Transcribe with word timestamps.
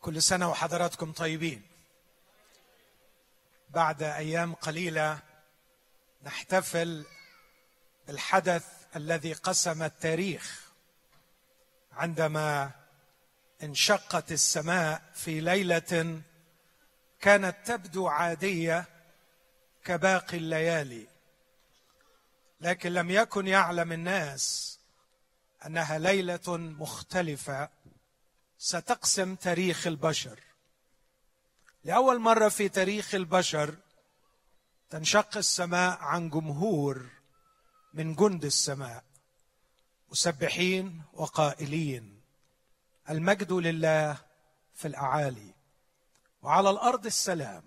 كل 0.00 0.22
سنة 0.22 0.50
وحضراتكم 0.50 1.12
طيبين. 1.12 1.62
بعد 3.70 4.02
أيام 4.02 4.54
قليلة 4.54 5.18
نحتفل 6.22 7.04
بالحدث 8.06 8.66
الذي 8.96 9.32
قسم 9.32 9.82
التاريخ 9.82 10.70
عندما 11.92 12.70
انشقت 13.62 14.32
السماء 14.32 15.02
في 15.14 15.40
ليلة 15.40 16.22
كانت 17.20 17.56
تبدو 17.64 18.08
عادية 18.08 18.84
كباقي 19.84 20.36
الليالي 20.36 21.06
لكن 22.60 22.92
لم 22.92 23.10
يكن 23.10 23.46
يعلم 23.46 23.92
الناس 23.92 24.78
أنها 25.66 25.98
ليلة 25.98 26.56
مختلفة 26.56 27.68
ستقسم 28.62 29.34
تاريخ 29.34 29.86
البشر. 29.86 30.40
لأول 31.84 32.18
مرة 32.18 32.48
في 32.48 32.68
تاريخ 32.68 33.14
البشر 33.14 33.74
تنشق 34.90 35.36
السماء 35.36 35.98
عن 35.98 36.30
جمهور 36.30 37.08
من 37.94 38.14
جند 38.14 38.44
السماء 38.44 39.04
مسبحين 40.10 41.02
وقائلين. 41.12 42.20
المجد 43.10 43.52
لله 43.52 44.16
في 44.74 44.88
الأعالي 44.88 45.54
وعلى 46.42 46.70
الأرض 46.70 47.06
السلام 47.06 47.64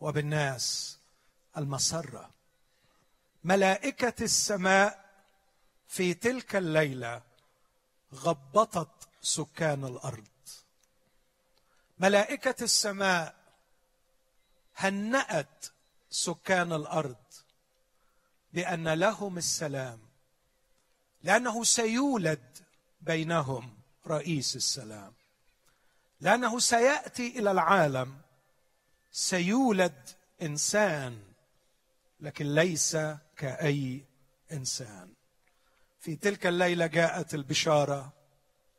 وبالناس 0.00 0.98
المسرة. 1.56 2.30
ملائكة 3.44 4.24
السماء 4.24 5.04
في 5.88 6.14
تلك 6.14 6.56
الليلة 6.56 7.22
غبطت 8.14 8.93
سكان 9.24 9.84
الأرض. 9.84 10.24
ملائكة 11.98 12.64
السماء 12.64 13.34
هنات 14.76 15.66
سكان 16.10 16.72
الأرض 16.72 17.24
بأن 18.52 18.88
لهم 18.88 19.38
السلام؟ 19.38 20.00
لأنه 21.22 21.64
سيولد 21.64 22.58
بينهم 23.00 23.78
رئيس 24.06 24.56
السلام. 24.56 25.12
لأنه 26.20 26.58
سيأتي 26.58 27.38
إلى 27.38 27.50
العالم 27.50 28.20
سيولد 29.12 30.08
إنسان 30.42 31.22
لكن 32.20 32.54
ليس 32.54 32.96
كأي 33.36 34.04
إنسان. 34.52 35.14
في 36.00 36.16
تلك 36.16 36.46
الليلة 36.46 36.86
جاءت 36.86 37.34
البشارة 37.34 38.23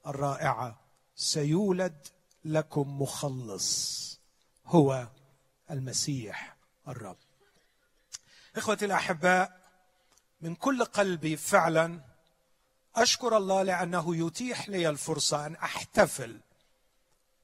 الرائعة. 0.07 0.79
سيولد 1.15 2.07
لكم 2.45 3.01
مخلص. 3.01 4.19
هو 4.65 5.07
المسيح 5.71 6.55
الرب. 6.87 7.17
إخوتي 8.55 8.85
الأحباء 8.85 9.59
من 10.41 10.55
كل 10.55 10.85
قلبي 10.85 11.37
فعلا 11.37 11.99
أشكر 12.95 13.37
الله 13.37 13.63
لأنه 13.63 14.15
يتيح 14.27 14.69
لي 14.69 14.89
الفرصة 14.89 15.45
أن 15.45 15.55
أحتفل 15.55 16.39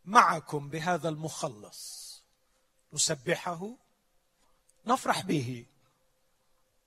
معكم 0.05 0.69
بهذا 0.69 1.09
المخلص. 1.09 2.01
نسبحه 2.93 3.69
نفرح 4.85 5.21
به. 5.21 5.65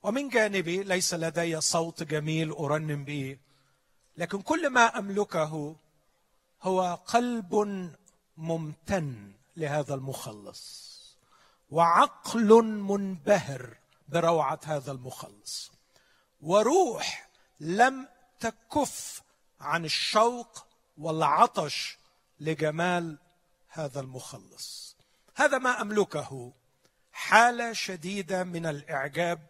ومن 0.02 0.28
جانبي 0.28 0.82
ليس 0.82 1.14
لدي 1.14 1.60
صوت 1.60 2.02
جميل 2.02 2.50
أرنم 2.50 3.04
به. 3.04 3.38
لكن 4.16 4.42
كل 4.42 4.70
ما 4.70 4.98
أملكه 4.98 5.76
هو 6.62 6.98
قلب 7.06 7.54
ممتن 8.36 9.32
لهذا 9.56 9.94
المخلص 9.94 10.84
وعقل 11.70 12.62
منبهر 12.62 13.76
بروعة 14.08 14.60
هذا 14.64 14.92
المخلص 14.92 15.72
وروح 16.40 17.28
لم 17.60 18.08
تكف 18.40 19.22
عن 19.60 19.84
الشوق 19.84 20.66
والعطش 20.98 21.98
لجمال 22.40 23.18
هذا 23.68 24.00
المخلص. 24.00 24.96
هذا 25.34 25.58
ما 25.58 25.80
أملكه 25.80 26.52
حالة 27.12 27.72
شديدة 27.72 28.44
من 28.44 28.66
الإعجاب 28.66 29.46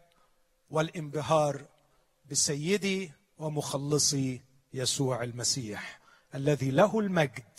والانبهار 0.71 1.65
بسيدي 2.31 3.13
ومخلصي 3.39 4.43
يسوع 4.75 5.23
المسيح 5.23 6.01
الذي 6.35 6.71
له 6.71 7.01
المجد 7.01 7.59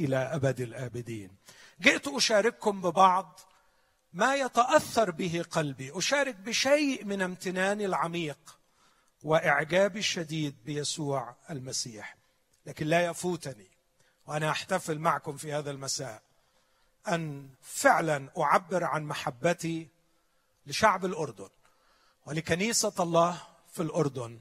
إلى 0.00 0.16
أبد 0.16 0.60
الآبدين. 0.60 1.30
جئت 1.80 2.08
أشارككم 2.08 2.80
ببعض 2.80 3.40
ما 4.12 4.34
يتأثر 4.34 5.10
به 5.10 5.44
قلبي. 5.50 5.98
أشارك 5.98 6.34
بشيء 6.34 7.04
من 7.04 7.22
امتناني 7.22 7.86
العميق 7.86 8.58
وإعجابي 9.22 9.98
الشديد 9.98 10.56
بيسوع 10.64 11.34
المسيح. 11.50 12.16
لكن 12.66 12.86
لا 12.86 13.06
يفوتني 13.06 13.70
وأنا 14.26 14.50
أحتفل 14.50 14.98
معكم 14.98 15.36
في 15.36 15.52
هذا 15.52 15.70
المساء 15.70 16.22
أن 17.08 17.48
فعلا 17.62 18.28
أعبر 18.38 18.84
عن 18.84 19.04
محبتي 19.04 19.88
لشعب 20.66 21.04
الأردن 21.04 21.48
ولكنيسة 22.26 22.94
الله 23.00 23.42
في 23.72 23.82
الأردن. 23.82 24.40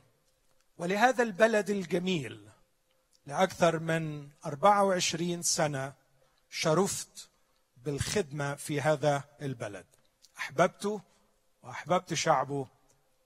ولهذا 0.80 1.24
البلد 1.24 1.70
الجميل 1.70 2.50
لأكثر 3.26 3.80
من 3.80 4.30
24 4.46 5.42
سنة 5.42 5.94
شرفت 6.50 7.30
بالخدمة 7.78 8.56
في 8.56 8.82
هذا 8.82 9.24
البلد. 9.42 9.86
احببته 10.38 11.02
وأحببت 11.64 12.14
شعبه. 12.14 12.68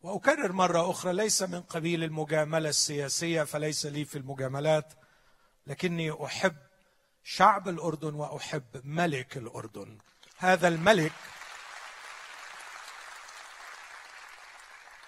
وأكرر 0.04 0.52
مرة 0.52 0.92
أخرى 0.92 1.14
ليس 1.14 1.42
من 1.42 1.62
قبيل 1.62 2.04
المجاملة 2.04 2.70
السياسية 2.70 3.44
فليس 3.44 3.86
لي 3.86 4.06
في 4.06 4.18
المجاملات 4.18 4.94
لكني 5.68 6.26
أحب 6.26 6.56
شعب 7.24 7.68
الأردن 7.70 8.14
وأحب 8.14 8.82
ملك 8.84 9.38
الأردن. 9.38 9.98
هذا 10.38 10.68
الملك 10.68 11.14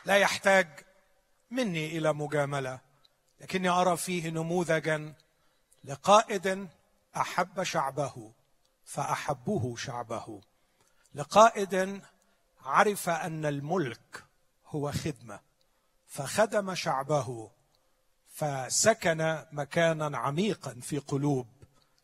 لا 0.05 0.17
يحتاج 0.17 0.84
مني 1.51 1.97
إلى 1.97 2.13
مجاملة 2.13 2.79
لكني 3.41 3.69
أرى 3.69 3.97
فيه 3.97 4.29
نموذجا 4.29 5.13
لقائد 5.83 6.67
أحب 7.17 7.63
شعبه 7.63 8.31
فاحبوه 8.85 9.75
شعبه. 9.75 10.41
لقائد 11.15 12.01
عرف 12.63 13.09
أن 13.09 13.45
الملك 13.45 14.23
هو 14.67 14.91
خدمة 14.91 15.39
فخدم 16.07 16.75
شعبه 16.75 17.51
فسكن 18.33 19.43
مكانا 19.51 20.17
عميقا 20.17 20.79
في 20.81 20.97
قلوب 20.97 21.47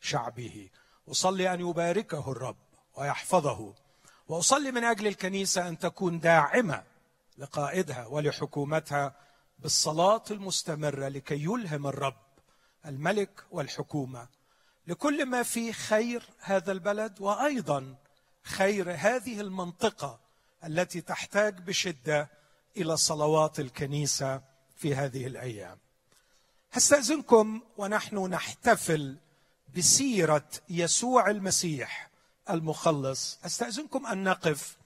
شعبه. 0.02 0.70
أصلي 1.12 1.54
أن 1.54 1.60
يباركه 1.60 2.32
الرب 2.32 2.58
ويحفظه 2.96 3.74
وأصلي 4.28 4.72
من 4.72 4.84
أجل 4.84 5.08
الكنيسة 5.08 5.68
أن 5.68 5.78
تكون 5.80 6.20
داعمة 6.20 6.84
لقائدها 7.38 8.06
ولحكومتها 8.06 9.16
بالصلاة 9.62 10.24
المستمرة 10.32 11.08
لكي 11.08 11.44
يلهم 11.44 11.88
الرب 11.88 12.22
الملك 12.86 13.44
والحكومة. 13.52 14.28
لكل 14.88 15.26
ما 15.26 15.44
فيه 15.44 15.72
خير 15.72 16.24
هذا 16.40 16.72
البلد 16.72 17.22
وأيضا 17.22 17.96
خير 18.44 18.92
هذه 18.92 19.42
المنطقة 19.42 20.20
التي 20.64 21.02
تحتاج 21.02 21.62
بشدة 21.62 22.30
إلى 22.78 22.98
صلوات 22.98 23.60
الكنيسة 23.60 24.42
في 24.76 24.96
هذه 24.96 25.28
الأيام. 25.28 25.78
هستأذنكم 26.72 27.62
ونحن 27.78 28.18
نحتفل 28.18 29.18
بسيرة 29.78 30.50
يسوع 30.70 31.30
المسيح 31.30 32.10
المخلص. 32.50 33.40
استاذنكم 33.46 34.06
أن 34.06 34.24
نقف 34.24 34.78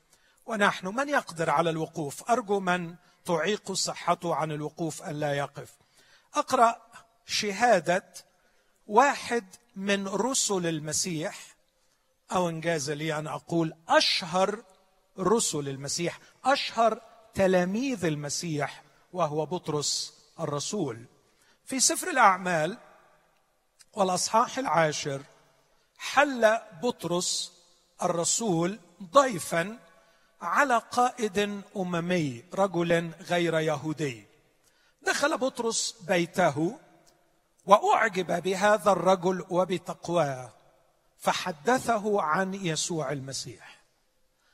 ونحن 0.45 0.87
من 0.87 1.09
يقدر 1.09 1.49
على 1.49 1.69
الوقوف؟ 1.69 2.31
أرجو 2.31 2.59
من 2.59 2.95
تعيق 3.25 3.71
صحته 3.71 4.35
عن 4.35 4.51
الوقوف 4.51 5.03
أن 5.03 5.19
لا 5.19 5.33
يقف. 5.33 5.73
أقرأ 6.33 6.81
شهادة 7.25 8.13
واحد 8.87 9.45
من 9.75 10.07
رسل 10.07 10.67
المسيح. 10.67 11.55
أو 12.31 12.49
إنجاز 12.49 12.91
لي 12.91 13.19
أن 13.19 13.27
أقول 13.27 13.73
أشهر 13.89 14.63
رسل 15.19 15.69
المسيح 15.69 16.19
أشهر 16.45 17.01
تلاميذ 17.33 18.05
المسيح 18.05 18.83
وهو 19.13 19.45
بطرس 19.45 20.13
الرسول. 20.39 21.05
في 21.65 21.79
سفر 21.79 22.09
الأعمال 22.09 22.77
والأصحاح 23.93 24.57
العاشر 24.57 25.21
حل 25.97 26.57
بطرس 26.83 27.53
الرسول 28.03 28.79
ضيفا 29.03 29.79
على 30.45 30.77
قائد 30.91 31.61
أممي 31.77 32.43
رجل 32.53 33.11
غير 33.21 33.59
يهودي. 33.59 34.27
دخل 35.01 35.37
بطرس 35.37 35.95
بيته 36.07 36.79
وأعجب 37.65 38.43
بهذا 38.43 38.91
الرجل 38.91 39.45
وبتقواه 39.49 40.53
فحدثه 41.17 42.21
عن 42.21 42.53
يسوع 42.53 43.11
المسيح. 43.11 43.83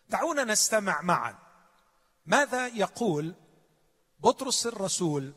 دعونا 0.09 0.43
نستمع 0.43 1.01
معا. 1.01 1.35
ماذا 2.25 2.67
يقول 2.67 3.33
بطرس 4.19 4.67
الرسول 4.67 5.33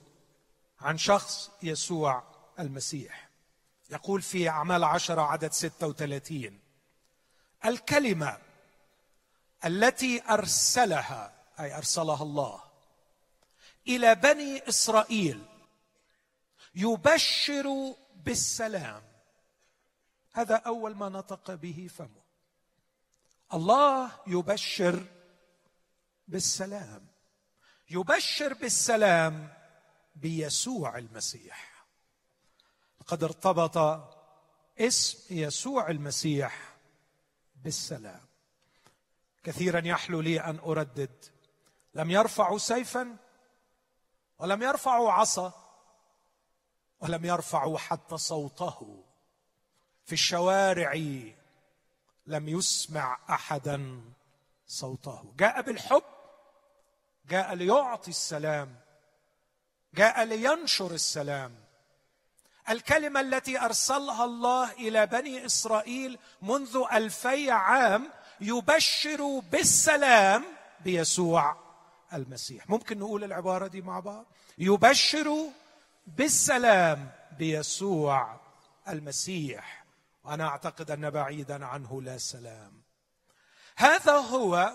عن 0.81 0.99
شخص 0.99 1.51
يسوع 1.63 2.23
المسيح؟ 2.59 3.29
يقول 3.91 4.23
في 4.23 4.49
أعمال 4.49 4.85
عشرة 4.85 5.23
عدد 5.23 5.53
ستة 5.53 5.87
وثلاثين 5.87 6.61
الكلمة 7.65 8.39
التي 9.65 10.23
أرسلها 10.31 11.35
أي 11.61 11.77
أرسلها 11.77 12.23
الله 12.23 12.63
إلى 13.89 14.15
بني 14.15 14.69
إسرائيل 14.69 15.45
يبشر 16.75 17.95
بالسلام. 18.15 19.03
هذا 20.33 20.57
أول 20.57 20.95
ما 20.97 21.09
نطق 21.09 21.55
به 21.55 21.91
فمه. 21.97 22.25
الله 23.55 24.13
يبشر 24.27 25.07
بالسلام. 26.29 27.07
يبشر 27.91 28.55
بالسلام 28.55 29.53
بيسوع 30.15 30.99
المسيح. 30.99 31.85
قد 33.07 33.25
ارتبط 33.25 33.77
اسم 34.79 35.35
يسوع 35.35 35.91
المسيح 35.91 36.77
بالسلام. 37.57 38.24
كثيرا 39.45 39.83
يحلو 39.85 40.21
لي 40.21 40.41
أن 40.41 40.59
أردد. 40.59 41.25
لم 41.95 42.11
يرفعوا 42.11 42.59
سيفا 42.59 43.17
ولم 44.39 44.63
يرفعوا 44.63 45.13
عصا 45.13 45.53
ولم 47.01 47.25
يرفعوا 47.25 47.79
حتى 47.79 48.17
صوته. 48.17 49.05
في 50.05 50.13
الشوارع 50.13 50.93
لم 52.27 52.49
يسمع 52.49 53.19
احدا 53.31 54.03
صوته. 54.67 55.35
جاء 55.39 55.63
بالحب 55.63 56.03
جاء 57.27 57.55
ليعطي 57.55 58.11
السلام 58.11 58.77
جاء 59.95 60.25
لينشر 60.25 60.91
السلام. 60.91 61.65
الكلمة 62.69 63.21
التي 63.21 63.61
أرسلها 63.61 64.25
الله 64.25 64.73
إلى 64.73 65.07
بني 65.07 65.47
إسرائيل 65.47 66.19
منذ 66.43 66.85
ألفي 66.93 67.51
عام 67.51 68.11
يبشر 68.41 69.39
بالسلام 69.53 70.45
بيسوع 70.81 71.57
المسيح. 72.13 72.71
ممكن 72.71 72.99
نقول 72.99 73.25
العبارة 73.25 73.67
دي 73.67 73.83
مع 73.83 74.01
بعض؟ 74.01 74.27
يبشر 74.59 75.51
بالسلام 76.07 77.11
بيسوع 77.39 78.41
المسيح. 78.89 79.85
وأنا 80.25 80.49
أعتقد 80.49 80.91
أن 80.91 81.11
بعيدا 81.11 81.67
عنه 81.67 82.03
لا 82.03 82.19
سلام. 82.19 82.83
هذا 83.77 84.13
هو 84.13 84.73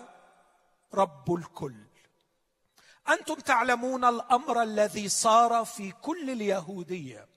رب 0.93 1.33
الكل. 1.33 1.75
أنتم 3.09 3.33
تعلمون 3.35 4.05
الأمر 4.05 4.63
الذي 4.63 5.09
صار 5.09 5.65
في 5.65 5.91
كل 5.91 6.29
اليهودية. 6.29 7.27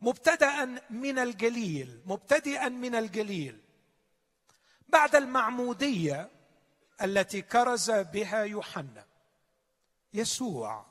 مبتدا 0.00 0.80
من 0.90 1.18
الجليل 1.18 2.02
مبتدئا 2.06 2.68
من 2.68 2.94
الجليل. 2.94 3.65
بعد 4.88 5.16
المعمودية 5.16 6.30
التي 7.02 7.42
كرز 7.42 7.90
بها 7.90 8.44
يوحنا. 8.44 9.06
يسوع. 10.14 10.86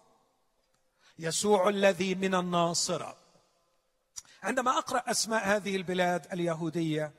يسوع 1.19 1.69
الذي 1.69 2.15
من 2.15 2.35
الناصره 2.35 3.17
عندما 4.43 4.77
أقرأ 4.77 5.11
أسماء 5.11 5.47
هذه 5.47 5.75
البلاد 5.75 6.33
اليهودية 6.33 7.13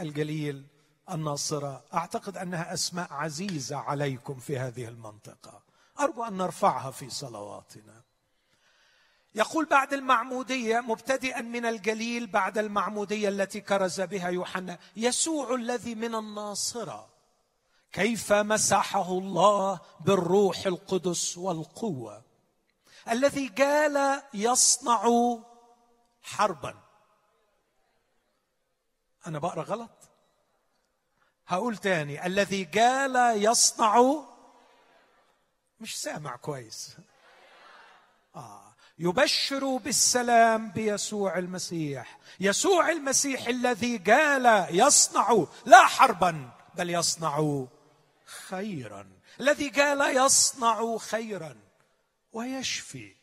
الجليل 0.00 0.66
الناصرة 1.10 1.84
أعتقد 1.94 2.36
أنها 2.36 2.74
أسماء 2.74 3.12
عزيزة 3.12 3.76
عليكم 3.76 4.34
في 4.34 4.58
هذه 4.58 4.88
المنطقة. 4.88 5.62
أرجو 6.00 6.24
أن 6.24 6.36
نرفعها 6.36 6.90
في 6.90 7.10
صلواتنا. 7.10 8.02
يقول 9.34 9.64
بعد 9.64 9.92
المعمودية 9.92 10.80
مبتدئا 10.80 11.40
من 11.40 11.66
الجليل 11.66 12.26
بعد 12.26 12.58
المعمودية 12.58 13.28
التي 13.28 13.60
كرز 13.60 14.00
بها 14.00 14.28
يوحنا 14.28 14.78
يسوع 14.96 15.54
الذي 15.54 15.94
من 15.94 16.14
الناصرة. 16.14 17.08
كيف 17.92 18.32
مسحه 18.32 19.12
الله 19.12 19.80
بالروح 20.00 20.66
القدس 20.66 21.38
والقوة؟ 21.38 22.22
الذي 23.10 23.48
قال 23.48 24.22
يصنع 24.34 25.08
حربا. 26.22 26.74
أنا 29.26 29.38
بقرأ 29.38 29.62
غلط؟ 29.62 29.90
هقول 31.46 31.76
تاني 31.76 32.26
الذي 32.26 32.64
قال 32.64 33.44
يصنع 33.44 34.24
مش 35.80 36.00
سامع 36.00 36.36
كويس. 36.36 36.96
آه. 38.36 38.69
يبشر 39.00 39.76
بالسلام 39.76 40.70
بيسوع 40.70 41.38
المسيح. 41.38 42.18
يسوع 42.40 42.90
المسيح 42.90 43.46
الذي 43.46 43.96
قال 43.96 44.66
يصنع 44.70 45.46
لا 45.66 45.86
حربا 45.86 46.50
بل 46.74 46.90
يصنع 46.90 47.66
خيرا. 48.24 49.08
الذي 49.40 49.68
قال 49.68 50.16
يصنع 50.16 50.96
خيرا 50.96 51.56
ويشفي. 52.32 53.16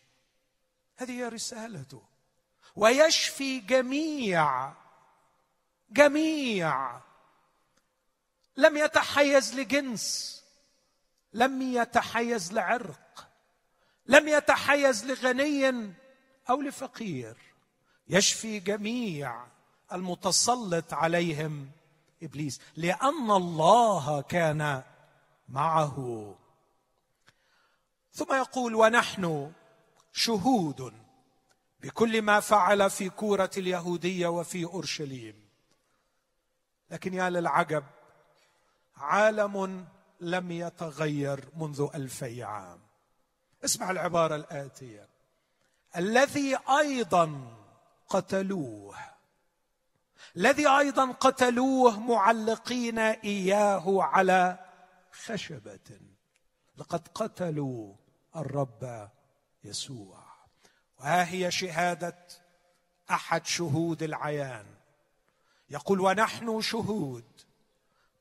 هذه 0.98 1.12
هي 1.12 1.28
رسالته. 1.28 2.04
ويشفي 2.76 3.60
جميع 3.60 4.74
جميع. 5.90 7.02
لم 8.58 8.78
يتحيز 8.78 9.56
لجنس 9.56 10.38
لم 11.34 11.62
يتحيز 11.62 12.54
لعرق. 12.54 13.07
لم 14.08 14.28
يتحيز 14.28 15.06
لغني 15.06 15.94
أو 16.50 16.62
لفقير 16.62 17.38
يشفي 18.10 18.60
جميع 18.60 19.46
المتسلط 19.94 20.94
عليهم 20.94 21.72
إبليس 22.24 22.62
لأن 22.76 23.32
الله 23.32 24.22
كان 24.22 24.84
معه. 25.50 26.36
ثم 28.14 28.34
يقول 28.36 28.76
ونحن 28.76 29.52
شهود 30.14 30.94
بكل 31.80 32.22
ما 32.22 32.40
فعل 32.40 32.90
في 32.90 33.10
كورة 33.10 33.52
اليهودية 33.58 34.28
وفي 34.28 34.66
أورشليم. 34.66 35.48
لكن 36.92 37.14
يا 37.14 37.30
للعجب 37.30 37.84
عالم 38.96 39.86
لم 40.20 40.52
يتغير 40.52 41.50
منذ 41.56 41.88
ألفي 41.96 42.44
عام. 42.44 42.87
اسمع 43.68 43.92
العبارة 43.92 44.36
الآتية. 44.36 45.08
الذي 45.96 46.58
أيضا 46.80 47.56
قتلوه. 48.10 48.96
الذي 50.38 50.68
أيضا 50.68 51.12
قتلوه 51.12 52.00
معلقين 52.00 53.00
إياه 53.00 54.04
على 54.04 54.60
خشبة. 55.12 56.00
لقد 56.78 57.08
قتلوا 57.08 57.94
الرب 58.36 59.10
يسوع. 59.64 60.24
وها 61.00 61.32
هي 61.32 61.52
شهادة 61.52 62.18
أحد 63.12 63.46
شهود 63.46 64.04
العيان. 64.04 64.66
يقول 65.70 66.02
ونحن 66.02 66.62
شهود 66.62 67.26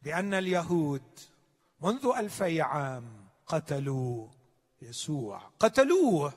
بأن 0.03 0.35
اليهود 0.35 1.21
منذ 1.81 2.13
ألفي 2.17 2.61
عام 2.63 3.29
قتلوا 3.47 4.36
يسوع. 4.83 5.51
قتلوه. 5.61 6.33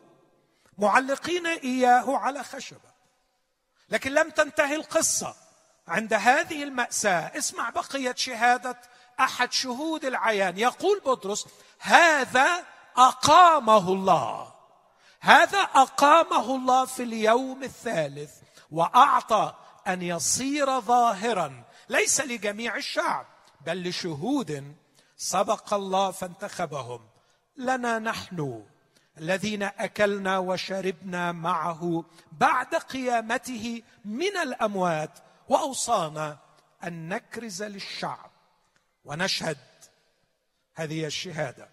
معلقين 0.78 1.48
إياه 1.48 2.18
على 2.18 2.44
خشبة. 2.44 2.90
لكن 3.90 4.12
لم 4.12 4.30
تنتهي 4.30 4.76
القصة. 4.76 5.36
عند 5.88 6.14
هذه 6.14 6.64
المأساة 6.64 7.38
اسمع 7.38 7.70
بقية 7.70 8.16
شهادة 8.18 8.82
أحد 9.20 9.54
شهود 9.54 10.06
العيان. 10.06 10.58
يقول 10.58 11.00
بطرس 11.00 11.48
هذا 11.80 12.66
أقامه 12.98 13.94
الله. 13.94 14.54
هذا 15.20 15.60
أقامه 15.60 16.56
الله 16.56 16.86
في 16.86 17.04
اليوم 17.04 17.64
الثالث 17.64 18.32
وأعطى 18.72 19.54
أن 19.88 20.02
يصير 20.02 20.80
ظاهرا. 20.80 21.64
ليس 21.90 22.22
لجميع 22.22 22.76
الشعب 22.76 23.26
بل 23.66 23.90
لشهود 23.90 24.76
سبق 25.18 25.74
الله 25.74 26.12
فانتخبهم. 26.12 27.08
لنا 27.60 28.00
نحن 28.00 28.64
الذين 29.18 29.64
أكلنا 29.64 30.38
وشربنا 30.38 31.32
معه 31.32 32.06
بعد 32.32 32.76
قيامته 32.76 33.82
من 34.06 34.38
الأموات 34.38 35.20
وأوصانا 35.50 36.38
أن 36.84 37.10
نكرز 37.10 37.64
للشعب 37.64 38.32
ونشهد 39.06 39.58
هذه 40.76 41.06
الشهادة. 41.06 41.70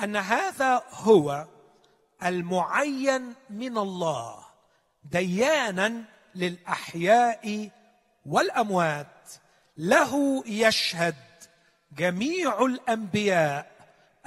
أن 0.00 0.16
هذا 0.16 0.82
هو 0.90 1.46
المعين 2.24 3.34
من 3.50 3.78
الله 3.78 4.44
ديانا 5.04 6.04
للأحياء 6.34 7.70
والأموات. 8.26 9.32
له 9.76 10.42
يشهد 10.46 11.14
جميع 11.92 12.64
الأنبياء 12.64 13.77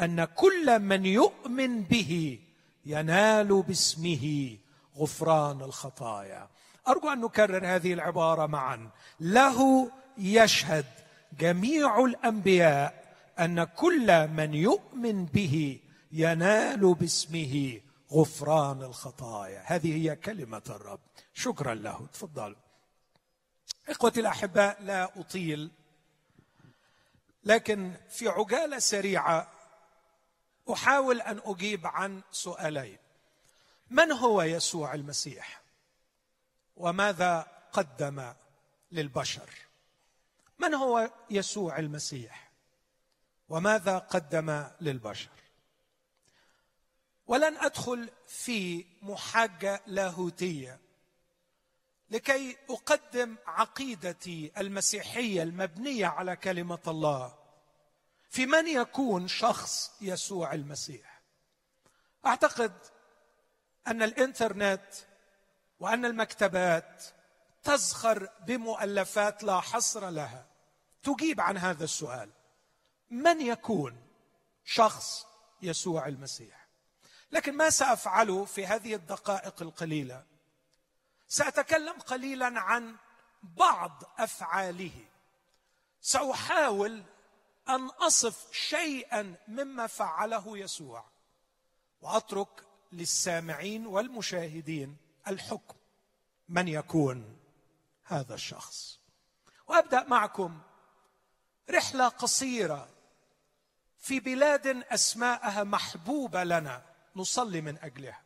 أن 0.02 0.26
كل 0.26 0.80
من 0.80 1.06
يؤمن 1.06 1.84
به 1.84 2.40
ينال 2.86 3.62
باسمه 3.62 4.58
غفران 4.98 5.62
الخطايا. 5.62 6.48
أرجو 6.88 7.10
أن 7.10 7.22
نكرر 7.22 7.66
هذه 7.66 7.94
العبارة 7.94 8.46
معا. 8.46 8.90
له 9.20 9.92
يشهد 10.18 10.86
جميع 11.40 12.06
الأنبياء 12.06 13.16
أن 13.40 13.64
كل 13.64 14.28
من 14.28 14.54
يؤمن 14.54 15.26
به 15.26 15.80
ينال 16.12 16.94
باسمه 16.94 17.82
غفران 18.12 18.82
الخطايا. 18.82 19.64
هذه 19.66 19.96
هي 19.96 20.16
كلمة 20.16 20.62
الرب. 20.70 21.00
شكرا 21.34 21.74
له. 21.74 22.08
تفضلوا. 22.14 22.56
إخوتي 23.90 24.20
الأحباء 24.20 24.78
لا 24.84 25.20
أطيل 25.20 25.72
لكن 27.44 27.94
في 28.10 28.28
عجالة 28.28 28.80
سريعة 28.80 29.48
أحاول 30.70 31.22
أن 31.22 31.42
أجيب 31.46 31.88
عن 31.88 32.22
سؤالين. 32.32 32.98
من 33.90 34.12
هو 34.12 34.42
يسوع 34.42 34.94
المسيح؟ 34.94 35.62
وماذا 36.76 37.48
قدم 37.72 38.34
للبشر؟ 38.92 39.50
من 40.60 40.74
هو 40.74 41.12
يسوع 41.30 41.80
المسيح؟ 41.80 42.52
وماذا 43.50 43.98
قدم 43.98 44.68
للبشر؟ 44.82 45.30
ولن 47.28 47.58
أدخل 47.58 48.10
في 48.28 48.86
محاجة 49.02 49.82
لاهوتية 49.88 50.80
لكي 52.10 52.58
أقدم 52.70 53.36
عقيدتي 53.48 54.52
المسيحية 54.58 55.44
المبنية 55.44 56.06
على 56.06 56.36
كلمة 56.36 56.80
الله. 56.88 57.41
في 58.32 58.46
من 58.46 58.68
يكون 58.68 59.28
شخص 59.28 59.92
يسوع 60.02 60.54
المسيح؟ 60.54 61.22
أعتقد 62.26 62.74
أن 63.88 64.04
الإنترنت 64.04 64.94
وأن 65.80 66.06
المكتبات 66.06 67.04
تزخر 67.64 68.30
بمؤلفات 68.48 69.44
لا 69.44 69.60
حصر 69.60 70.10
لها. 70.10 70.46
تجيب 71.04 71.42
عن 71.42 71.58
هذا 71.58 71.84
السؤال. 71.84 72.30
من 73.10 73.42
يكون 73.42 74.08
شخص 74.66 75.26
يسوع 75.62 76.08
المسيح؟ 76.08 76.68
لكن 77.32 77.58
ما 77.58 77.70
سافعله 77.70 78.46
في 78.46 78.68
هذه 78.68 78.96
الدقائق 78.96 79.62
القليلة. 79.62 80.24
سأتكلم 81.28 82.00
قليلا 82.00 82.60
عن 82.60 82.96
بعض 83.44 84.04
أفعاله. 84.18 85.06
سأحاول 86.02 87.04
أن 87.70 87.86
أصف 87.86 88.54
شيئا 88.54 89.36
مما 89.48 89.88
فعله 89.88 90.58
يسوع. 90.58 91.06
وأترك 92.02 92.66
للسامعين 92.92 93.86
والمشاهدين 93.88 94.98
الحكم 95.28 95.76
من 96.50 96.68
يكون 96.68 97.40
هذا 98.04 98.34
الشخص. 98.34 99.00
وأبدأ 99.68 100.04
معكم 100.04 100.62
رحلة 101.70 102.08
قصيرة 102.08 102.90
في 104.00 104.20
بلاد 104.20 104.68
أسماءها 104.68 105.64
محبوبة 105.64 106.44
لنا. 106.44 106.86
نصلي 107.16 107.62
من 107.62 107.78
أجلها. 107.78 108.24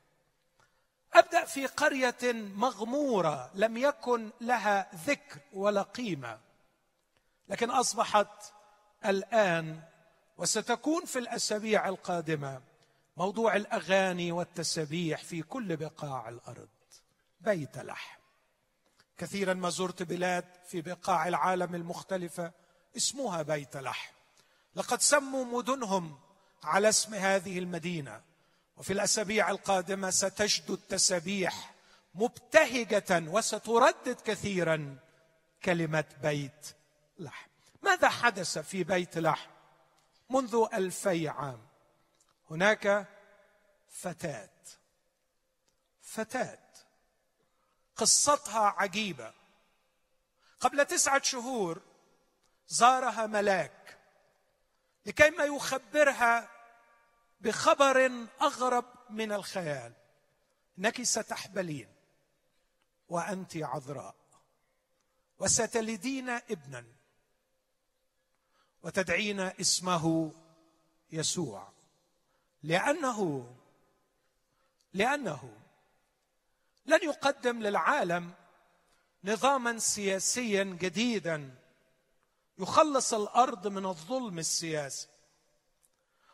أبدأ 1.14 1.46
في 1.46 1.66
قرية 1.66 2.34
مغمورة. 2.34 3.52
لم 3.54 3.78
يكن 3.78 4.32
لها 4.42 4.92
ذكر 4.96 5.40
ولا 5.54 5.82
قيمة. 5.82 6.40
لكن 7.48 7.72
أصبحت 7.72 8.54
الآن 9.10 9.82
وستكون 10.38 11.06
في 11.06 11.20
الأسابيع 11.20 11.90
القادمة 11.90 12.62
موضوع 13.18 13.56
الأغاني 13.56 14.32
والتسابيح 14.32 15.24
في 15.24 15.42
كل 15.42 15.76
بقاع 15.76 16.30
الأرض. 16.30 16.68
بيت 17.42 17.78
لحم. 17.78 18.20
كثيرا 19.18 19.54
ما 19.54 19.70
زرت 19.70 20.04
بلاد 20.04 20.46
في 20.68 20.82
بقاع 20.82 21.28
العالم 21.28 21.76
المختلفة 21.76 22.52
اسمها 22.98 23.42
بيت 23.42 23.78
لحم. 23.78 24.14
لقد 24.76 25.02
سموا 25.02 25.46
مدنهم 25.46 26.20
على 26.64 26.90
اسم 26.90 27.14
هذه 27.14 27.60
المدينة. 27.60 28.22
وفي 28.78 28.94
الأسابيع 28.94 29.50
القادمة 29.50 30.10
ستجد 30.10 30.72
التسابيح 30.72 31.74
مبتهجة 32.16 33.24
وستردد 33.30 34.22
كثيرا 34.26 34.98
كلمة 35.64 36.06
بيت 36.24 36.76
لحم. 37.20 37.55
ماذا 37.86 38.10
حدث 38.10 38.58
في 38.58 38.84
بيت 38.84 39.18
لحم 39.18 39.52
منذ 40.30 40.68
ألفي 40.74 41.30
عام؟ 41.30 41.68
هناك 42.50 43.08
فتاة. 43.90 44.50
فتاة. 46.02 46.60
قصتها 47.96 48.76
عجيبة. 48.78 49.34
قبل 50.60 50.86
تسعة 50.86 51.22
شهور 51.22 51.82
زارها 52.68 53.28
ملاك 53.28 53.98
لكي 55.06 55.30
ما 55.30 55.44
يخبرها 55.44 56.50
بخبر 57.42 58.28
أغرب 58.42 58.86
من 59.10 59.32
الخيال. 59.32 59.94
إنك 60.80 61.04
ستحبلين 61.04 61.96
وأنت 63.10 63.58
عذراء 63.58 64.16
وستلدين 65.40 66.30
ابنا. 66.30 66.95
وتدعين 68.86 69.40
اسمه 69.40 70.32
يسوع. 71.12 71.68
لأنه 72.64 73.52
لأنه 74.94 75.58
لن 76.86 77.00
يقدم 77.04 77.62
للعالم 77.62 78.34
نظاما 79.24 79.80
سياسيا 79.80 80.64
جديدا 80.64 81.56
يخلص 82.60 83.14
الأرض 83.14 83.68
من 83.68 83.86
الظلم 83.86 84.40
السياسي. 84.40 85.08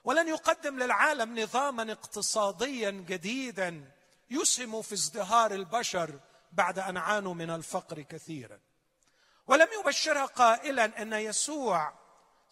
ولن 0.04 0.28
يقدم 0.28 0.80
للعالم 0.80 1.40
نظاما 1.40 1.92
اقتصاديا 1.92 2.92
جديدا 2.92 3.92
يسهم 4.30 4.82
في 4.82 4.94
ازدهار 4.94 5.54
البشر 5.54 6.20
بعد 6.52 6.80
أن 6.80 6.98
عانوا 6.98 7.34
من 7.34 7.50
الفقر 7.50 8.02
كثيرا. 8.02 8.60
ولم 9.48 9.68
يبشرها 9.80 10.26
قائلا 10.26 11.02
أن 11.02 11.14
يسوع 11.14 12.01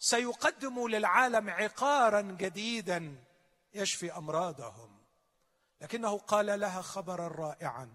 سيقدم 0.02 0.88
للعالم 0.88 1.50
عقارا 1.50 2.20
جديدا 2.20 3.16
يشفي 3.74 4.12
أمراضهم. 4.16 5.00
لكنه 5.80 6.18
قال 6.18 6.60
لها 6.60 6.82
خبرا 6.82 7.28
رائعا 7.28 7.94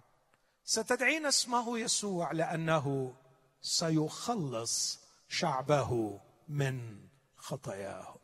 ستدعين 0.64 1.26
اسمه 1.26 1.80
يسوع 1.80 2.32
لأنه 2.32 3.16
سيخلص 3.62 5.00
شعبه 5.30 6.20
من 6.48 7.08
خطاياهم 7.38 8.18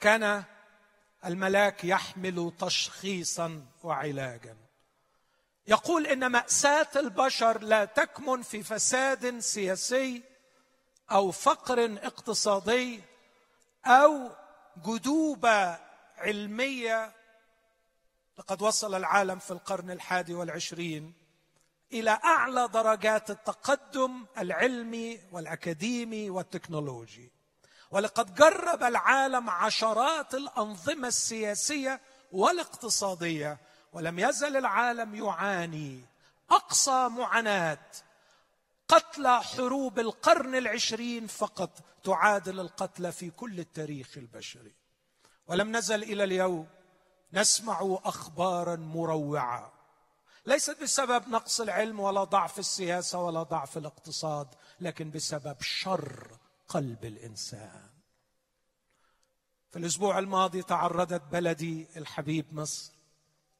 كان 0.00 0.44
الملاك 1.24 1.84
يحمل 1.84 2.52
تشخيصا 2.58 3.66
وعلاجا. 3.82 4.56
يقول 5.66 6.06
إن 6.06 6.32
مأساة 6.32 6.88
البشر 6.96 7.62
لا 7.62 7.84
تكمن 7.84 8.42
في 8.42 8.62
فساد 8.62 9.38
سياسي 9.38 10.33
أو 11.10 11.30
فقر 11.30 11.98
اقتصادي 12.02 13.02
أو 13.86 14.30
جدوبه 14.86 15.78
علمية. 16.18 17.12
لقد 18.38 18.62
وصل 18.62 18.94
العالم 18.94 19.38
في 19.38 19.50
القرن 19.50 19.90
الحادي 19.90 20.34
والعشرين 20.34 21.14
إلى 21.92 22.10
أعلى 22.10 22.68
درجات 22.68 23.30
التقدم 23.30 24.26
العلمي 24.38 25.20
والأكاديمي 25.32 26.30
والتكنولوجي. 26.30 27.32
ولقد 27.90 28.34
جرب 28.34 28.82
العالم 28.82 29.50
عشرات 29.50 30.34
الأنظمة 30.34 31.08
السياسية 31.08 32.00
والاقتصادية 32.32 33.58
ولم 33.92 34.18
يزل 34.18 34.56
العالم 34.56 35.14
يعاني 35.14 36.04
أقصى 36.50 37.08
معاناة 37.08 37.78
قتلى 38.88 39.42
حروب 39.42 39.98
القرن 39.98 40.54
العشرين 40.54 41.26
فقط 41.26 41.84
تعادل 42.04 42.60
القتلى 42.60 43.12
في 43.12 43.30
كل 43.30 43.60
التاريخ 43.60 44.18
البشري. 44.18 44.74
ولم 45.46 45.76
نزل 45.76 46.02
إلى 46.02 46.24
اليوم 46.24 46.66
نسمع 47.32 47.98
اخبارا 48.04 48.76
مروعة. 48.76 49.72
ليست 50.46 50.82
بسبب 50.82 51.28
نقص 51.28 51.60
العلم 51.60 52.00
ولا 52.00 52.24
ضعف 52.24 52.58
السياسة 52.58 53.22
ولا 53.22 53.42
ضعف 53.42 53.78
الاقتصاد 53.78 54.48
لكن 54.80 55.10
بسبب 55.10 55.56
شر 55.60 56.38
قلب 56.68 57.04
الإنسان. 57.04 57.90
في 59.70 59.78
الأسبوع 59.78 60.18
الماضي 60.18 60.62
تعرضت 60.62 61.22
بلدي 61.32 61.86
الحبيب 61.96 62.54
مصر 62.54 62.92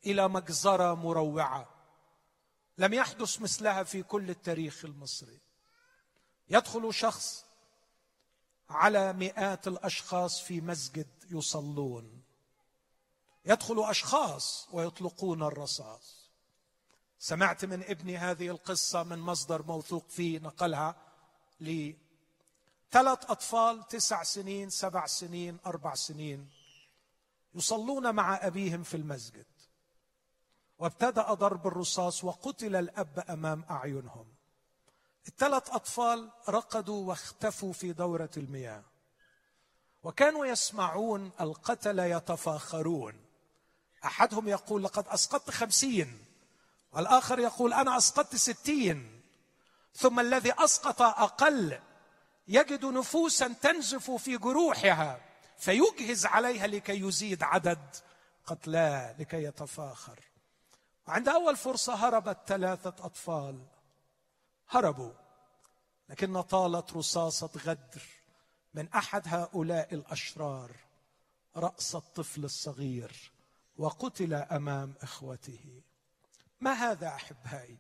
إلى 0.07 0.29
مجزرة 0.29 0.95
مروعة. 0.95 1.74
لم 2.79 2.95
يحدث 2.95 3.41
مثلها 3.41 3.83
في 3.83 4.03
كل 4.03 4.31
التاريخ 4.31 4.85
المصري. 4.85 5.39
يدخل 6.49 6.95
شخص 6.95 7.45
على 8.69 9.13
مئات 9.13 9.69
الأشخاص 9.69 10.41
في 10.41 10.61
مسجد 10.61 11.07
يصلون. 11.31 12.23
يدخل 13.45 13.91
أشخاص 13.91 14.69
ويطلقون 14.73 15.43
الرصاص. 15.43 16.31
سمعت 17.19 17.65
من 17.65 17.83
ابني 17.83 18.17
هذه 18.17 18.49
القصة 18.49 19.03
من 19.03 19.19
مصدر 19.19 19.63
موثوق 19.63 20.09
فيه 20.09 20.39
نقلها 20.39 20.97
لي 21.61 21.97
ثلاث 22.91 23.31
أطفال 23.31 23.87
تسع 23.87 24.23
سنين 24.23 24.71
سبع 24.71 25.07
سنين 25.07 25.59
أربع 25.67 25.95
سنين 25.95 26.51
يصلون 27.55 28.15
مع 28.15 28.47
أبيهم 28.47 28.83
في 28.83 28.97
المسجد. 28.97 29.47
وابتدأ 30.85 31.35
ضرب 31.35 31.67
الرصاص 31.67 32.25
وقتل 32.25 32.77
الأب 32.77 33.25
أمام 33.31 33.65
أعينهم. 33.71 34.27
الثلاث 35.29 35.71
أطفال 35.71 36.31
رقدوا 36.49 37.09
واختفوا 37.09 37.73
في 37.73 37.93
دورة 37.93 38.31
المياه. 38.37 38.83
وكانوا 40.03 40.47
يسمعون 40.47 41.31
القتل 41.41 41.99
يتفاخرون. 41.99 43.15
أحدهم 44.05 44.49
يقول 44.49 44.85
لقد 44.85 45.09
أسقطت 45.09 45.51
خمسين. 45.51 46.25
والآخر 46.93 47.39
يقول 47.39 47.73
أنا 47.73 47.97
أسقطت 47.97 48.37
ستين. 48.37 49.23
ثم 49.95 50.21
الذي 50.21 50.53
أسقط 50.53 51.03
أقل 51.03 51.81
يجد 52.49 52.85
نفوسا 52.85 53.49
تنزف 53.63 54.11
في 54.11 54.39
جروحها 54.39 55.21
فيجهز 55.59 56.27
عليها 56.27 56.67
لكي 56.67 57.01
يزيد 57.01 57.43
عدد 57.43 57.97
قتلاه 58.47 59.15
لكي 59.19 59.45
يتفاخر. 59.45 60.34
وعند 61.09 61.29
أول 61.29 61.57
فرصة 61.57 61.95
هربت 61.95 62.39
ثلاثة 62.47 63.07
أطفال. 63.07 63.67
هربوا 64.69 65.13
لكن 66.09 66.41
طالت 66.41 66.93
رصاصة 66.93 67.51
غدر 67.57 68.03
من 68.75 68.89
أحد 68.89 69.23
هؤلاء 69.27 69.95
الأشرار 69.95 70.71
رأس 71.57 71.95
الطفل 71.95 72.45
الصغير 72.45 73.33
وقتل 73.77 74.35
أمام 74.35 74.95
إخوته. 75.03 75.83
ما 76.61 76.73
هذا 76.73 77.09
أحبائي؟ 77.09 77.79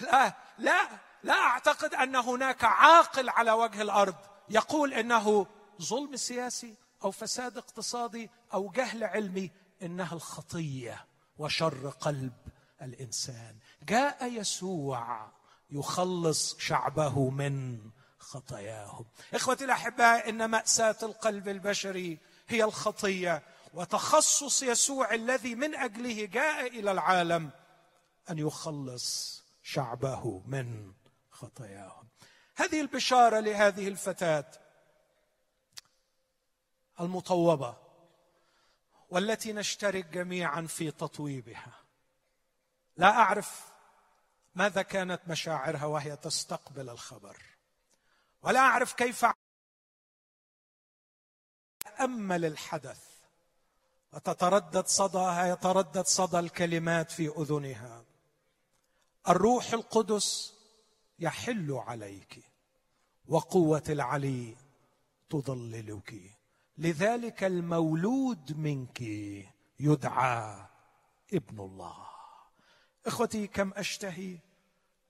لا 0.00 0.36
لا 0.58 0.88
لا 1.22 1.34
أعتقد 1.34 1.94
أن 1.94 2.16
هناك 2.16 2.64
عاقل 2.64 3.28
على 3.28 3.52
وجه 3.52 3.82
الأرض 3.82 4.16
يقول 4.48 4.92
إنه 4.92 5.46
ظلم 5.82 6.16
سياسي 6.16 6.76
أو 7.04 7.10
فساد 7.10 7.58
اقتصادي 7.58 8.30
أو 8.54 8.70
جهل 8.70 9.04
علمي 9.04 9.50
إنها 9.82 10.14
الخطية. 10.14 11.06
وشر 11.38 11.88
قلب 11.88 12.32
الإنسان. 12.82 13.58
جاء 13.82 14.32
يسوع 14.32 15.30
يخلص 15.70 16.56
شعبه 16.58 17.30
من 17.30 17.78
خطاياهم. 18.18 19.04
إخوتي 19.34 19.64
الأحباء 19.64 20.28
إن 20.28 20.50
مأساة 20.50 20.96
القلب 21.02 21.48
البشري 21.48 22.18
هي 22.48 22.64
الخطية 22.64 23.42
وتخصص 23.74 24.62
يسوع 24.62 25.14
الذي 25.14 25.54
من 25.54 25.74
أجله 25.74 26.24
جاء 26.24 26.66
إلى 26.66 26.92
العالم 26.92 27.50
أن 28.30 28.38
يخلص 28.38 29.42
شعبه 29.62 30.42
من 30.46 30.92
خطاياهم. 31.30 32.08
هذه 32.56 32.80
البشارة 32.80 33.40
لهذه 33.40 33.88
الفتاة 33.88 34.50
المطوبة 37.00 37.85
والتي 39.08 39.52
نشترك 39.52 40.04
جميعا 40.04 40.62
في 40.62 40.90
تطويبها. 40.90 41.72
لا 42.96 43.06
أعرف 43.06 43.72
ماذا 44.54 44.82
كانت 44.82 45.20
مشاعرها 45.28 45.84
وهي 45.84 46.16
تستقبل 46.16 46.90
الخبر. 46.90 47.42
ولا 48.42 48.60
أعرف 48.60 48.92
كيف 48.92 49.26
امل 52.00 52.44
الحدث 52.44 53.16
وتتردد 54.12 54.86
صداها 54.86 55.46
يتردد 55.46 56.06
صدى 56.06 56.38
الكلمات 56.38 57.10
في 57.10 57.28
أذنها. 57.28 58.04
الروح 59.28 59.72
القدس 59.72 60.54
يحل 61.18 61.72
عليك 61.72 62.42
وقوة 63.28 63.82
العلي 63.88 64.56
تضللك. 65.30 66.35
لذلك 66.78 67.44
المولود 67.44 68.58
منك 68.58 69.00
يدعى 69.80 70.66
ابن 71.32 71.60
الله. 71.60 72.06
إخوتي 73.06 73.46
كم 73.46 73.72
أشتهي 73.72 74.38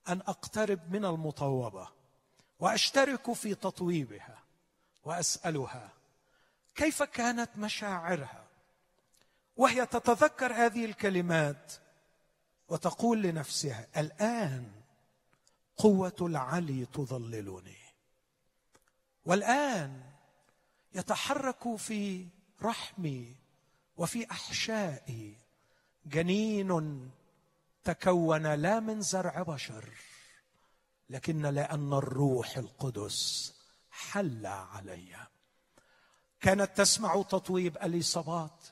أن 0.09 0.20
أقترب 0.20 0.92
من 0.94 1.05
المطوبة 1.05 1.88
وأشترك 2.59 3.33
في 3.33 3.55
تطويبها 3.55 4.42
وأسألها 5.05 5.92
كيف 6.74 7.02
كانت 7.02 7.50
مشاعرها؟ 7.57 8.46
وهي 9.57 9.87
تتذكر 9.87 10.52
هذه 10.52 10.85
الكلمات 10.85 11.72
وتقول 12.68 13.22
لنفسها 13.22 13.88
الآن 13.96 14.72
قوة 15.76 16.16
العلي 16.20 16.87
تظللني. 16.87 17.76
والآن 19.24 20.02
يتحرك 20.96 21.76
في 21.76 22.26
رحمي 22.62 23.37
وفي 23.96 24.30
أحشائي. 24.30 25.35
جنين 26.06 27.11
تكون 27.85 28.46
لا 28.46 28.80
من 28.80 29.00
زرع 29.00 29.42
بشر 29.42 29.90
لكن 31.11 31.42
لأن 31.42 31.92
الروح 31.92 32.56
القدس 32.56 33.54
حل 33.90 34.46
علي. 34.46 35.16
كانت 36.40 36.76
تسمع 36.76 37.22
تطويب 37.22 37.76
اليصابات 37.82 38.64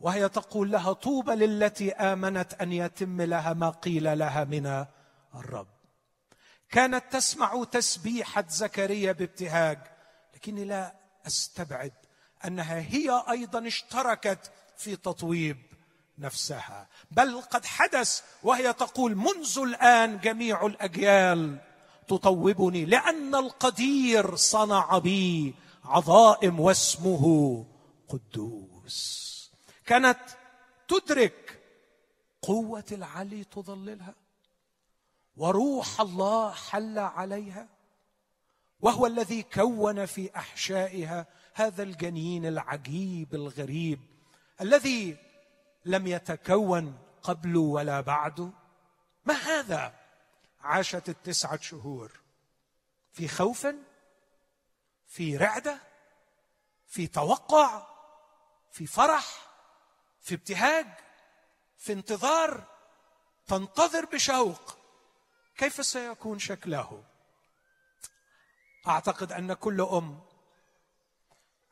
وهي 0.00 0.28
تقول 0.28 0.70
لها 0.70 0.92
طوبى 0.92 1.32
للتي 1.32 1.92
آمنت 1.92 2.54
أن 2.54 2.72
يتم 2.72 3.22
لها 3.22 3.52
ما 3.52 3.70
قيل 3.70 4.18
لها 4.18 4.44
من 4.44 4.86
الرب. 5.34 5.68
كانت 6.68 7.04
تسمع 7.12 7.64
تسبيحة 7.64 8.44
زكريا 8.48 9.12
بابتهاج 9.12 9.78
لكني 10.34 10.64
لا 10.64 11.05
أستبعد 11.26 11.92
أنها 12.44 12.78
هي 12.78 13.24
أيضا 13.30 13.66
اشتركت 13.66 14.50
في 14.76 14.96
تطويب 14.96 15.56
نفسها 16.18 16.88
بل 17.10 17.40
قد 17.40 17.64
حدث 17.64 18.22
وهي 18.42 18.72
تقول 18.72 19.16
منذ 19.16 19.58
الآن 19.58 20.18
جميع 20.18 20.66
الأجيال 20.66 21.58
تطوبني 22.08 22.84
لأن 22.84 23.34
القدير 23.34 24.36
صنع 24.36 24.98
بي 24.98 25.54
عظائم 25.84 26.60
واسمه 26.60 27.66
قدوس. 28.08 29.50
كانت 29.86 30.18
تدرك 30.88 31.60
قوة 32.42 32.84
العلي 32.92 33.44
تظللها 33.44 34.14
وروح 35.36 36.00
الله 36.00 36.52
حل 36.52 36.98
عليها 36.98 37.68
وهو 38.80 39.06
الذي 39.06 39.42
كون 39.42 40.06
في 40.06 40.36
أحشائها 40.36 41.26
هذا 41.54 41.82
الجنين 41.82 42.46
العجيب 42.46 43.34
الغريب 43.34 44.00
الذي 44.60 45.16
لم 45.84 46.06
يتكون 46.06 46.98
قبل 47.22 47.56
ولا 47.56 48.00
بعد. 48.00 48.52
ما 49.24 49.34
هذا؟ 49.34 49.94
عاشت 50.60 51.08
التسعة 51.08 51.60
شهور. 51.60 52.20
في 53.12 53.28
خوف؟ 53.28 53.66
في 55.06 55.36
رعدة؟ 55.36 55.78
في 56.86 57.06
توقع؟ 57.06 57.86
في 58.70 58.86
فرح؟ 58.86 59.26
في 60.20 60.34
ابتهاج؟ 60.34 60.86
في 61.76 61.92
انتظار؟ 61.92 62.64
تنتظر 63.46 64.04
بشوق. 64.04 64.78
كيف 65.56 65.86
سيكون 65.86 66.38
شكله؟ 66.38 67.04
أعتقد 68.88 69.32
أن 69.32 69.52
كل 69.52 69.80
أم 69.80 70.20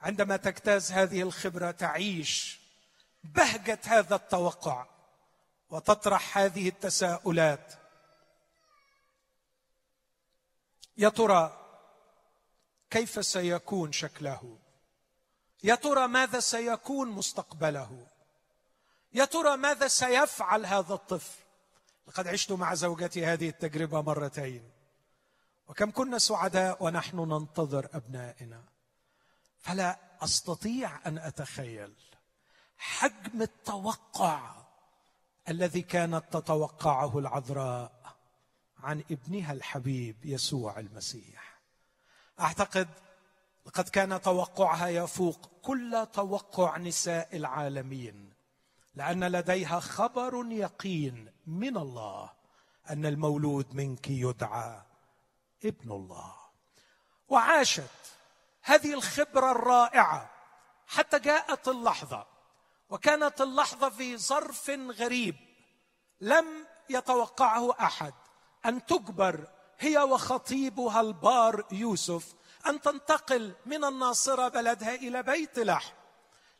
عندما 0.00 0.36
تجتاز 0.36 0.92
هذه 0.92 1.22
الخبرة 1.22 1.70
تعيش 1.70 2.60
بهجة 3.24 3.80
هذا 3.84 4.16
التوقع 4.16 4.86
وتطرح 5.70 6.38
هذه 6.38 6.68
التساؤلات. 6.68 7.74
يا 10.96 11.08
ترى 11.08 11.60
كيف 12.90 13.26
سيكون 13.26 13.92
شكله؟ 13.92 14.58
يا 15.62 15.74
ترى 15.74 16.08
ماذا 16.08 16.40
سيكون 16.40 17.08
مستقبله؟ 17.08 18.06
يا 19.12 19.24
ترى 19.24 19.56
ماذا 19.56 19.88
سيفعل 19.88 20.66
هذا 20.66 20.94
الطفل؟ 20.94 21.42
لقد 22.06 22.28
عشت 22.28 22.52
مع 22.52 22.74
زوجتي 22.74 23.26
هذه 23.26 23.48
التجربة 23.48 24.00
مرتين. 24.02 24.73
وكم 25.68 25.90
كنا 25.90 26.18
سعداء 26.18 26.84
ونحن 26.84 27.16
ننتظر 27.16 27.88
أبنائنا. 27.92 28.62
فلا 29.58 29.98
أستطيع 30.20 31.06
أن 31.06 31.18
أتخيل 31.18 31.92
حجم 32.78 33.42
التوقع 33.42 34.54
الذي 35.48 35.82
كانت 35.82 36.24
تتوقعه 36.30 37.18
العذراء 37.18 37.92
عن 38.78 39.04
ابنها 39.10 39.52
الحبيب 39.52 40.16
يسوع 40.24 40.78
المسيح. 40.78 41.60
أعتقد 42.40 42.88
لقد 43.66 43.88
كان 43.88 44.20
توقعها 44.20 44.88
يفوق 44.88 45.50
كل 45.62 46.06
توقع 46.12 46.78
نساء 46.78 47.36
العالمين 47.36 48.32
لأن 48.94 49.24
لديها 49.24 49.80
خبر 49.80 50.46
يقين 50.50 51.32
من 51.46 51.76
الله 51.76 52.30
أن 52.90 53.06
المولود 53.06 53.74
منك 53.74 54.10
يدعى. 54.10 54.82
ابن 55.64 55.92
الله. 55.92 56.34
وعاشت 57.28 58.14
هذه 58.62 58.94
الخبرة 58.94 59.50
الرائعة 59.50 60.30
حتى 60.86 61.18
جاءت 61.18 61.68
اللحظة 61.68 62.26
وكانت 62.90 63.40
اللحظة 63.40 63.88
في 63.88 64.16
ظرف 64.16 64.70
غريب 64.70 65.36
لم 66.20 66.46
يتوقعه 66.90 67.76
أحد. 67.80 68.14
أن 68.66 68.86
تجبر 68.86 69.46
هي 69.78 69.98
وخطيبها 69.98 71.00
البار 71.00 71.64
يوسف 71.72 72.34
أن 72.66 72.80
تنتقل 72.80 73.52
من 73.66 73.84
الناصرة 73.84 74.48
بلدها 74.48 74.94
إلى 74.94 75.22
بيت 75.22 75.58
لحم 75.58 75.92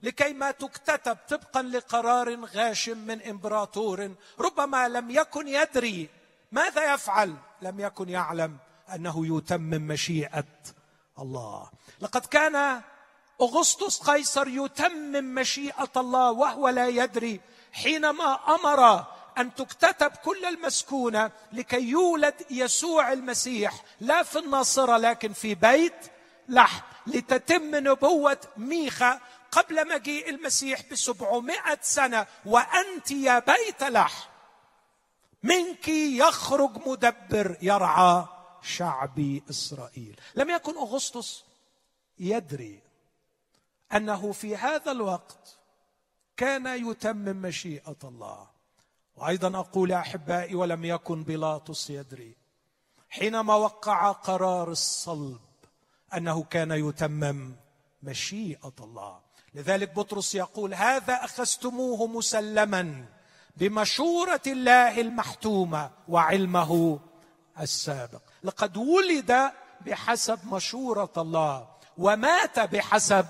لكي 0.02 0.32
ما 0.32 0.50
تكتتب 0.50 1.18
طبقا 1.28 1.62
لقرار 1.62 2.44
غاشم 2.44 2.98
من 2.98 3.22
إمبراطور 3.22 4.14
ربما 4.38 4.88
لم 4.88 5.10
يكن 5.10 5.48
يدري 5.48 6.08
ماذا 6.52 6.94
يفعل 6.94 7.36
لم 7.62 7.80
يكن 7.80 8.08
يعلم. 8.08 8.58
أنه 8.94 9.36
يتمم 9.36 9.86
مشيئة 9.86 10.44
الله. 11.18 11.70
لقد 12.00 12.26
كان 12.26 12.82
أغسطس 13.40 13.98
قيصر 13.98 14.48
يتمم 14.48 15.34
مشيئة 15.34 15.90
الله 15.96 16.30
وهو 16.30 16.68
لا 16.68 16.88
يدري 16.88 17.40
حينما 17.72 18.54
أمر 18.54 19.04
أن 19.38 19.54
تكتتب 19.54 20.10
كل 20.10 20.44
المسكونة 20.44 21.30
لكي 21.52 21.80
يولد 21.80 22.34
يسوع 22.50 23.12
المسيح 23.12 23.84
لا 24.00 24.22
في 24.22 24.38
الناصرة 24.38 24.96
لكن 24.96 25.32
في 25.32 25.54
بيت 25.54 25.94
لحم 26.48 26.80
لتتم 27.06 27.74
نبوة 27.74 28.38
ميخا 28.56 29.20
قبل 29.50 29.88
مجيء 29.88 30.30
المسيح 30.30 30.80
بسبعمائة 30.92 31.78
سنة 31.82 32.26
وأنت 32.46 33.10
يا 33.10 33.38
بيت 33.38 33.82
لحم. 33.82 34.28
منك 35.42 35.88
يخرج 35.88 36.88
مدبر 36.88 37.56
يرعى. 37.62 38.24
شعبي 38.64 39.42
إسرائيل. 39.50 40.20
لم 40.34 40.50
يكن 40.50 40.76
أغسطس 40.76 41.44
يدري 42.18 42.82
أنه 43.92 44.32
في 44.32 44.56
هذا 44.56 44.92
الوقت 44.92 45.58
كان 46.36 46.90
يتمم 46.90 47.42
مشيئة 47.42 47.96
الله. 48.04 48.46
وأيضا 49.16 49.58
أقول 49.58 49.90
يا 49.90 49.98
أحبائي 49.98 50.54
ولم 50.54 50.84
يكن 50.84 51.24
بيلاطس 51.24 51.90
يدري 51.90 52.36
حينما 53.10 53.54
وقع 53.54 54.12
قرار 54.12 54.70
الصلب 54.70 55.40
أنه 56.14 56.42
كان 56.42 56.70
يتمم 56.70 57.56
مشيئة 58.02 58.74
الله. 58.80 59.20
لذلك 59.54 59.94
بطرس 59.94 60.34
يقول 60.34 60.74
هذا 60.74 61.24
أخذتموه 61.24 62.06
مسلما 62.06 63.06
بمشورة 63.56 64.42
الله 64.46 65.00
المحتومة 65.00 65.90
وعلمه 66.08 67.00
السابق. 67.60 68.22
لقد 68.44 68.76
ولد 68.76 69.52
بحسب 69.80 70.54
مشورة 70.54 71.12
الله 71.16 71.68
ومات 71.98 72.60
بحسب 72.60 73.26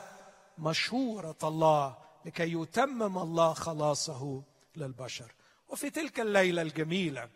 مشورة 0.59 1.39
الله 1.43 1.97
لكي 2.25 2.53
يتمم 2.53 3.19
الله 3.19 3.53
خلاصه 3.53 4.43
للبشر. 4.77 5.33
وفي 5.69 5.91
تلك 5.91 6.21
الليلة 6.21 6.63
الجميلة 6.63 7.29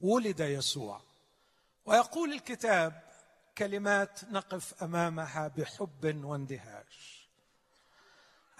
ولد 0.00 0.40
يسوع. 0.40 1.00
ويقول 1.84 2.32
الكتاب 2.32 3.02
كلمات 3.58 4.24
نقف 4.24 4.82
أمامها 4.82 5.48
بحب 5.48 6.24
واندهاش. 6.24 7.28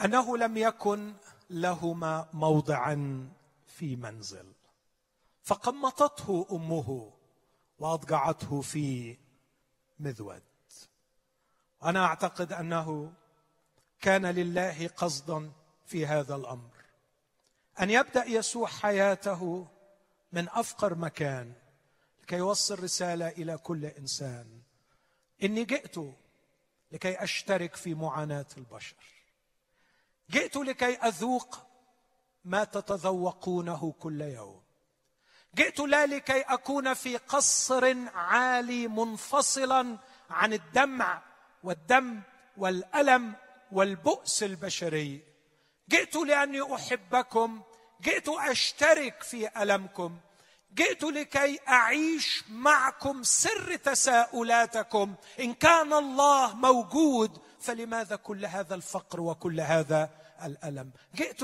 أنه 0.04 0.36
لم 0.36 0.56
يكن 0.56 1.14
لهما 1.50 2.28
موضعا 2.32 3.28
في 3.66 3.96
منزل 3.96 4.52
فقمطته 5.42 6.46
أمه 6.52 7.17
واضجعته 7.78 8.60
في 8.60 9.16
مذود. 10.00 10.42
أنا 11.84 12.04
أعتقد 12.04 12.52
أنه 12.52 13.12
كان 14.00 14.26
لله 14.26 14.88
قصدا 14.88 15.52
في 15.86 16.06
هذا 16.06 16.34
الأمر. 16.36 16.70
أن 17.80 17.90
يبدأ 17.90 18.24
يسوع 18.24 18.68
حياته 18.68 19.66
من 20.32 20.48
أفقر 20.48 20.94
مكان 20.94 21.52
لكي 22.22 22.36
يوصل 22.36 22.82
رسالة 22.82 23.28
إلى 23.28 23.58
كل 23.58 23.84
إنسان. 23.84 24.62
إني 25.42 25.64
جئت 25.64 25.96
لكي 26.92 27.24
أشترك 27.24 27.76
في 27.76 27.94
معاناة 27.94 28.46
البشر. 28.56 28.96
جئت 30.30 30.56
لكي 30.56 30.94
أذوق 30.96 31.58
ما 32.44 32.64
تتذوقونه 32.64 33.92
كل 33.92 34.20
يوم. 34.20 34.67
جئت 35.54 35.80
لا 35.80 36.06
لكي 36.06 36.40
أكون 36.40 36.94
في 36.94 37.16
قصر 37.16 37.96
عالي 38.14 38.88
منفصلا 38.88 39.96
عن 40.30 40.52
الدمع 40.52 41.22
والدم 41.62 42.20
والألم 42.56 43.34
والبؤس 43.72 44.42
البشري. 44.42 45.22
جئت 45.90 46.16
لأني 46.16 46.74
أحبكم 46.74 47.62
جئت 48.02 48.28
أشترك 48.28 49.22
في 49.22 49.62
ألمكم. 49.62 50.18
جئت 50.74 51.04
لكي 51.04 51.58
أعيش 51.68 52.44
معكم 52.48 53.22
سر 53.22 53.76
تساؤلاتكم. 53.76 55.14
إن 55.40 55.54
كان 55.54 55.92
الله 55.92 56.56
موجود 56.56 57.38
فلماذا 57.60 58.16
كل 58.16 58.46
هذا 58.46 58.74
الفقر 58.74 59.20
وكل 59.20 59.60
هذا 59.60 60.10
الألم؟ 60.44 60.90
جئت 61.14 61.40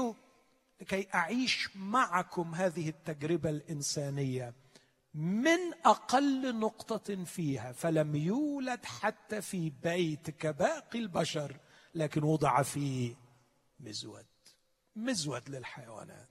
لكي 0.85 1.09
أعيش 1.15 1.69
معكم 1.77 2.55
هذه 2.55 2.89
التجربة 2.89 3.51
الإنسانية 3.51 4.55
من 5.15 5.59
أقل 5.85 6.59
نقطة 6.59 7.25
فيها 7.25 7.73
فلم 7.73 8.15
يولد 8.15 8.85
حتى 8.85 9.43
في 9.43 9.71
بيت 9.71 10.31
كباقي 10.31 10.99
البشر 10.99 11.57
لكن 11.95 12.23
وضع 12.23 12.63
فيه 12.63 13.15
مزود 13.81 14.27
مزود 14.97 15.49
للحيوانات. 15.49 16.29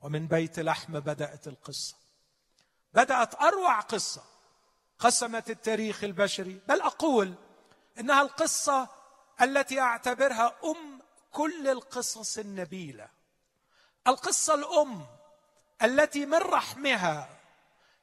ومن 0.00 0.26
بيت 0.26 0.58
لحم 0.58 1.00
بدأت 1.00 1.48
القصة. 1.48 1.96
بدأت 2.94 3.34
أروع 3.34 3.80
قصة 3.80 4.22
قسمت 4.98 5.50
التاريخ 5.50 6.04
البشري. 6.04 6.60
بل 6.68 6.80
أقول 6.80 7.34
إنها 8.00 8.22
القصة 8.22 8.88
التي 9.42 9.80
أعتبرها 9.80 10.56
أم 10.64 11.00
كل 11.32 11.68
القصص 11.68 12.38
النبيلة. 12.38 13.17
القصة 14.08 14.54
الأم 14.54 15.06
التي 15.82 16.26
من 16.26 16.38
رحمها 16.38 17.38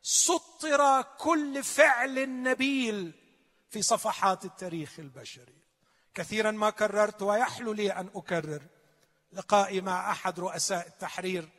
سطر 0.02 1.02
كل 1.02 1.64
فعل 1.64 2.44
نبيل 2.44 3.14
في 3.70 3.82
صفحات 3.82 4.46
التاريخ 4.46 5.00
البشري. 5.00 5.56
كثيرا 6.14 6.52
ما 6.52 6.70
كررت 6.70 7.22
ويحلو 7.22 7.74
لي 7.74 7.92
أن 7.92 8.10
أكرر 8.16 8.62
لقائي 9.32 9.82
مع 9.82 10.12
أحد 10.12 10.40
رؤساء 10.40 10.88
التحرير 10.88 11.50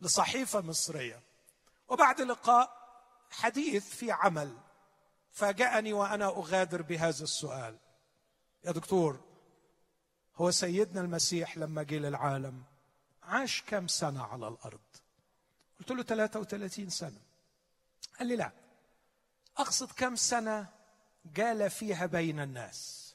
لصحيفة 0.00 0.60
مصرية. 0.60 1.22
وبعد 1.88 2.20
لقاء 2.20 2.76
حديث 3.30 3.88
في 3.88 4.12
عمل 4.12 4.56
فاجأني 5.32 5.92
وأنا 5.92 6.26
أغادر 6.26 6.82
بهذا 6.82 7.24
السؤال. 7.24 7.78
يا 8.64 8.72
دكتور 8.72 9.20
هو 10.36 10.50
سيدنا 10.50 11.00
المسيح 11.00 11.58
لما 11.58 11.82
جه 11.82 11.98
للعالم 11.98 12.62
عاش 13.26 13.62
كم 13.62 13.88
سنة 13.88 14.22
على 14.22 14.48
الأرض؟ 14.48 14.80
قلت 15.78 15.92
له 15.92 16.02
33 16.02 16.90
سنة. 16.90 17.20
قال 18.18 18.28
لي 18.28 18.36
لا. 18.36 18.52
أقصد 19.56 19.92
كم 19.92 20.16
سنة 20.16 20.68
جال 21.34 21.70
فيها 21.70 22.06
بين 22.06 22.40
الناس. 22.40 23.14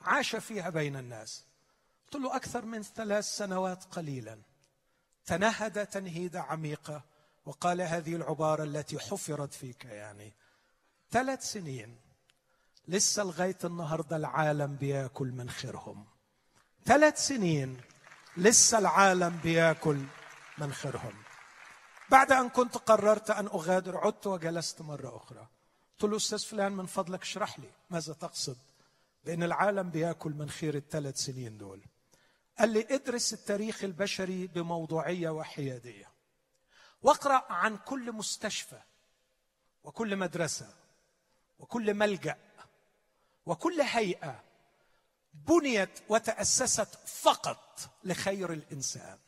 عاش 0.00 0.36
فيها 0.36 0.70
بين 0.70 0.96
الناس. 0.96 1.44
قلت 2.04 2.22
له 2.22 2.36
أكثر 2.36 2.64
من 2.64 2.82
ثلاث 2.82 3.24
سنوات 3.24 3.84
قليلا. 3.84 4.38
تنهد 5.26 5.86
تنهيدة 5.86 6.40
عميقة 6.40 7.04
وقال 7.46 7.80
هذه 7.80 8.16
العبارة 8.16 8.64
التي 8.64 8.98
حفرت 8.98 9.54
فيك 9.54 9.84
يعني. 9.84 10.32
ثلاث 11.10 11.52
سنين. 11.52 12.00
لسه 12.88 13.22
لغاية 13.22 13.58
النهاردة 13.64 14.16
العالم 14.16 14.76
بياكل 14.76 15.28
من 15.28 15.50
خيرهم. 15.50 16.06
ثلاث 16.84 17.26
سنين. 17.26 17.80
لسه 18.38 18.78
العالم 18.78 19.40
بياكل 19.42 19.98
من 20.58 20.72
خيرهم. 20.72 21.14
بعد 22.10 22.32
أن 22.32 22.48
كنت 22.48 22.76
قررت 22.76 23.30
أن 23.30 23.46
أغادر 23.46 23.98
عدت 23.98 24.26
وجلست 24.26 24.82
مرة 24.82 25.16
أخرى. 25.16 25.48
قلت 25.92 26.10
له 26.10 26.16
أستاذ 26.16 26.38
فلان 26.38 26.72
من 26.72 26.86
فضلك 26.86 27.22
اشرح 27.22 27.58
لي 27.58 27.70
ماذا 27.90 28.12
تقصد 28.12 28.56
بأن 29.24 29.42
العالم 29.42 29.90
بياكل 29.90 30.30
من 30.30 30.50
خير 30.50 30.74
الثلاث 30.74 31.16
سنين 31.16 31.58
دول. 31.58 31.82
قال 32.58 32.70
لي 32.70 32.86
ادرس 32.90 33.32
التاريخ 33.32 33.84
البشري 33.84 34.46
بموضوعية 34.46 35.30
وحيادية. 35.30 36.08
واقرأ 37.02 37.52
عن 37.52 37.76
كل 37.76 38.12
مستشفى 38.12 38.80
وكل 39.84 40.16
مدرسة 40.16 40.74
وكل 41.58 41.94
ملجأ 41.94 42.36
وكل 43.46 43.80
هيئة 43.80 44.47
بنيت 45.46 45.90
وتأسست 46.08 46.88
فقط 47.06 47.90
لخير 48.04 48.52
الإنسان 48.52 49.18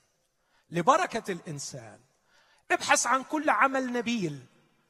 لبركة 0.71 1.33
الإنسان. 1.33 2.01
ابحث 2.71 3.07
عن 3.07 3.25
كل 3.25 3.51
عمل 3.51 3.93
نبيل 3.93 4.47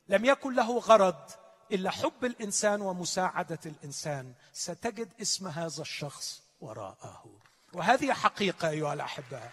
لم 0.08 0.24
يكن 0.24 0.54
له 0.54 0.78
غرض 0.78 1.30
إلا 1.72 1.90
حب 1.90 2.24
الإنسان 2.24 2.80
ومساعدة 2.80 3.58
الإنسان. 3.66 4.34
ستجد 4.52 5.12
اسم 5.20 5.48
هذا 5.48 5.82
الشخص 5.82 6.42
وراءه. 6.60 7.40
وهذه 7.72 8.12
حقيقة 8.12 8.68
أيها 8.68 8.94
الأحباء. 8.94 9.52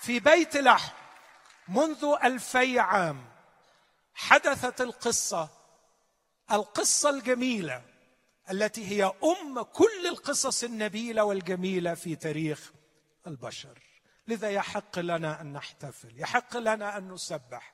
في 0.00 0.20
بيت 0.20 0.56
لحم 0.56 0.92
منذ 1.68 2.16
ألفي 2.24 2.78
عام 2.78 3.24
حدثت 4.14 4.80
القصة 4.80 5.48
القصة 6.52 7.10
الجميلة 7.10 7.82
التي 8.50 8.86
هي 8.86 9.04
أم 9.04 9.62
كل 9.62 10.06
القصص 10.08 10.64
النبيلة 10.64 11.24
والجميلة 11.24 11.94
في 11.94 12.16
تاريخ 12.16 12.72
البشر. 13.26 13.78
لذا 14.28 14.50
يحق 14.50 14.98
لنا 14.98 15.40
أن 15.40 15.52
نحتفل 15.52 16.20
يحق 16.20 16.56
لنا 16.56 16.98
أن 16.98 17.12
نسبح. 17.12 17.72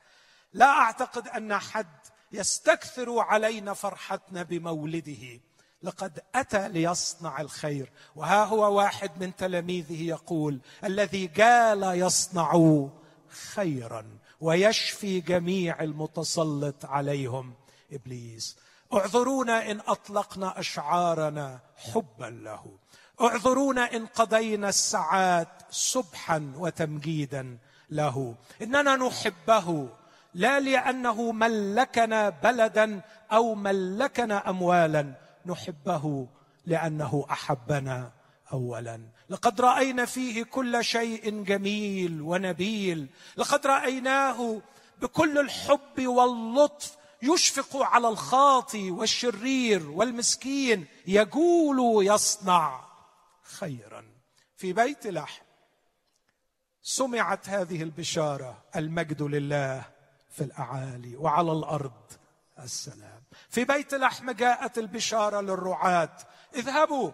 لا 0.53 0.67
أعتقد 0.67 1.29
أن 1.29 1.59
حد 1.59 1.99
يستكثر 2.33 3.19
علينا 3.19 3.75
فرحتنا 3.75 4.43
بمولده. 4.43 5.41
لقد 5.83 6.21
أتى 6.35 6.69
ليصنع 6.69 7.41
الخير. 7.41 7.93
وها 8.17 8.45
هو 8.45 8.77
واحد 8.77 9.23
من 9.23 9.37
تلاميذه 9.37 10.03
يقول 10.03 10.61
الذي 10.85 11.27
قال 11.27 11.83
يصنع 11.83 12.89
خيرا 13.29 14.19
ويشفي 14.41 15.21
جميع 15.21 15.83
المتسلط 15.83 16.85
عليهم. 16.85 17.55
إبليس. 17.93 18.57
اعذرونا 18.95 19.71
إن 19.71 19.81
أطلقنا 19.89 20.61
أشعارنا 20.61 21.59
حبا 21.77 22.41
له. 22.45 22.79
اعذرونا 23.21 23.97
إن 23.97 24.07
قضينا 24.07 24.69
الساعات 24.69 25.49
سبحا 25.71 26.53
وتمجيدا 26.57 27.59
له. 27.91 28.35
إننا 28.63 28.97
نحبه 28.97 29.89
لا 30.35 30.61
لأنه 30.61 31.33
ملكنا 31.33 32.29
بلدا 32.29 33.01
أو 33.33 33.55
ملكنا 33.55 34.51
اموالا. 34.51 35.15
نحبه 35.47 36.27
لأنه 36.67 37.27
أحبنا 37.31 38.11
اولا. 38.53 39.01
لقد 39.31 39.61
رأينا 39.61 40.05
فيه 40.05 40.43
كل 40.43 40.85
شيء 40.85 41.43
جميل 41.43 42.21
ونبيل. 42.21 43.09
لقد 43.37 43.67
رأيناه 43.67 44.61
بكل 45.01 45.39
الحب 45.39 46.07
واللطف 46.07 46.97
يشفق 47.33 47.77
على 47.77 48.09
الخاطي 48.09 48.91
والشرير 48.91 49.91
والمسكين 49.91 50.87
يقول 51.07 52.07
يصنع 52.07 52.81
خيرا. 53.43 54.05
في 54.57 54.73
بيت 54.73 55.07
لحم 55.07 55.45
سمعت 56.83 57.49
هذه 57.49 57.83
البشارة 57.83 58.63
المجد 58.77 59.23
لله 59.23 59.85
في 60.31 60.45
الأعالي 60.45 61.17
وعلى 61.17 61.53
الأرض 61.53 62.13
السلام. 62.59 63.23
في 63.51 63.65
بيت 63.65 63.95
لحم 63.95 64.31
جاءت 64.31 64.79
البشارة 64.79 65.41
للرعاة. 65.41 66.17
اذهبوا 66.55 67.13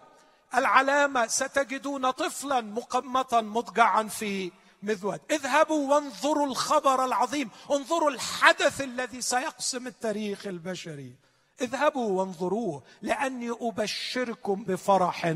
العلامة 0.55 1.27
ستجدون 1.27 2.11
طفلا 2.11 2.61
مقمطا 2.61 3.41
مضجعا 3.41 4.03
في 4.03 4.51
مذود. 4.83 5.21
اذهبوا 5.31 5.95
وانظروا 5.95 6.47
الخبر 6.47 7.05
العظيم. 7.05 7.49
انظروا 7.71 8.09
الحدث 8.09 8.81
الذي 8.81 9.21
سيقسم 9.21 9.87
التاريخ 9.87 10.47
البشري. 10.47 11.15
اذهبوا 11.61 12.19
وانظروه 12.19 12.83
لأني 13.01 13.51
أبشركم 13.61 14.63
بفرح 14.63 15.35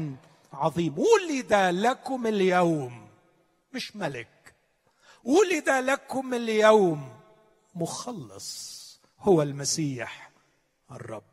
عظيم. 0.54 0.96
ولد 1.00 1.54
لكم 1.54 2.28
اليوم 2.28 3.10
مش 3.74 3.96
ملك. 3.96 4.56
ولد 5.24 5.70
لكم 5.70 6.34
اليوم 6.34 7.20
مخلص 7.76 8.78
هو 9.20 9.42
المسيح 9.42 10.32
الرب. 10.92 11.24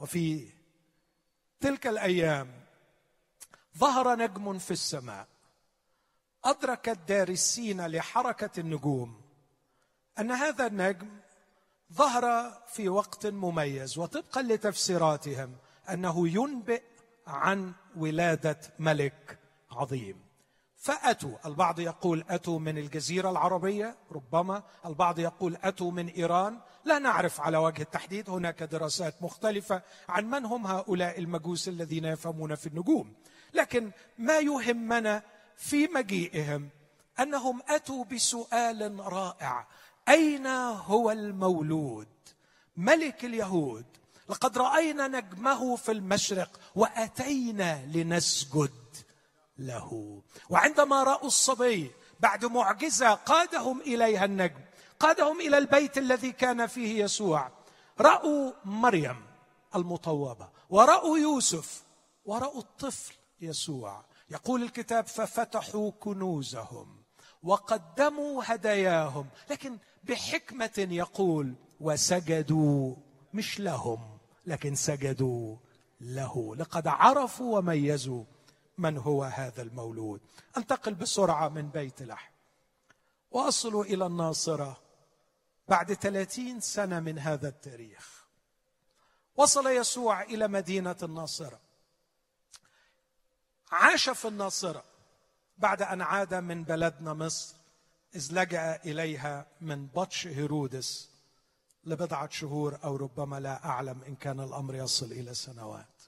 وفي 0.00 0.48
تلك 1.60 1.86
الأيام 1.86 2.52
ظهر 3.78 4.16
نجم 4.16 4.58
في 4.58 4.70
السماء. 4.70 5.26
أدرك 6.44 6.88
الدارسين 6.88 7.86
لحركة 7.86 8.60
النجوم 8.60 9.20
أن 10.18 10.30
هذا 10.30 10.66
النجم 10.66 11.08
ظهر 11.92 12.52
في 12.66 12.88
وقت 12.88 13.26
مميز 13.26 13.98
وطبقا 13.98 14.42
لتفسيراتهم 14.42 15.56
أنه 15.90 16.28
ينبئ 16.28 16.82
عن 17.26 17.72
ولادة 17.96 18.60
ملك 18.78 19.38
عظيم. 19.70 20.30
فأتوا 20.76 21.36
البعض 21.46 21.80
يقول 21.80 22.24
أتوا 22.28 22.58
من 22.58 22.78
الجزيرة 22.78 23.30
العربية 23.30 23.96
ربما 24.12 24.62
البعض 24.86 25.18
يقول 25.18 25.56
أتوا 25.62 25.90
من 25.90 26.08
إيران. 26.08 26.60
لا 26.84 26.98
نعرف 26.98 27.40
على 27.40 27.56
وجه 27.56 27.82
التحديد 27.82 28.30
هناك 28.30 28.62
دراسات 28.62 29.22
مختلفة 29.22 29.82
عن 30.08 30.30
من 30.30 30.44
هم 30.44 30.66
هؤلاء 30.66 31.18
المجوس 31.18 31.68
الذين 31.68 32.04
يفهمون 32.04 32.54
في 32.54 32.66
النجوم. 32.66 33.14
لكن 33.54 33.90
ما 34.18 34.38
يهمنا 34.38 35.22
في 35.60 35.86
مجيئهم 35.86 36.68
أنهم 37.20 37.62
أتوا 37.68 38.04
بسؤال 38.04 39.00
رائع. 39.00 39.66
أين 40.08 40.46
هو 40.46 41.10
المولود؟ 41.10 42.08
ملك 42.76 43.24
اليهود 43.24 43.84
لقد 44.28 44.58
رأينا 44.58 45.08
نجمه 45.08 45.76
في 45.76 45.92
المشرق 45.92 46.60
وأتينا 46.74 47.86
لنسجد 47.86 48.96
له. 49.58 50.22
وعندما 50.50 51.02
رأوا 51.02 51.26
الصبي 51.26 51.90
بعد 52.20 52.44
معجزة 52.44 53.14
قادهم 53.14 53.80
إليها 53.80 54.24
النجم 54.24 54.60
قادهم 55.00 55.40
إلى 55.40 55.58
البيت 55.58 55.98
الذي 55.98 56.32
كان 56.32 56.66
فيه 56.66 57.04
يسوع. 57.04 57.50
رأوا 58.00 58.52
مريم 58.64 59.26
المطوبة 59.76 60.48
ورأوا 60.70 61.18
يوسف 61.18 61.82
ورأوا 62.24 62.60
الطفل 62.60 63.14
يسوع. 63.40 64.09
يقول 64.30 64.62
الكتاب 64.62 65.06
ففتحوا 65.06 65.90
كنوزهم 65.90 67.02
وقدموا 67.42 68.42
هداياهم 68.46 69.26
لكن 69.50 69.78
بحكمة 70.04 70.86
يقول 70.90 71.54
وسجدوا 71.80 72.96
مش 73.34 73.60
لهم 73.60 74.18
لكن 74.46 74.74
سجدوا 74.74 75.56
له. 76.00 76.56
لقد 76.56 76.86
عرفوا 76.86 77.58
وميزوا 77.58 78.24
من 78.78 78.98
هو 78.98 79.24
هذا 79.24 79.62
المولود. 79.62 80.20
أنتقل 80.56 80.94
بسرعة 80.94 81.48
من 81.48 81.68
بيت 81.68 82.02
لحم. 82.02 82.32
وأصل 83.30 83.80
إلى 83.80 84.06
الناصرة 84.06 84.80
بعد 85.68 85.92
ثلاثين 85.92 86.60
سنة 86.60 87.00
من 87.00 87.18
هذا 87.18 87.48
التاريخ. 87.48 88.26
وصل 89.36 89.66
يسوع 89.66 90.22
إلى 90.22 90.48
مدينة 90.48 90.96
الناصرة. 91.02 91.60
عاش 93.70 94.10
في 94.10 94.28
الناصرة 94.28 94.84
بعد 95.58 95.82
أن 95.82 96.02
عاد 96.02 96.34
من 96.34 96.64
بلدنا 96.64 97.14
مصر 97.14 97.54
إذ 98.14 98.28
لجأ 98.32 98.80
إليها 98.84 99.46
من 99.60 99.86
بطش 99.86 100.26
هيرودس 100.26 101.10
لبضعة 101.84 102.28
شهور 102.28 102.78
أو 102.84 102.96
ربما 102.96 103.40
لا 103.40 103.64
أعلم 103.64 104.02
إن 104.02 104.16
كان 104.16 104.40
الأمر 104.40 104.74
يصل 104.74 105.06
إلى 105.12 105.34
سنوات. 105.34 106.02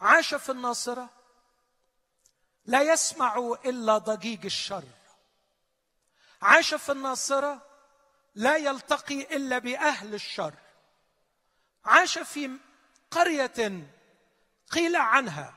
عاش 0.00 0.34
في 0.34 0.52
الناصرة 0.52 1.10
لا 2.66 2.92
يسمع 2.92 3.36
إلا 3.64 3.98
ضجيج 3.98 4.44
الشر. 4.44 4.84
عاش 6.42 6.74
في 6.74 6.92
الناصرة 6.92 7.62
لا 8.34 8.56
يلتقي 8.56 9.36
إلا 9.36 9.58
بأهل 9.58 10.14
الشر. 10.14 10.54
عاش 11.84 12.18
في 12.18 12.50
قرية 13.10 13.88
قيل 14.70 14.96
عنها 14.96 15.54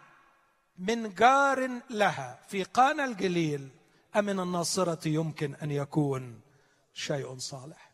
من 0.77 1.13
جار 1.13 1.69
لها 1.89 2.39
في 2.47 2.63
قانا 2.63 3.05
الجليل 3.05 3.69
أمن 4.15 4.39
الناصرة 4.39 5.07
يمكن 5.07 5.55
أن 5.55 5.71
يكون 5.71 6.41
شيء 6.93 7.37
صالح. 7.37 7.91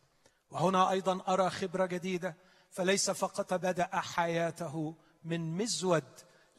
وهنا 0.50 0.90
أيضا 0.90 1.20
أرى 1.28 1.50
خبرة 1.50 1.86
جديدة 1.86 2.36
فليس 2.70 3.10
فقط 3.10 3.54
بدأ 3.54 3.88
حياته 3.92 4.94
من 5.24 5.56
مزود 5.56 6.04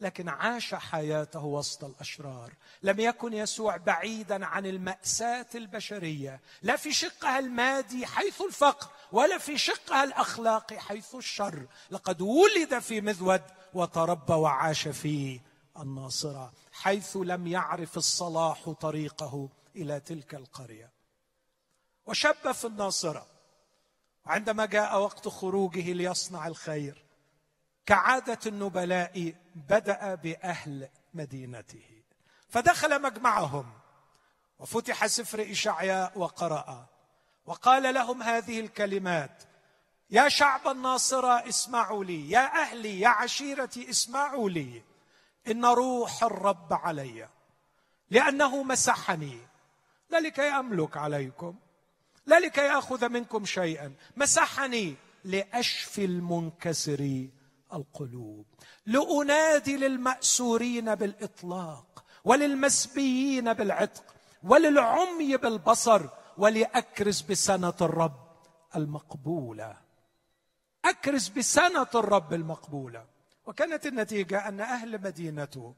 لكن 0.00 0.28
عاش 0.28 0.74
حياته 0.74 1.44
وسط 1.44 1.84
الأشرار. 1.84 2.52
لم 2.82 3.00
يكن 3.00 3.32
يسوع 3.32 3.76
بعيدا 3.76 4.46
عن 4.46 4.66
المأساة 4.66 5.46
البشرية 5.54 6.40
لا 6.62 6.76
في 6.76 6.92
شقها 6.92 7.38
المادي 7.38 8.06
حيث 8.06 8.40
الفقر 8.40 8.90
ولا 9.12 9.38
في 9.38 9.58
شقها 9.58 10.04
الاخلاقي 10.04 10.78
حيث 10.78 11.14
الشر. 11.14 11.66
لقد 11.90 12.20
ولد 12.20 12.78
في 12.78 13.00
مذود 13.00 13.42
وتربى 13.74 14.32
وعاش 14.32 14.88
في 14.88 15.40
الناصرة 15.82 16.52
حيث 16.72 17.16
لم 17.16 17.46
يعرف 17.46 17.96
الصلاح 17.96 18.70
طريقه 18.70 19.48
إلى 19.76 20.00
تلك 20.00 20.34
القرية. 20.34 20.92
وشب 22.06 22.52
في 22.52 22.66
الناصرة 22.66 23.26
عندما 24.26 24.66
جاء 24.66 25.00
وقت 25.00 25.28
خروجه 25.28 25.92
ليصنع 25.92 26.46
الخير 26.46 27.04
كعادة 27.86 28.38
النبلاء 28.46 29.34
بدأ 29.54 30.14
بأهل 30.14 30.88
مدينته. 31.14 32.02
فدخل 32.48 33.02
مجمعهم 33.02 33.72
وفتح 34.58 35.06
سفر 35.06 35.50
إشعياء 35.50 36.18
وقرأ 36.18 36.86
وقال 37.46 37.94
لهم 37.94 38.22
هذه 38.22 38.60
الكلمات 38.60 39.42
يا 40.10 40.28
شعب 40.28 40.68
الناصرة 40.68 41.48
اسمعوا 41.48 42.04
لي 42.04 42.30
يا 42.30 42.62
أهلي 42.62 43.00
يا 43.00 43.08
عشيرتي 43.08 43.90
اسمعوا 43.90 44.50
لي. 44.50 44.82
إن 45.50 45.64
روح 45.64 46.24
الرب 46.24 46.72
علي 46.72 47.28
لأنه 48.10 48.62
مسحني. 48.62 49.38
لا 50.10 50.20
لكي 50.20 50.42
أملك 50.42 50.96
عليكم. 50.96 51.54
لا 52.26 52.40
لكي 52.40 52.68
أخذ 52.70 53.08
منكم 53.08 53.44
شيئا. 53.44 53.94
مسحني 54.16 54.94
لأشفي 55.24 56.04
المنكسر 56.04 57.28
القلوب. 57.72 58.46
لأنادي 58.86 59.76
للمأسورين 59.76 60.94
بالإطلاق 60.94 62.04
وللمسبيين 62.24 63.52
بالعتق 63.52 64.14
وللعمي 64.42 65.36
بالبصر 65.36 66.02
ولأكرز 66.38 67.20
بسنة 67.20 67.74
الرب 67.80 68.26
المقبولة. 68.76 69.76
أكرز 70.84 71.28
بسنة 71.28 71.90
الرب 71.94 72.34
المقبولة. 72.34 73.15
وكانت 73.46 73.86
النتيجة 73.86 74.48
أن 74.48 74.60
أهل 74.60 75.02
مدينته 75.02 75.74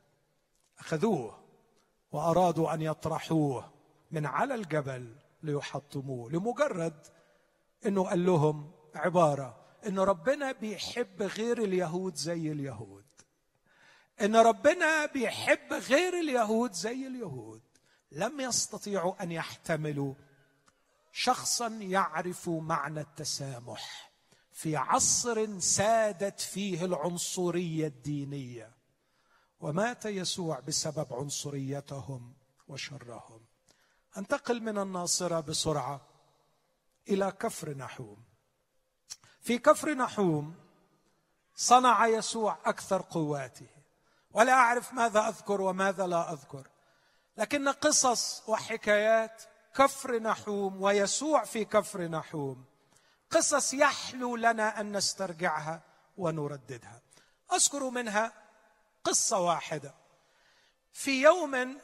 أخذوه 0.79 1.39
وأرادوا 2.13 2.75
أن 2.75 2.83
يطرحوه 2.83 3.73
من 4.11 4.27
على 4.27 4.55
الجبل 4.55 5.17
ليحطموه 5.43 6.31
لمجرد 6.31 7.07
أنه 7.87 8.05
قال 8.05 8.27
لهم 8.27 8.71
عبارة 8.95 9.57
أن 9.87 9.99
ربنا 9.99 10.53
بيحب 10.53 11.23
غير 11.23 11.59
اليهود 11.59 12.15
زي 12.15 12.53
اليهود. 12.53 13.05
إن 14.21 14.37
ربنا 14.37 15.07
بيحب 15.07 15.73
غير 15.73 16.15
اليهود 16.21 16.73
زي 16.73 17.07
اليهود. 17.07 17.63
لم 18.13 18.41
يستطيعوا 18.41 19.23
أن 19.23 19.33
يحتملوا 19.33 20.15
شخصا 21.13 21.69
يعرف 21.69 22.49
معنى 22.49 23.01
التسامح. 23.01 24.08
في 24.59 24.77
عصر 24.77 25.61
سادت 25.61 26.41
فيه 26.41 26.85
العنصرية 26.85 27.87
الدينية. 27.87 28.73
ومات 29.61 30.07
يسوع 30.07 30.61
بسبب 30.61 31.07
عنصريتهم 31.15 32.35
وشرهم. 32.69 33.41
أنتقل 34.17 34.61
من 34.61 34.79
الناصرة 34.79 35.41
بسرعة 35.41 36.01
إلى 37.09 37.31
كفر 37.31 37.75
نحوم. 37.75 38.17
في 39.41 39.59
كفر 39.59 39.95
نحوم 39.95 40.55
صنع 41.55 42.07
يسوع 42.07 42.59
أكثر 42.65 43.03
قواته. 43.03 43.69
ولا 44.31 44.53
أعرف 44.53 44.93
ماذا 44.93 45.29
أذكر 45.29 45.61
وماذا 45.61 46.07
لا 46.07 46.33
أذكر. 46.33 46.69
لكن 47.37 47.69
قصص 47.69 48.49
وحكايات 48.49 49.43
كفر 49.75 50.19
نحوم 50.19 50.83
ويسوع 50.83 51.45
في 51.45 51.65
كفر 51.65 52.03
نحوم 52.03 52.68
قصص 53.31 53.75
يحلو 53.75 54.37
لنا 54.37 54.81
أن 54.81 54.97
نسترجعها 54.97 55.83
ونرددها. 56.17 57.03
أذكر 57.53 57.91
منها 57.91 58.33
قصة 59.05 59.41
واحدة. 59.41 59.95
في 60.93 61.23
يوم 61.23 61.81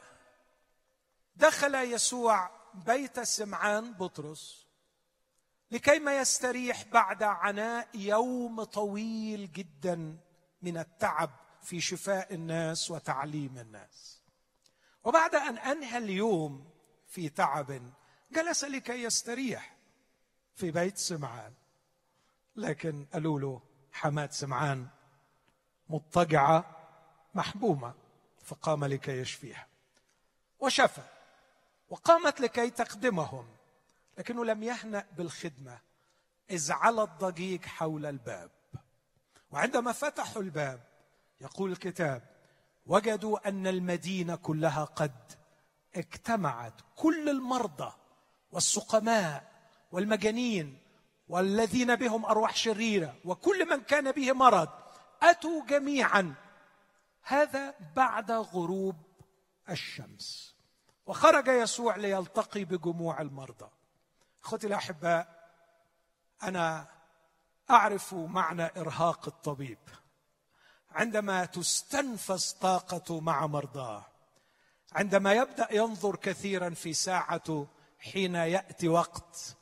دخل 1.37 1.75
يسوع 1.75 2.51
بيت 2.75 3.21
سمعان 3.21 3.93
بطرس 3.93 4.67
لكيما 5.71 6.19
يستريح 6.19 6.85
بعد 6.85 7.23
عناء 7.23 7.89
يوم 7.95 8.65
طويل 8.65 9.53
جدا 9.53 10.19
من 10.63 10.79
التعب 10.79 11.31
في 11.63 11.81
شفاء 11.81 12.35
الناس 12.35 12.91
وتعليم 12.91 13.59
الناس. 13.59 14.23
وبعد 15.05 15.35
أن 15.35 15.59
أنهى 15.59 15.99
اليوم 15.99 16.71
في 17.07 17.29
تعب 17.29 17.93
جلس 18.33 18.65
لكي 18.65 19.03
يستريح. 19.03 19.74
في 20.55 20.71
بيت 20.71 20.99
سمعان. 20.99 21.53
لكن 22.57 23.07
قالوا 23.13 23.41
له 23.41 23.63
حماد 23.93 24.33
سمعان 24.33 24.89
مضطجعة 25.89 26.77
محبومة 27.35 27.95
فقام 28.45 28.85
لكي 28.85 29.21
يشفيها. 29.21 29.67
وشفى 30.61 31.03
وقامت 31.91 32.41
لكي 32.41 32.71
تخدمهم 32.71 33.49
لكنه 34.19 34.45
لم 34.45 34.63
يهنأ 34.63 35.07
بالخدمة. 35.17 35.79
إذ 36.51 36.73
على 36.73 37.03
الضجيج 37.03 37.65
حول 37.65 38.07
الباب 38.07 38.51
وعندما 39.51 39.93
فتحوا 39.93 40.43
الباب 40.43 40.81
يقول 41.41 41.73
الكتاب 41.73 42.23
وجدوا 42.87 43.49
أن 43.49 43.67
المدينة 43.67 44.37
كلها 44.37 44.85
قد 44.85 45.33
اجتمعت. 45.95 46.73
كل 46.97 47.29
المرضى 47.29 47.93
والسقماء 48.53 49.54
والمجانين 49.95 50.79
والذين 51.29 51.97
بهم 51.97 52.25
أرواح 52.25 52.57
شريرة 52.57 53.15
وكل 53.25 53.69
من 53.71 53.81
كان 53.81 54.13
به 54.13 54.33
مرض 54.33 54.69
أتوا 55.23 55.65
جميعا. 55.67 56.35
هذا 57.23 57.75
بعد 57.97 58.31
غروب 58.31 58.97
الشمس. 59.71 60.55
وخرج 61.07 61.49
يسوع 61.49 61.97
ليلتقي 61.97 62.65
بجموع 62.65 63.21
المرضى. 63.21 63.71
أخوتي 64.45 64.67
الأحباء 64.67 65.51
أنا 66.43 66.87
أعرف 67.71 68.15
معنى 68.15 68.71
إرهاق 68.77 69.27
الطبيب. 69.27 69.79
عندما 70.91 71.45
تستنفذ 71.45 72.53
طاقته 72.61 73.21
مع 73.21 73.47
مرضاه 73.47 74.07
عندما 74.93 75.33
يبدأ 75.33 75.69
ينظر 75.71 76.17
كثيرا 76.17 76.71
في 76.71 76.93
ساعته 76.93 77.69
حين 77.99 78.35
يأتي 78.35 78.89
وقت 78.89 79.57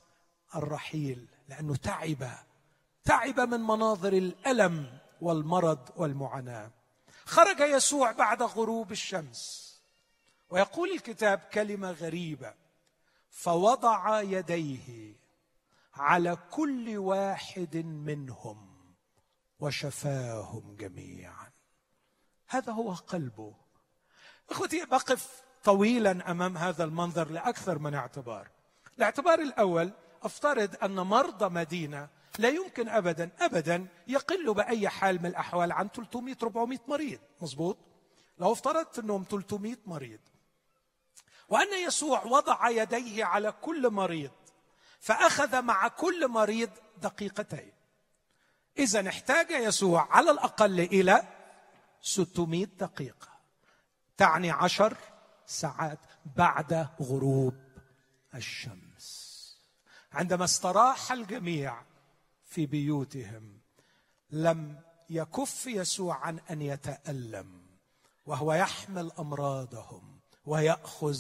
الرحيل 0.55 1.27
لأنه 1.49 1.77
تعب 1.77 2.31
تعب 3.05 3.41
من 3.41 3.61
مناظر 3.61 4.13
الألم 4.13 4.99
والمرض 5.21 5.89
والمعاناة. 5.97 6.71
خرج 7.25 7.61
يسوع 7.61 8.13
بعد 8.13 8.43
غروب 8.43 8.93
الشمس 8.93 9.73
ويقول 10.51 10.91
الكتاب 10.91 11.39
كلمة 11.39 11.91
غريبة 11.91 12.55
فوضع 13.31 14.21
يديه 14.21 15.17
على 15.95 16.39
كل 16.51 16.99
واحد 16.99 17.77
منهم 17.77 18.73
وشفاهم 19.61 20.77
جميعا. 20.77 21.51
هذا 22.49 22.73
هو 22.73 22.93
قلبه 22.93 23.55
إخوتي 24.51 24.85
بقف 24.85 25.43
طويلا 25.65 26.31
أمام 26.31 26.59
هذا 26.59 26.85
المنظر 26.85 27.31
لأكثر 27.31 27.79
من 27.79 27.95
اعتبار. 27.95 28.49
الاعتبار 28.99 29.39
الأول 29.39 29.93
أفترض 30.23 30.77
أن 30.83 30.95
مرضى 30.95 31.49
مدينة 31.49 32.09
لا 32.39 32.49
يمكن 32.49 32.89
ابدا 32.89 33.31
ابدا 33.41 33.87
يقل 34.09 34.55
بأي 34.55 34.89
حال 34.89 35.19
من 35.19 35.27
الأحوال 35.27 35.73
عن 35.73 35.89
300 35.89 36.37
400 36.43 36.79
مريض. 36.89 37.19
مظبوط؟ 37.41 37.79
لو 38.39 38.53
افترضت 38.53 38.99
أنهم 38.99 39.25
300 39.31 39.77
مريض. 39.87 40.21
وأن 41.49 41.87
يسوع 41.87 42.25
وضع 42.25 42.69
يديه 42.69 43.25
على 43.25 43.53
كل 43.53 43.91
مريض 43.91 44.31
فأخذ 45.01 45.63
مع 45.63 45.89
كل 45.89 46.29
مريض 46.29 46.71
دقيقتين. 47.03 47.73
إذا 48.79 49.09
احتاج 49.09 49.51
يسوع 49.51 50.09
على 50.11 50.31
الأقل 50.31 50.81
إلى 50.81 51.23
600 52.03 52.65
دقيقة. 52.65 53.29
تعني 54.17 54.51
عشر 54.51 54.97
ساعات 55.47 55.99
بعد 56.37 56.89
غروب 57.01 57.55
الشمس. 58.35 58.92
عندما 60.15 60.45
استراح 60.45 61.13
الجميع 61.13 61.83
في 62.45 62.67
بيوتهم 62.67 63.61
لم 64.31 64.81
يكف 65.11 65.67
يسوع 65.67 66.17
عن 66.17 66.39
أن 66.51 66.63
يتألم 66.63 67.63
وهو 68.27 68.53
يحمل 68.53 69.13
أمراضهم 69.19 70.21
ويأخذ 70.47 71.19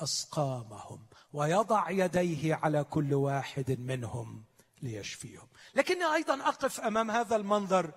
أسقامهم 0.00 1.06
ويضع 1.32 1.90
يديه 1.90 2.54
على 2.54 2.84
كل 2.84 3.14
واحد 3.14 3.80
منهم 3.80 4.44
ليشفيهم. 4.82 5.48
لكني 5.74 6.04
أيضا 6.14 6.48
أقف 6.48 6.80
أمام 6.80 7.10
هذا 7.10 7.36
المنظر 7.36 7.90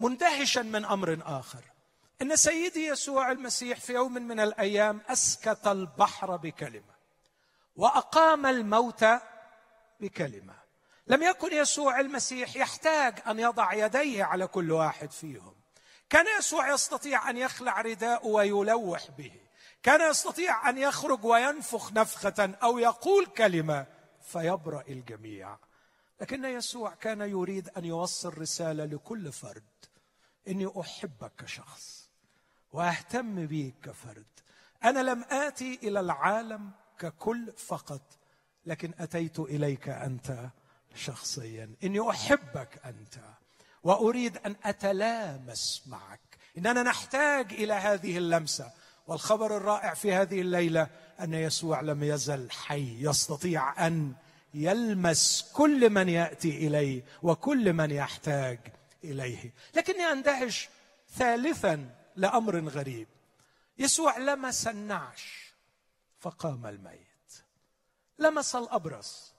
مندهشا 0.00 0.60
من 0.60 0.84
أمر 0.84 1.18
آخر. 1.22 1.64
إن 2.22 2.36
سيدي 2.36 2.86
يسوع 2.86 3.32
المسيح 3.32 3.80
في 3.80 3.92
يوم 3.92 4.12
من 4.12 4.40
الأيام 4.40 5.00
أسكت 5.08 5.66
البحر 5.66 6.36
بكلمة. 6.36 6.95
وأقام 7.76 8.46
الموتى 8.46 9.20
بكلمة. 10.00 10.54
لم 11.06 11.22
يكن 11.22 11.52
يسوع 11.52 12.00
المسيح 12.00 12.56
يحتاج 12.56 13.22
أن 13.26 13.38
يضع 13.38 13.72
يديه 13.72 14.24
على 14.24 14.46
كل 14.46 14.72
واحد 14.72 15.10
فيهم. 15.10 15.54
كان 16.10 16.26
يسوع 16.38 16.72
يستطيع 16.72 17.30
أن 17.30 17.36
يخلع 17.36 17.80
رداءه 17.80 18.26
ويلوح 18.26 19.10
به. 19.10 19.32
كان 19.82 20.10
يستطيع 20.10 20.68
أن 20.68 20.78
يخرج 20.78 21.24
وينفخ 21.24 21.92
نفخة 21.92 22.54
أو 22.62 22.78
يقول 22.78 23.26
كلمة 23.26 23.86
فيبرأ 24.22 24.84
الجميع. 24.88 25.58
لكن 26.20 26.44
يسوع 26.44 26.94
كان 26.94 27.20
يريد 27.20 27.68
أن 27.68 27.84
يوصل 27.84 28.38
رسالة 28.38 28.84
لكل 28.84 29.32
فرد. 29.32 29.64
إني 30.48 30.70
أحبك 30.80 31.32
كشخص 31.38 32.10
وأهتم 32.72 33.46
بيك 33.46 33.74
كفرد 33.82 34.26
أنا 34.84 35.00
لم 35.00 35.24
آتي 35.30 35.78
إلى 35.82 36.00
العالم 36.00 36.70
ككل 36.98 37.52
فقط 37.56 38.02
لكن 38.66 38.92
أتيت 38.98 39.38
إليك 39.38 39.88
أنت 39.88 40.48
شخصيا. 40.94 41.70
إني 41.84 42.10
أحبك 42.10 42.80
أنت 42.84 43.14
وأريد 43.82 44.36
أن 44.36 44.56
أتلامس 44.64 45.82
معك. 45.86 46.20
إننا 46.58 46.82
نحتاج 46.82 47.52
إلى 47.52 47.72
هذه 47.72 48.18
اللمسة. 48.18 48.72
والخبر 49.06 49.56
الرائع 49.56 49.94
في 49.94 50.14
هذه 50.14 50.40
الليلة 50.40 50.88
أن 51.20 51.34
يسوع 51.34 51.80
لم 51.80 52.02
يزل 52.02 52.50
حي 52.50 52.96
يستطيع 53.00 53.86
أن 53.86 54.12
يلمس 54.54 55.50
كل 55.52 55.90
من 55.90 56.08
يأتي 56.08 56.66
إليه 56.66 57.02
وكل 57.22 57.72
من 57.72 57.90
يحتاج 57.90 58.58
إليه. 59.04 59.52
لكني 59.74 60.02
أندهش 60.02 60.68
ثالثا 61.16 61.90
لأمر 62.16 62.68
غريب. 62.68 63.08
يسوع 63.78 64.18
لمس 64.18 64.66
النعش. 64.66 65.45
فقام 66.26 66.66
الميت. 66.66 67.44
لمس 68.18 68.56
الأبرص 68.56 69.34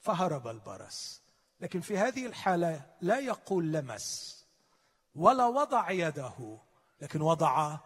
فهرب 0.00 0.48
البرص. 0.48 1.22
لكن 1.60 1.80
في 1.80 1.98
هذه 1.98 2.26
الحالة 2.26 2.86
لا 3.00 3.18
يقول 3.18 3.72
لمس 3.72 4.36
ولا 5.14 5.46
وضع 5.46 5.90
يده 5.90 6.58
لكن 7.00 7.20
وضع 7.20 7.76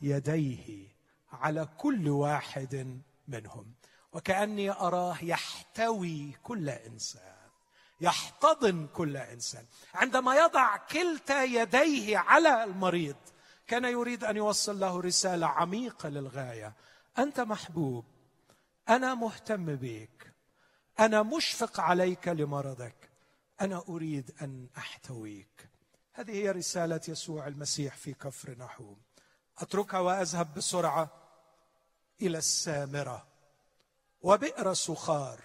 يديه 0.00 0.88
على 1.32 1.68
كل 1.78 2.08
واحد 2.08 3.00
منهم. 3.28 3.74
وكأني 4.12 4.70
أراه 4.70 5.16
يحتوي 5.22 6.32
كل 6.42 6.68
إنسان 6.68 7.36
يحتضن 8.00 8.86
كل 8.86 9.16
إنسان. 9.16 9.64
عندما 9.94 10.36
يضع 10.36 10.76
كلتا 10.76 11.42
يديه 11.42 12.18
على 12.18 12.64
المريض 12.64 13.16
كان 13.66 13.84
يريد 13.84 14.24
أن 14.24 14.36
يوصل 14.36 14.80
له 14.80 15.00
رسالة 15.00 15.46
عميقة 15.46 16.08
للغاية. 16.08 16.74
أنت 17.18 17.40
محبوب. 17.40 18.04
أنا 18.88 19.14
مهتم 19.14 19.76
بك 19.76 20.34
أنا 21.00 21.22
مشفق 21.22 21.80
عليك 21.80 22.28
لمرضك. 22.28 23.10
أنا 23.60 23.84
أريد 23.88 24.34
أن 24.42 24.68
أحتويك. 24.78 25.68
هذه 26.12 26.30
هي 26.30 26.50
رسالة 26.50 27.00
يسوع 27.08 27.46
المسيح 27.46 27.96
في 27.96 28.14
كفر 28.14 28.58
نحوم. 28.58 28.96
أتركها 29.58 30.00
وأذهب 30.00 30.54
بسرعة 30.54 31.10
إلى 32.22 32.38
السامرة. 32.38 33.26
وبئر 34.22 34.74
سخار. 34.74 35.40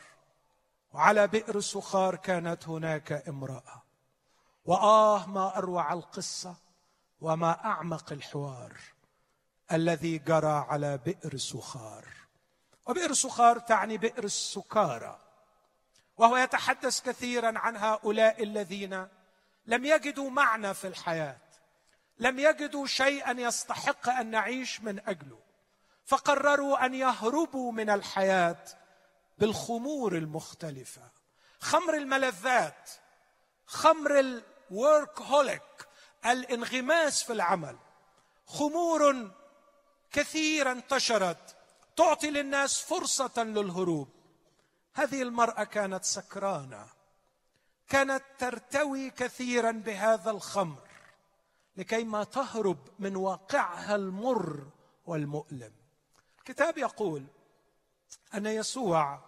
وعلى 0.94 1.28
بئر 1.28 1.60
سخار 1.60 2.16
كانت 2.16 2.68
هناك 2.68 3.28
امرأة. 3.28 3.84
وآه 4.66 5.30
ما 5.30 5.58
أروع 5.58 5.94
القصة 5.94 6.56
وما 7.22 7.66
أعمق 7.66 8.12
الحوار. 8.12 8.74
الذي 9.72 10.18
جرى 10.18 10.66
على 10.70 10.98
بئر 10.98 11.38
سخار. 11.38 12.06
وبئر 12.88 13.14
سخار 13.14 13.60
تعني 13.60 13.98
بئر 13.98 14.24
السكارى. 14.24 15.20
وهو 16.18 16.38
يتحدث 16.38 17.02
كثيرا 17.02 17.60
عن 17.60 17.78
هؤلاء 17.78 18.44
الذين 18.44 19.08
لم 19.66 19.86
يجدوا 19.86 20.30
معنى 20.30 20.74
في 20.74 20.88
الحياة 20.88 21.38
لم 22.20 22.40
يجدوا 22.40 22.88
شيئا 22.88 23.32
يستحق 23.32 24.10
أن 24.10 24.32
نعيش 24.32 24.82
من 24.82 25.00
أجله 25.08 25.40
فقرروا 26.06 26.86
أن 26.86 26.94
يهربوا 26.94 27.72
من 27.72 27.90
الحياة 27.90 28.66
بالخمور 29.38 30.16
المختلفة. 30.16 31.12
خمر 31.60 31.94
الملذات 31.94 32.90
خمر 33.66 34.20
الورك 34.20 35.22
هوليك 35.22 35.88
الانغماس 36.26 37.24
في 37.24 37.34
العمل 37.34 37.78
خمور 38.46 39.32
كثيره 40.16 40.72
انتشرت 40.72 41.56
تعطي 41.96 42.30
للناس 42.30 42.80
فرصة 42.80 43.44
للهروب. 43.44 44.10
هذه 44.94 45.22
المرأة 45.22 45.64
كانت 45.64 46.04
سكرانة 46.04 46.88
كانت 47.88 48.24
ترتوي 48.38 49.10
كثيرا 49.10 49.72
بهذا 49.72 50.32
الخمر 50.32 50.88
لكي 51.78 52.04
ما 52.04 52.24
تهرب 52.24 52.78
من 53.00 53.16
واقعها 53.16 53.96
المر 53.96 54.68
والمؤلم. 55.06 55.72
الكتاب 56.40 56.78
يقول 56.78 57.26
أن 58.34 58.46
يسوع 58.46 59.20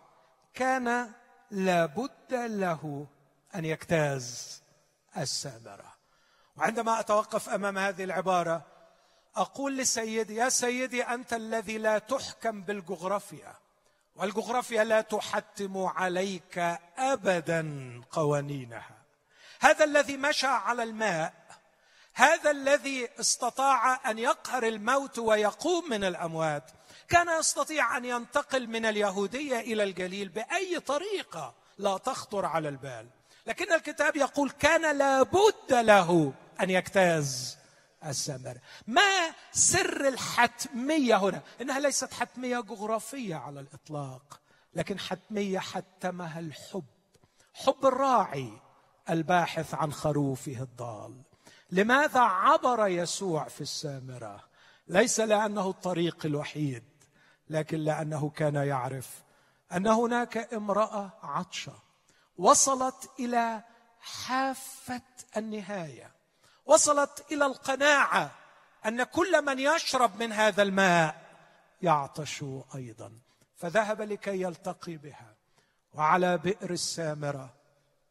كان 0.53 1.11
لابد 1.51 2.33
له 2.33 3.07
أن 3.55 3.65
يجتاز 3.65 4.61
السامرة. 5.17 5.97
وعندما 6.57 6.99
أتوقف 6.99 7.49
أمام 7.49 7.77
هذه 7.77 8.03
العبارة 8.03 8.76
أقول 9.37 9.77
لسيدي 9.77 10.35
يا 10.35 10.49
سيدي 10.49 11.03
أنت 11.03 11.33
الذي 11.33 11.77
لا 11.77 11.97
تحكم 11.97 12.61
بالجغرافيا 12.61 13.53
والجغرافيا 14.15 14.83
لا 14.83 15.01
تحتم 15.01 15.77
عليك 15.77 16.57
ابدا 16.97 18.01
قوانينها. 18.11 18.97
هذا 19.59 19.85
الذي 19.85 20.17
مشى 20.17 20.47
على 20.47 20.83
الماء 20.83 21.33
هذا 22.13 22.51
الذي 22.51 23.09
استطاع 23.19 24.11
أن 24.11 24.19
يقهر 24.19 24.63
الموت 24.67 25.19
ويقوم 25.19 25.89
من 25.89 26.03
الأموات 26.03 26.71
كان 27.09 27.39
يستطيع 27.39 27.97
أن 27.97 28.05
ينتقل 28.05 28.67
من 28.67 28.85
اليهودية 28.85 29.59
إلى 29.59 29.83
الجليل 29.83 30.29
بأي 30.29 30.79
طريقة 30.79 31.53
لا 31.77 31.97
تخطر 31.97 32.45
على 32.45 32.69
البال. 32.69 33.07
لكن 33.47 33.73
الكتاب 33.73 34.15
يقول 34.15 34.49
كان 34.49 34.97
لابد 34.97 35.71
له 35.71 36.33
أن 36.61 36.69
يجتاز. 36.69 37.57
السامرة 38.09 38.61
ما 38.87 39.33
سر 39.51 40.07
الحتمية 40.07 41.15
هنا؟ 41.15 41.41
إنها 41.61 41.79
ليست 41.79 42.13
حتمية 42.13 42.59
جغرافية 42.59 43.35
على 43.35 43.59
الإطلاق 43.59 44.39
لكن 44.73 44.99
حتمية 44.99 45.59
حتمها 45.59 46.39
الحب. 46.39 46.85
حب 47.53 47.85
الراعي 47.85 48.51
الباحث 49.09 49.73
عن 49.73 49.93
خروفه 49.93 50.61
الضال. 50.61 51.21
لماذا 51.71 52.19
عبر 52.19 52.87
يسوع 52.87 53.43
في 53.47 53.61
السامرة؟ 53.61 54.43
ليس 54.87 55.19
لأنه 55.19 55.69
الطريق 55.69 56.25
الوحيد 56.25 56.83
لكن 57.49 57.77
لأنه 57.77 58.29
كان 58.29 58.55
يعرف 58.55 59.23
أن 59.71 59.87
هناك 59.87 60.53
امرأة 60.53 61.11
عطشة 61.23 61.73
وصلت 62.37 63.09
إلى 63.19 63.63
حافة 63.99 65.01
النهاية. 65.37 66.16
وصلت 66.67 67.25
إلى 67.31 67.45
القناعة 67.45 68.31
أن 68.85 69.03
كل 69.03 69.45
من 69.45 69.59
يشرب 69.59 70.23
من 70.23 70.31
هذا 70.31 70.63
الماء 70.63 71.21
يعطش 71.81 72.45
أيضا. 72.75 73.11
فذهب 73.55 74.01
لكي 74.01 74.41
يلتقي 74.41 74.97
بها. 74.97 75.35
وعلى 75.93 76.37
بئر 76.37 76.71
السامرة 76.71 77.53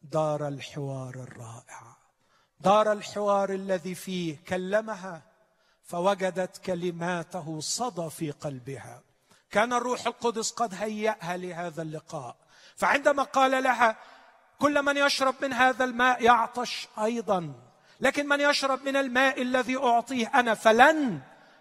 دار 0.02 0.48
الحوار 0.48 1.14
الرائع. 1.14 1.96
دار 2.60 2.92
الحوار 2.92 3.50
الذي 3.50 3.94
فيه 3.94 4.36
كلمها 4.48 5.22
فوجدت 5.82 6.56
كلماته 6.58 7.60
صدى 7.60 8.10
في 8.10 8.30
قلبها. 8.30 9.02
كان 9.50 9.72
الروح 9.72 10.06
القدس 10.06 10.50
قد 10.50 10.74
هيأها 10.74 11.36
لهذا 11.36 11.82
اللقاء. 11.82 12.36
فعندما 12.76 13.22
قال 13.22 13.62
لها 13.62 13.96
كل 14.58 14.82
من 14.82 14.96
يشرب 14.96 15.34
من 15.42 15.52
هذا 15.52 15.84
الماء 15.84 16.22
يعطش 16.22 16.88
أيضا. 16.98 17.65
لكن 18.00 18.28
من 18.28 18.40
يشرب 18.40 18.82
من 18.82 18.96
الماء 18.96 19.42
الذي 19.42 19.76
أعطيه 19.76 20.26
أنا 20.34 20.54
فلن 20.54 21.20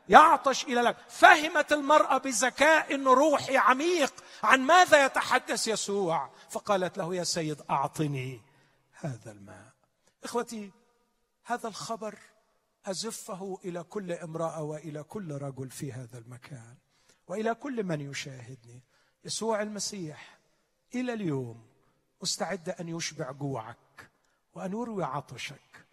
يعطش 0.09 0.63
إلى 0.63 0.81
لك. 0.81 0.97
فهمت 1.09 1.73
المرأة 1.73 2.17
بذكاء 2.17 3.03
روحي 3.03 3.57
عميق. 3.57 4.13
عن 4.43 4.61
ماذا 4.61 5.05
يتحدث 5.05 5.67
يسوع؟ 5.67 6.29
فقالت 6.49 6.97
له 6.97 7.15
يا 7.15 7.23
سيد 7.23 7.61
أعطني 7.69 8.41
هذا 8.99 9.31
الماء. 9.31 9.71
إخوتي 10.23 10.71
هذا 11.43 11.67
الخبر 11.67 12.15
أزفه 12.85 13.59
إلى 13.65 13.83
كل 13.83 14.11
امرأة 14.11 14.61
وإلى 14.61 15.03
كل 15.03 15.31
رجل 15.31 15.69
في 15.69 15.93
هذا 15.93 16.17
المكان 16.17 16.75
وإلى 17.27 17.55
كل 17.55 17.83
من 17.83 18.11
يشاهدني. 18.11 18.83
يسوع 19.25 19.61
المسيح 19.61 20.37
إلى 20.95 21.13
اليوم 21.13 21.67
مستعد 22.21 22.69
أن 22.69 22.89
يشبع 22.89 23.31
جوعك 23.31 24.09
وأن 24.53 24.71
يروي 24.71 25.03
عطشك. 25.03 25.84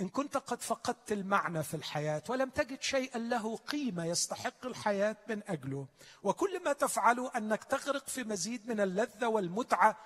إن 0.00 0.08
كنت 0.08 0.36
قد 0.36 0.62
فقدت 0.62 1.12
المعنى 1.12 1.62
في 1.62 1.74
الحياة 1.74 2.22
ولم 2.28 2.50
تجد 2.50 2.82
شيئا 2.82 3.18
له 3.18 3.56
قيمة 3.56 4.04
يستحق 4.06 4.66
الحياة 4.66 5.16
من 5.28 5.42
أجله. 5.48 5.86
وكل 6.22 6.64
ما 6.64 6.72
تفعله 6.72 7.30
أنك 7.36 7.64
تغرق 7.64 8.08
في 8.08 8.24
مزيد 8.24 8.68
من 8.68 8.80
اللذة 8.80 9.26
والمتعة 9.26 9.96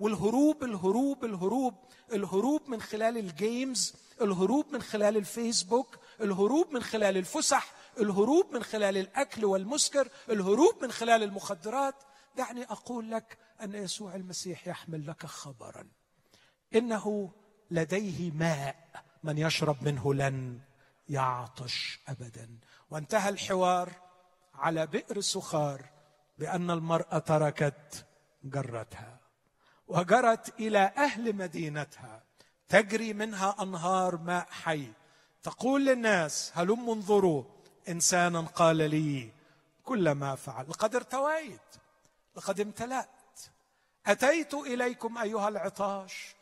والهروب 0.00 0.64
الهروب 0.64 1.24
الهروب 1.24 1.74
الهروب 2.12 2.68
من 2.68 2.80
خلال 2.82 3.18
الجيمز 3.18 3.94
الهروب 4.20 4.72
من 4.72 4.82
خلال 4.82 5.16
الفيسبوك 5.16 5.98
الهروب 6.20 6.72
من 6.72 6.82
خلال 6.82 7.16
الفسح 7.16 7.72
الهروب 8.00 8.54
من 8.54 8.62
خلال 8.62 8.96
الأكل 8.96 9.44
والمسكر 9.44 10.08
الهروب 10.30 10.82
من 10.82 10.92
خلال 10.92 11.22
المخدرات. 11.22 11.94
دعني 12.36 12.62
أقول 12.64 13.10
لك 13.10 13.38
أن 13.62 13.74
يسوع 13.74 14.14
المسيح 14.14 14.68
يحمل 14.68 15.06
لك 15.06 15.26
خبرا. 15.26 15.88
إنه 16.74 17.32
لديه 17.70 18.30
ماء 18.30 19.03
من 19.24 19.38
يشرب 19.38 19.76
منه 19.82 20.14
لن 20.14 20.60
يعطش 21.08 22.00
ابدا. 22.08 22.58
وانتهى 22.90 23.28
الحوار 23.28 23.92
على 24.54 24.86
بئر 24.86 25.20
سخار 25.20 25.84
بأن 26.38 26.70
المرأة 26.70 27.18
تركت 27.18 28.06
جرتها 28.44 29.20
وجرت 29.88 30.60
إلى 30.60 30.78
أهل 30.78 31.36
مدينتها 31.36 32.22
تجري 32.68 33.12
منها 33.12 33.56
أنهار 33.62 34.16
ماء 34.16 34.46
حي. 34.50 34.92
تقول 35.42 35.86
للناس 35.86 36.52
هلم 36.54 36.90
انظروا؟ 36.90 37.44
انسانا 37.88 38.40
قال 38.40 38.76
لي 38.76 39.32
كل 39.84 40.12
ما 40.12 40.34
فعل. 40.34 40.68
لقد 40.68 40.94
ارتويت 40.94 41.60
لقد 42.36 42.60
امتلأت 42.60 43.40
أتيت 44.06 44.54
إليكم 44.54 45.18
أيها 45.18 45.48
العطاش 45.48 46.34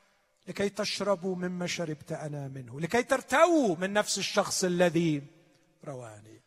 لكي 0.46 0.68
تشربوا 0.68 1.36
مما 1.36 1.66
شربت 1.66 2.12
أنا 2.12 2.48
منه 2.48 2.80
لكي 2.80 3.02
ترتووا 3.02 3.76
من 3.76 3.92
نفس 3.92 4.18
الشخص 4.18 4.64
الذي 4.64 5.22
رواني. 5.84 6.42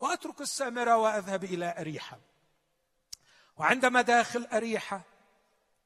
وأترك 0.00 0.40
السامرة 0.40 0.96
وأذهب 0.96 1.44
إلى 1.44 1.74
أريحة. 1.78 2.18
وعندما 3.56 4.02
داخل 4.02 4.46
أريحة 4.52 5.02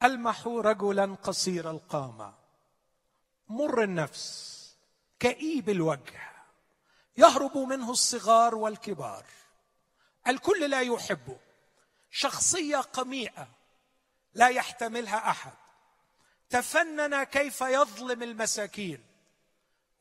ألمح 0.02 0.46
رجلا 0.46 1.14
قصير 1.14 1.70
القامة. 1.70 2.34
مر 3.48 3.82
النفس 3.82 4.52
كئيب 5.20 5.68
الوجه. 5.68 6.32
يهرب 7.16 7.58
منه 7.58 7.90
الصغار 7.90 8.54
والكبار. 8.54 9.24
الكل 10.28 10.70
لا 10.70 10.80
يحبه 10.80 11.38
شخصية 12.10 12.76
قميئة. 12.76 13.48
لا 14.34 14.48
يحتملها 14.48 15.30
أحد. 15.30 15.61
تفنن 16.52 17.24
كيف 17.24 17.60
يظلم 17.60 18.22
المساكين 18.22 19.04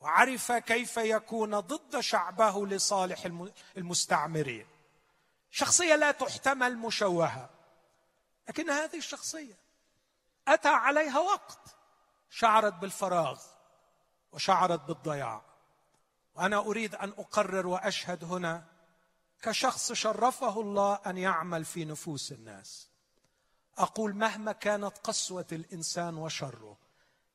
وعرف 0.00 0.52
كيف 0.52 0.96
يكون 0.96 1.60
ضد 1.60 2.00
شعبه 2.00 2.66
لصالح 2.66 3.26
المستعمرين. 3.76 4.66
شخصية 5.50 5.94
لا 5.94 6.10
تحتمل 6.10 6.76
مشوهة 6.76 7.50
لكن 8.48 8.70
هذه 8.70 8.98
الشخصية 8.98 9.54
أتى 10.48 10.68
عليها 10.68 11.18
وقت 11.18 11.76
شعرت 12.30 12.74
بالفراغ 12.74 13.40
وشعرت 14.32 14.80
بالضياع. 14.80 15.42
وأنا 16.34 16.58
أريد 16.58 16.94
أن 16.94 17.08
أقرر 17.08 17.66
وأشهد 17.66 18.24
هنا 18.24 18.64
كشخص 19.42 19.92
شرفه 19.92 20.60
الله 20.60 21.00
أن 21.06 21.18
يعمل 21.18 21.64
في 21.64 21.84
نفوس 21.84 22.32
الناس. 22.32 22.91
أقول 23.78 24.14
مهما 24.14 24.52
كانت 24.52 24.98
قسوة 24.98 25.46
الإنسان 25.52 26.16
وشره 26.16 26.78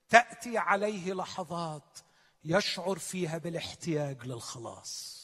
تأتي 0.10 0.58
عليه 0.58 1.14
لحظات 1.14 2.00
يشعر 2.44 3.00
فيها 3.00 3.38
بالاحتياج 3.38 4.26
للخلاص. 4.26 5.18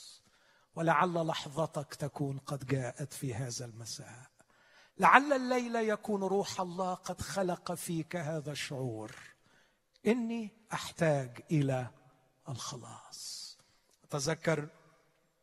ولعل 0.76 1.28
لحظتك 1.28 1.94
تكون 1.94 2.38
قد 2.38 2.66
جاءت 2.66 3.14
في 3.14 3.34
هذا 3.34 3.66
المساء. 3.66 4.32
لعل 4.98 5.34
الليلة 5.34 5.80
يكون 5.80 6.24
روح 6.24 6.62
الله 6.62 6.94
قد 6.94 7.22
خلق 7.22 7.74
فيك 7.74 8.16
هذا 8.16 8.52
الشعور. 8.52 9.16
إني 10.08 10.52
أحتاج 10.74 11.42
إلى 11.52 11.88
الخلاص. 12.50 13.58
أتذكر 14.04 14.68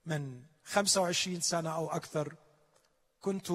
من 0.06 0.42
25 0.64 1.40
سنة 1.40 1.74
أو 1.74 1.90
أكثر 1.90 2.34
كنت 3.20 3.52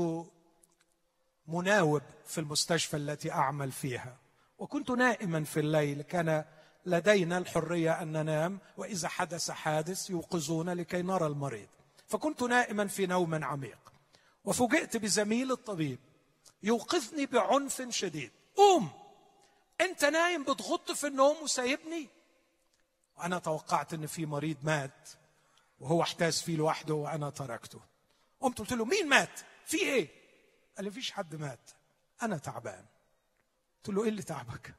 مناوب 1.47 2.01
في 2.25 2.37
المستشفى 2.37 2.97
التي 2.97 3.31
أعمل 3.31 3.71
فيها. 3.71 4.17
وكنت 4.57 4.91
نائما 4.91 5.43
في 5.43 5.59
الليل 5.59 6.01
كان 6.01 6.45
لدينا 6.85 7.37
الحرية 7.37 8.01
أن 8.01 8.11
ننام 8.11 8.59
وإذا 8.77 9.07
حدث 9.07 9.51
حادث 9.51 10.09
يوقظون 10.09 10.69
لكي 10.69 11.01
نرى 11.01 11.27
المريض. 11.27 11.67
فكنت 12.07 12.43
نائما 12.43 12.87
في 12.87 13.05
نوم 13.05 13.43
عميق. 13.43 13.93
وفوجئت 14.45 14.97
بزميل 14.97 15.51
الطبيب 15.51 15.99
يوقظني 16.63 17.25
بعنف 17.25 17.81
شديد. 17.89 18.31
قوم 18.55 18.89
أنت 19.81 20.05
نايم 20.05 20.43
بتغط 20.43 20.91
في 20.91 21.07
النوم 21.07 21.35
وسايبني؟ 21.43 22.09
وأنا 23.17 23.39
توقعت 23.39 23.93
إن 23.93 24.05
في 24.05 24.25
مريض 24.25 24.57
مات 24.63 25.09
وهو 25.79 26.01
احتاس 26.01 26.41
فيه 26.41 26.57
لوحده 26.57 26.93
وأنا 26.93 27.29
تركته. 27.29 27.79
قمت 28.39 28.59
قلت 28.59 28.73
له 28.73 28.85
مين 28.85 29.09
مات؟ 29.09 29.39
في 29.65 29.77
إيه؟ 29.77 30.24
قال 30.75 30.85
لي 30.85 30.91
فيش 30.91 31.11
حد 31.11 31.35
مات. 31.35 31.71
أنا 32.21 32.37
تعبان. 32.37 32.85
قلت 33.77 33.95
له 33.95 34.03
إيه 34.03 34.09
اللي 34.09 34.21
تعبك? 34.23 34.75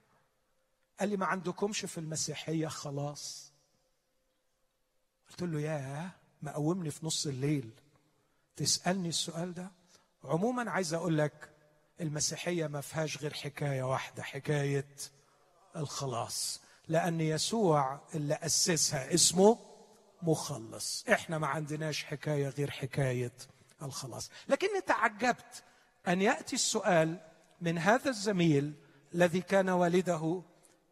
قال 1.00 1.08
لي 1.08 1.16
ما 1.16 1.26
عندكمش 1.26 1.84
في 1.84 1.98
المسيحية 1.98 2.68
خلاص. 2.68 3.52
قلت 5.30 5.42
له 5.42 5.60
ياه 5.60 6.10
مقومني 6.42 6.90
في 6.90 7.06
نص 7.06 7.26
الليل. 7.26 7.70
تسألني 8.56 9.08
السؤال 9.08 9.54
ده. 9.54 9.70
عموما 10.24 10.70
عايز 10.70 10.94
أقول 10.94 11.18
لك 11.18 11.50
المسيحية 12.00 12.66
ما 12.66 12.80
فيهاش 12.80 13.18
غير 13.18 13.34
حكاية 13.34 13.82
واحدة 13.82 14.22
حكاية 14.22 14.88
الخلاص. 15.76 16.60
لأن 16.88 17.20
يسوع 17.20 18.00
اللي 18.14 18.34
أسسها 18.34 19.14
اسمه 19.14 19.58
مخلص. 20.22 21.04
إحنا 21.08 21.38
ما 21.38 21.46
عندناش 21.46 22.04
حكاية 22.04 22.48
غير 22.48 22.70
حكاية 22.70 23.32
الخلاص. 23.82 24.30
لكني 24.48 24.80
تعجبت 24.80 25.64
أن 26.08 26.22
يأتي 26.22 26.56
السؤال 26.56 27.20
من 27.60 27.78
هذا 27.78 28.10
الزميل 28.10 28.74
الذي 29.14 29.40
كان 29.40 29.68
والده 29.68 30.42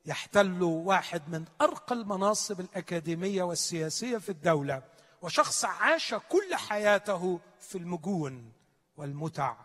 يحتل 0.07 0.62
واحد 0.62 1.23
من 1.29 1.45
أرقى 1.61 1.95
المناصب 1.95 2.61
الأكاديمية 2.61 3.43
والسياسية 3.43 4.19
في 4.19 4.29
الدولة 4.29 4.83
وشخص 5.23 5.65
عاش 5.65 6.15
كل 6.15 6.55
حياته 6.55 7.41
في 7.61 7.79
المجون 7.79 8.53
والمتع. 8.97 9.57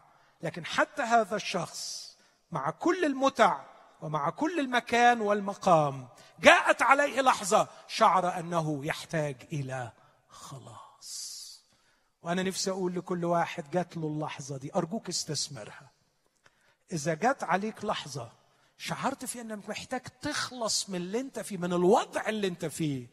لكن 0.41 0.65
حتى 0.65 1.01
هذا 1.01 1.35
الشخص 1.35 2.09
مع 2.51 2.69
كل 2.69 3.05
المتع 3.05 3.61
ومع 4.01 4.29
كل 4.29 4.59
المكان 4.59 5.21
والمقام 5.21 6.07
جاءت 6.39 6.81
عليه 6.81 7.21
لحظة 7.21 7.67
شعر 7.87 8.39
أنه 8.39 8.85
يحتاج 8.85 9.35
إلى 9.53 9.91
خلاص. 10.29 10.88
وأنا 12.21 12.43
نفسي 12.43 12.71
أقول 12.71 12.95
لكل 12.95 13.25
واحد 13.25 13.71
جات 13.71 13.97
له 13.97 14.07
اللحظة 14.07 14.57
دي. 14.57 14.71
أرجوك 14.75 15.09
استثمرها. 15.09 15.91
إذا 16.91 17.13
جات 17.13 17.43
عليك 17.43 17.85
لحظة 17.85 18.31
شعرت 18.77 19.25
في 19.25 19.41
إنك 19.41 19.69
محتاج 19.69 20.01
تخلص 20.21 20.89
من 20.89 20.95
اللي 20.95 21.19
أنت 21.19 21.39
فيه 21.39 21.57
من 21.57 21.73
الوضع 21.73 22.29
اللي 22.29 22.47
أنت 22.47 22.65
فيه 22.65 23.07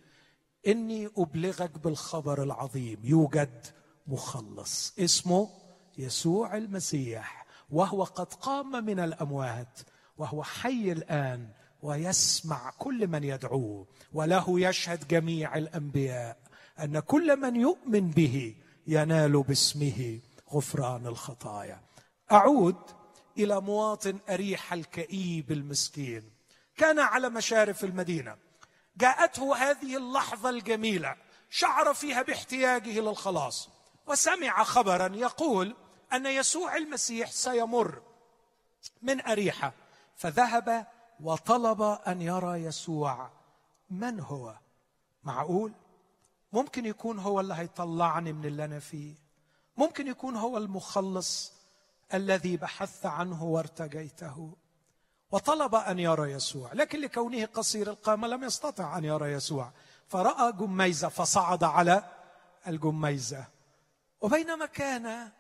إني 0.67 1.11
أبلغك 1.19 1.79
بالخبر 1.79 2.43
العظيم. 2.43 3.01
يوجد 3.05 3.67
مخلص. 4.07 4.95
اسمه 4.99 5.51
يسوع 5.99 6.57
المسيح. 6.57 7.47
وهو 7.71 8.05
قد 8.05 8.35
قام 8.35 8.85
من 8.85 9.01
الأموات 9.01 9.79
وهو 10.19 10.43
حي 10.43 10.93
الآن 10.93 11.49
ويسمع 11.83 12.71
كل 12.79 13.07
من 13.09 13.25
يدعوه 13.25 13.87
وله 14.13 14.61
يشهد 14.61 15.09
جميع 15.09 15.57
الأنبياء 15.57 16.37
أن 16.81 16.99
كل 17.01 17.41
من 17.41 17.57
يؤمن 17.57 18.11
به 18.11 18.55
ينال 18.87 19.43
باسمه 19.43 20.21
غفران 20.53 21.07
الخطايا. 21.07 21.81
أعود 22.33 22.77
إلى 23.39 23.61
مواطن 23.61 24.19
أريح 24.29 24.73
الكئيب 24.73 25.53
المسكين. 25.53 26.31
كان 26.77 26.99
على 26.99 27.29
مشارف 27.29 27.85
المدينة. 27.85 28.37
جاءته 28.97 29.57
هذه 29.57 29.97
اللحظة 29.97 30.51
الجميلة. 30.51 31.17
شعر 31.51 31.95
فيها 31.95 32.23
باحتياجه 32.23 33.01
للخلاص. 33.01 33.69
وسمع 34.07 34.65
خبرا 34.65 35.17
يقول 35.17 35.77
أن 36.13 36.27
يسوع 36.27 36.77
المسيح 36.77 37.31
سيمر 37.31 38.03
من 39.03 39.21
أريحة. 39.21 39.73
فذهب 40.17 40.87
وطلب 41.21 41.83
أن 41.83 42.23
يرى 42.23 42.65
يسوع. 42.65 43.31
من 43.91 44.21
هو؟ 44.21 44.55
معقول؟ 45.25 45.73
ممكن 46.53 46.87
يكون 46.87 47.19
هو 47.19 47.41
اللي 47.41 47.55
هيطلعني 47.55 48.33
من 48.33 48.45
اللي 48.45 48.65
أنا 48.65 48.79
فيه. 48.79 49.15
ممكن 49.77 50.07
يكون 50.07 50.37
هو 50.37 50.59
المخلص 50.59 51.53
الذي 52.15 52.57
بحثت 52.57 53.07
عنه 53.07 53.45
وارتجيته. 53.45 54.57
وطلب 55.31 55.75
أن 55.75 55.99
يرى 55.99 56.33
يسوع 56.33 56.73
لكن 56.73 57.01
لكونه 57.01 57.45
قصير 57.45 57.91
القامة 57.91 58.29
لم 58.29 58.45
يستطع 58.45 58.99
أن 58.99 59.05
يرى 59.05 59.33
يسوع. 59.33 59.73
فرأى 60.09 60.53
جميزة 60.53 61.09
فصعد 61.09 61.65
على 61.65 62.05
الجميزة. 62.67 63.45
وبينما 64.21 64.67
كان 64.67 65.31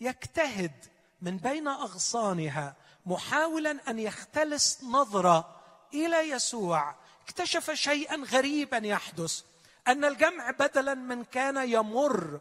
يجتهد 0.00 0.72
من 1.20 1.36
بين 1.36 1.68
أغصانها 1.68 2.76
محاولا 3.06 3.90
أن 3.90 3.98
يختلس 3.98 4.84
نظرة 4.84 5.60
إلى 5.94 6.30
يسوع 6.30 6.94
اكتشف 7.24 7.70
شيئا 7.70 8.16
غريبا 8.16 8.76
يحدث. 8.76 9.42
أن 9.90 10.04
الجمع 10.04 10.50
بدلا 10.50 10.94
من 10.94 11.24
كان 11.24 11.68
يمر 11.68 12.40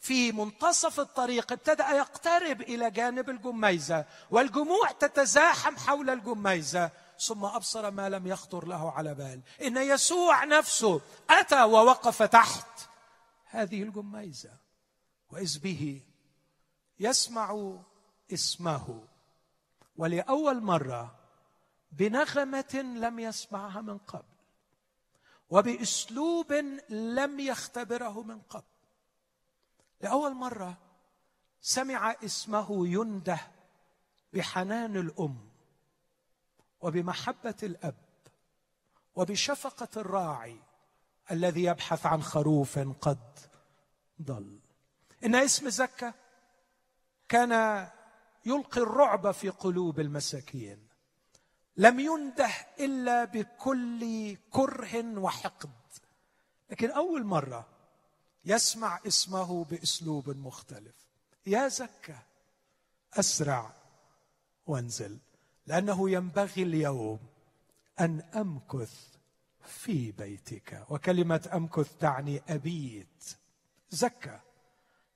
في 0.00 0.32
منتصف 0.32 1.00
الطريق 1.00 1.52
ابتدأ 1.52 1.88
يقترب 1.88 2.60
إلى 2.60 2.90
جانب 2.90 3.30
الجميزة 3.30 4.04
والجموع 4.30 4.90
تتزاحم 4.90 5.76
حول 5.76 6.10
الجميزة 6.10 6.90
ثم 7.18 7.44
أبصر 7.44 7.90
ما 7.90 8.08
لم 8.08 8.26
يخطر 8.26 8.66
له 8.66 8.92
على 8.92 9.14
بال. 9.14 9.40
إن 9.62 9.76
يسوع 9.76 10.44
نفسه 10.44 11.00
أتى 11.30 11.62
ووقف 11.62 12.22
تحت 12.22 12.66
هذه 13.44 13.82
الجميزة 13.82 14.50
وإذ 15.30 15.58
به 15.58 16.02
يسمع 17.00 17.74
اسمه. 18.32 19.04
ولأول 19.96 20.62
مرة 20.62 21.14
بنغمة 21.92 22.96
لم 22.96 23.18
يسمعها 23.18 23.80
من 23.80 23.98
قبل. 23.98 24.29
وبأسلوب 25.50 26.52
لم 26.88 27.40
يختبره 27.40 28.22
من 28.22 28.40
قبل. 28.40 28.64
لأول 30.00 30.34
مرة 30.34 30.78
سمع 31.60 32.16
اسمه 32.24 32.88
ينده 32.88 33.40
بحنان 34.32 34.96
الأم 34.96 35.50
وبمحبة 36.80 37.54
الأب 37.62 37.94
وبشفقة 39.14 40.00
الراعي 40.00 40.56
الذي 41.30 41.64
يبحث 41.64 42.06
عن 42.06 42.22
خروف 42.22 42.78
قد 42.78 43.38
ضل. 44.22 44.58
إن 45.24 45.34
اسم 45.34 45.68
زكا 45.68 46.14
كان 47.28 47.86
يلقي 48.46 48.80
الرعب 48.80 49.30
في 49.30 49.48
قلوب 49.48 50.00
المساكين. 50.00 50.89
لم 51.76 52.00
ينده 52.00 52.50
إلا 52.80 53.24
بكل 53.24 54.36
كره 54.50 55.18
وحقد. 55.18 55.70
لكن 56.70 56.90
أول 56.90 57.24
مرة 57.24 57.68
يسمع 58.44 59.00
اسمه 59.06 59.64
بأسلوب 59.64 60.30
مختلف. 60.30 60.94
يا 61.46 61.68
زكا 61.68 62.18
أسرع 63.14 63.72
وانزل 64.66 65.18
لأنه 65.66 66.10
ينبغي 66.10 66.62
اليوم 66.62 67.18
أن 68.00 68.20
أمكث 68.20 69.06
في 69.64 70.12
بيتك. 70.12 70.86
وكلمة 70.90 71.50
أمكث 71.54 71.96
تعني 72.00 72.42
أبيت. 72.48 73.36
زكا 73.90 74.40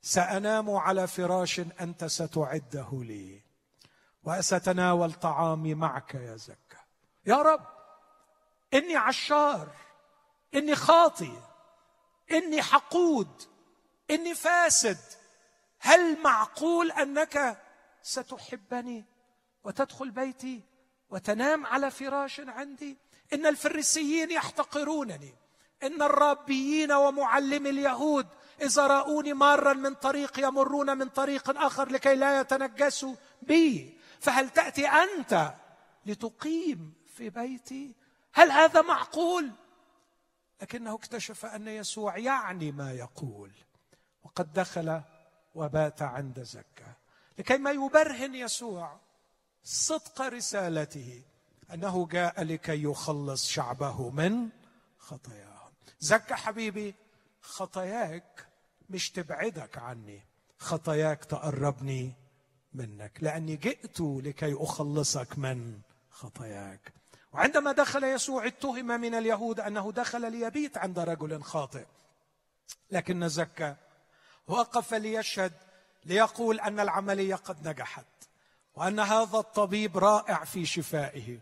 سأنام 0.03 0.71
على 0.71 1.07
فراش 1.07 1.61
أنت 1.61 2.05
ستعده 2.05 2.89
لي. 2.93 3.44
وستناول 4.25 5.13
طعامي 5.13 5.75
معك 5.75 6.15
يا 6.15 6.37
زكا. 6.37 6.79
يا 7.27 7.43
رب 7.43 7.67
إني 8.75 8.97
عشار 8.97 9.69
إني 10.55 10.75
خاطي 10.75 11.39
إني 12.31 12.63
حقود 12.63 13.43
إني 14.11 14.35
فاسد. 14.35 14.99
هل 15.79 16.23
معقول 16.23 16.91
أنك 16.93 17.63
ستحبني 18.03 19.05
وتدخل 19.65 20.11
بيتي 20.11 20.61
وتنام 21.11 21.67
على 21.67 21.91
فراش 21.91 22.41
عندي؟ 22.41 22.97
إن 23.33 23.47
الفريسيين 23.47 24.31
يحتقرونني 24.31 25.35
إن 25.83 26.03
الرابيين 26.03 26.93
ومعلمي 26.93 27.71
اليهود 27.71 28.27
إذا 28.63 28.87
رأوني 28.87 29.33
مارا 29.33 29.73
من 29.73 29.95
طريق 29.95 30.39
يمرون 30.39 30.99
من 30.99 31.09
طريق 31.09 31.59
آخر 31.65 31.89
لكي 31.89 32.15
لا 32.15 32.41
يتنجسوا 32.41 33.15
بي. 33.43 33.99
فهل 34.25 34.51
تأتي 34.51 34.87
أنت 34.89 35.55
لتقيم 36.07 36.95
في 37.17 37.31
بيتي؟ 37.31 37.95
هل 38.33 38.51
هذا 38.51 38.83
معقول؟ 38.83 39.51
لكنه 40.63 40.95
اكتشف 40.95 41.47
أن 41.47 41.69
يسوع 41.69 42.19
يعني 42.19 42.73
ما 42.73 42.93
يقول. 42.93 43.53
وقد 44.23 44.53
دخل 44.53 45.01
وبات 45.55 46.03
عند 46.03 46.43
زكا. 46.43 46.95
لكي 47.39 47.59
ما 47.59 47.71
يبرهن 47.71 48.35
يسوع 48.35 49.01
صدق 49.65 50.21
رسالته 50.21 51.23
أنه 51.73 52.07
جاء 52.07 52.43
لكي 52.43 52.83
يخلص 52.83 53.49
شعبه 53.49 54.11
من 54.11 54.49
خطاياهم. 54.99 55.73
زكا 56.01 56.35
حبيبي 56.35 56.95
خطاياك 57.41 58.47
مش 58.91 59.11
تبعدك 59.11 59.79
عني. 59.79 60.23
خطاياك 60.59 61.25
تقربني 61.25 62.24
منك 62.75 63.13
لأني 63.21 63.57
جئت 63.57 64.01
لكي 64.01 64.57
أخلصك 64.59 65.39
من 65.39 65.79
خطاياك. 66.11 66.93
وعندما 67.33 67.73
دخل 67.73 68.05
يسوع 68.05 68.47
اتهم 68.47 68.87
من 68.87 69.15
اليهود 69.15 69.61
أنه 69.61 69.93
دخل 69.93 70.33
ليبيت 70.33 70.79
عند 70.79 70.99
رجل 70.99 71.43
خاطئ. 71.43 71.85
لكن 72.91 73.29
زكا 73.29 73.77
وقف 74.49 74.95
ليشهد 74.95 75.53
ليقول 76.05 76.61
أن 76.61 76.81
العملية 76.81 77.35
قد 77.35 77.69
نجحت 77.69 78.07
وأن 78.75 79.01
هذا 79.01 79.39
الطبيب 79.39 79.99
رائع 79.99 80.45
في 80.45 80.67
شفائه. 80.67 81.39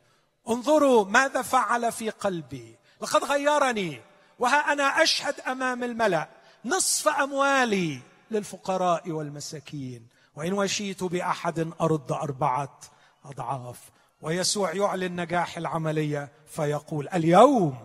انظروا 0.49 1.05
ماذا 1.05 1.43
فعل 1.43 1.93
في 1.93 2.11
قلبي. 2.11 2.77
لقد 3.01 3.25
غيرني 3.25 4.01
وها 4.39 4.73
أنا 4.73 5.03
أشهد 5.03 5.41
أمام 5.41 5.85
الملأ. 5.85 6.29
نصف 6.65 7.09
أموالي 7.09 8.01
للفقراء 8.31 9.11
والمساكين. 9.11 10.09
وإن 10.37 10.53
وشيت 10.53 11.05
بأحد 11.05 11.73
أرد 11.81 12.13
أربعة 12.13 12.81
أضعاف. 13.25 13.91
ويسوع 14.23 14.75
يعلن 14.75 15.21
نجاح 15.21 15.57
العملية 15.57 16.33
فيقول 16.47 17.09
اليوم 17.09 17.79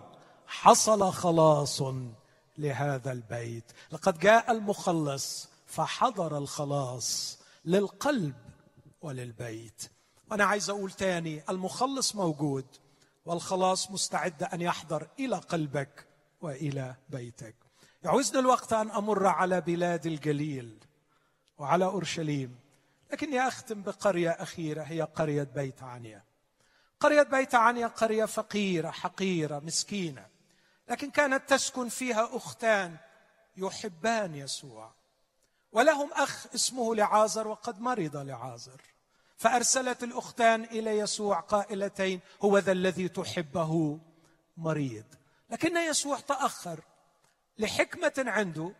حصل 0.46 1.12
خلاص 1.12 1.82
لهذا 2.58 3.12
البيت. 3.12 3.72
لقد 3.92 4.18
جاء 4.18 4.52
المخلص 4.52 5.48
فحضر 5.66 6.38
الخلاص 6.38 7.38
للقلب 7.64 8.34
وللبيت. 9.02 9.90
وأنا 10.30 10.44
عايز 10.44 10.70
أقول 10.70 10.90
تاني 10.90 11.42
المخلص 11.48 12.14
موجود 12.14 12.66
والخلاص 13.26 13.90
مستعد 13.90 14.42
أن 14.42 14.60
يحضر 14.60 15.08
إلى 15.18 15.36
قلبك 15.36 16.06
وإلى 16.40 16.94
بيتك. 17.08 17.54
يعوزني 18.04 18.38
الوقت 18.38 18.72
أن 18.72 18.90
أمر 18.90 19.26
على 19.26 19.60
بلاد 19.60 20.06
الجليل. 20.06 20.78
وعلى 21.58 21.84
أورشليم. 21.84 22.58
لكني 23.12 23.48
اختم 23.48 23.82
بقرية 23.82 24.30
أخيرة 24.30 24.82
هي 24.82 25.02
قرية 25.02 25.42
بيت 25.42 25.82
عنيا 25.82 26.22
قرية 27.00 27.22
بيت 27.22 27.54
عنيا 27.54 27.86
قرية 27.86 28.24
فقيرة 28.24 28.90
حقيرة 28.90 29.58
مسكينة. 29.58 30.26
لكن 30.88 31.10
كانت 31.10 31.48
تسكن 31.48 31.88
فيها 31.88 32.36
أختان 32.36 32.96
يحبان 33.56 34.34
يسوع. 34.34 34.92
ولهم 35.72 36.12
أخ 36.12 36.46
اسمه 36.54 36.94
لعازر 36.94 37.48
وقد 37.48 37.80
مرض 37.80 38.16
لعازر. 38.16 38.80
فأرسلت 39.36 40.02
الأختان 40.02 40.64
إلى 40.64 40.98
يسوع 40.98 41.40
قائلتين 41.40 42.20
هو 42.42 42.58
ذا 42.58 42.72
الذي 42.72 43.08
تحبه؟ 43.08 43.98
مريض. 44.56 45.04
لكن 45.50 45.76
يسوع 45.76 46.20
تأخر 46.20 46.80
لحكمة 47.58 48.12
عنده 48.18 48.72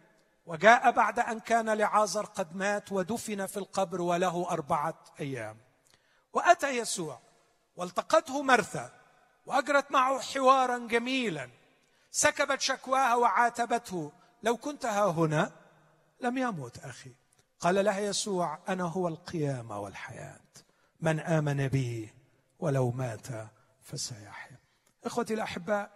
وجاء 0.49 0.91
بعد 0.91 1.19
أن 1.19 1.41
كان 1.41 1.71
لعازر 1.71 2.25
قد 2.25 2.57
مات 2.57 2.93
ودفن 2.93 3.47
في 3.47 3.57
القبر 3.57 4.01
وله 4.01 4.51
أربعة 4.51 4.95
أيام. 5.21 5.57
وأتى 6.33 6.69
يسوع 6.69 7.21
والتقته 7.77 8.43
مرثا 8.43 8.91
وأجرت 9.47 9.91
معه 9.91 10.21
حوارا 10.21 10.79
جميلا. 10.79 11.51
سكبت 12.11 12.61
شكواها 12.61 13.15
وعاتبته. 13.15 14.13
لو 14.43 14.57
كنت 14.57 14.87
ها 14.87 15.11
هنا 15.11 15.53
لم 16.21 16.39
يمت 16.39 16.79
أخي. 16.79 17.13
قال 17.61 17.85
لها 17.85 18.01
يسوع 18.01 18.59
أنا 18.69 18.85
هو 18.85 19.09
القيامة 19.09 19.79
والحياة. 19.79 20.41
من 21.01 21.21
آمن 21.21 21.69
بي 21.69 22.15
ولو 22.59 22.91
مات 22.91 23.27
فسيحيا. 23.83 24.59
إخوتي 25.05 25.35
الأحباء 25.35 25.91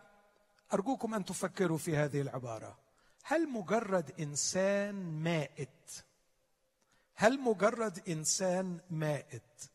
أرجوكم 0.75 1.15
أن 1.15 1.25
تفكروا 1.25 1.79
في 1.79 1.97
هذه 1.97 2.21
العبارة. 2.21 2.79
هل 3.23 3.49
مجرد 3.49 4.21
إنسان 4.21 4.95
مائت؟ 5.23 6.05
هل 7.15 7.41
مجرد 7.41 8.09
إنسان 8.09 8.81
مائت؟ 8.91 9.71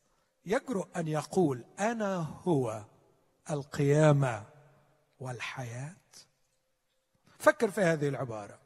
يجرؤ 0.45 0.87
أن 0.95 1.07
يقول 1.07 1.65
أنا 1.79 2.15
هو 2.17 2.85
القيامة 3.49 4.45
والحياة. 5.19 5.95
فكر 7.39 7.71
في 7.71 7.81
هذه 7.81 8.07
العبارة. 8.07 8.59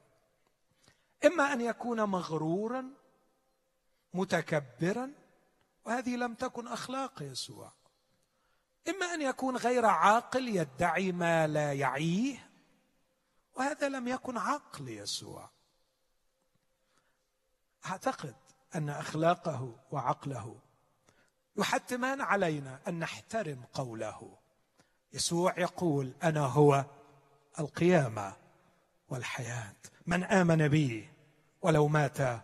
إما 1.25 1.53
أن 1.53 1.61
يكون 1.61 2.03
مغرورا 2.03 2.85
متكبرا 4.13 5.11
وهذه 5.85 6.15
لم 6.15 6.33
تكن 6.33 6.67
أخلاق 6.67 7.21
يسوع. 7.21 7.71
إما 8.89 9.05
أن 9.05 9.21
يكون 9.21 9.57
غير 9.57 9.85
عاقل 9.85 10.47
يدعي 10.47 11.11
ما 11.11 11.47
لا 11.47 11.73
يعيه 11.73 12.50
وهذا 13.55 13.89
لم 13.89 14.07
يكن 14.07 14.37
عقل 14.37 14.89
يسوع. 14.89 15.49
أعتقد 17.85 18.35
أن 18.75 18.89
أخلاقه 18.89 19.75
وعقله 19.91 20.55
يحتمان 21.57 22.21
علينا 22.21 22.79
أن 22.87 22.99
نحترم 22.99 23.63
قوله. 23.73 24.37
يسوع 25.13 25.59
يقول 25.59 26.13
أنا 26.23 26.45
هو 26.45 26.85
القيامة 27.59 28.33
والحياة. 29.09 29.75
من 30.07 30.23
آمن 30.23 30.67
بي 30.67 31.09
ولو 31.61 31.87
مات 31.87 32.41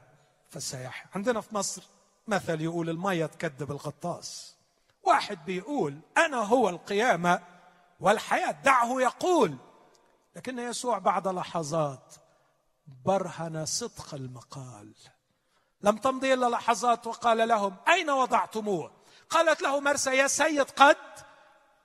فسيحيا. 0.49 1.09
عندنا 1.15 1.41
في 1.41 1.55
مصر 1.55 1.83
مثل 2.27 2.61
يقول 2.61 2.89
المية 2.89 3.25
تكذب 3.25 3.71
الغطاس. 3.71 4.55
واحد 5.03 5.45
بيقول 5.45 5.99
أنا 6.17 6.37
هو 6.37 6.69
القيامة 6.69 7.43
والحياة. 7.99 8.51
دعه 8.51 9.01
يقول 9.01 9.57
لكن 10.38 10.59
يسوع 10.59 10.97
بعد 10.97 11.27
لحظات 11.27 12.15
برهن 13.05 13.65
صدق 13.65 14.13
المقال. 14.13 14.95
لم 15.81 15.97
تمضي 15.97 16.33
إلا 16.33 16.49
لحظات 16.49 17.07
وقال 17.07 17.47
لهم 17.47 17.75
أين 17.88 18.09
وضعتموه? 18.09 18.91
قالت 19.29 19.61
له 19.61 19.79
مرسى 19.79 20.17
يا 20.17 20.27
سيد 20.27 20.71
قد 20.71 20.97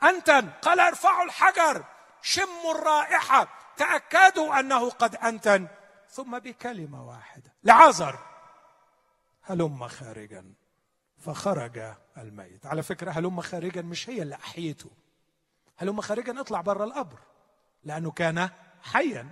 انتن 0.03 0.51
قال 0.51 0.81
ارفعوا 0.81 1.25
الحجر 1.25 1.85
شموا 2.23 2.75
الرائحة 2.75 3.49
تأكدوا 3.77 4.61
أنه 4.61 4.91
قد 4.91 5.17
انتن 5.17 5.69
ثم 6.11 6.39
بكلمة 6.39 7.09
واحدة 7.09 7.53
لعازر. 7.65 8.19
هلم 9.43 9.89
خارجا 9.89 10.55
فخرج 11.19 11.95
الميت. 12.19 12.67
على 12.67 12.83
فكرة 12.83 13.11
هلم 13.11 13.41
خارجا 13.41 13.83
مش 13.83 14.11
هي 14.11 14.23
اللي 14.23 14.35
احيته 14.35 14.91
هلم 15.77 16.01
خارجا 16.01 16.41
اطلع 16.41 16.61
بره 16.61 16.85
القبر. 16.85 17.19
لأنه 17.85 18.11
كان 18.11 18.51
حيا. 18.83 19.29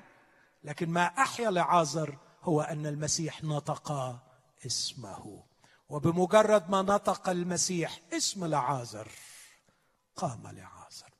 لكن 0.64 0.90
ما 0.90 1.04
أحيا 1.04 1.50
لعازر 1.50 2.18
هو 2.42 2.60
أن 2.60 2.86
المسيح 2.86 3.44
نطق 3.44 4.18
اسمه. 4.66 5.44
وبمجرد 5.88 6.70
ما 6.70 6.82
نطق 6.82 7.28
المسيح 7.28 8.00
اسم 8.12 8.44
لعازر 8.44 9.08
قام 10.16 10.42
لعازر. 10.42 11.10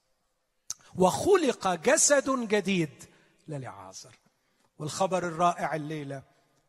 وخلق 0.94 1.74
جسد 1.74 2.48
جديد 2.48 3.04
للعازر. 3.48 4.16
والخبر 4.78 5.26
الرائع 5.26 5.74
الليلة 5.74 6.22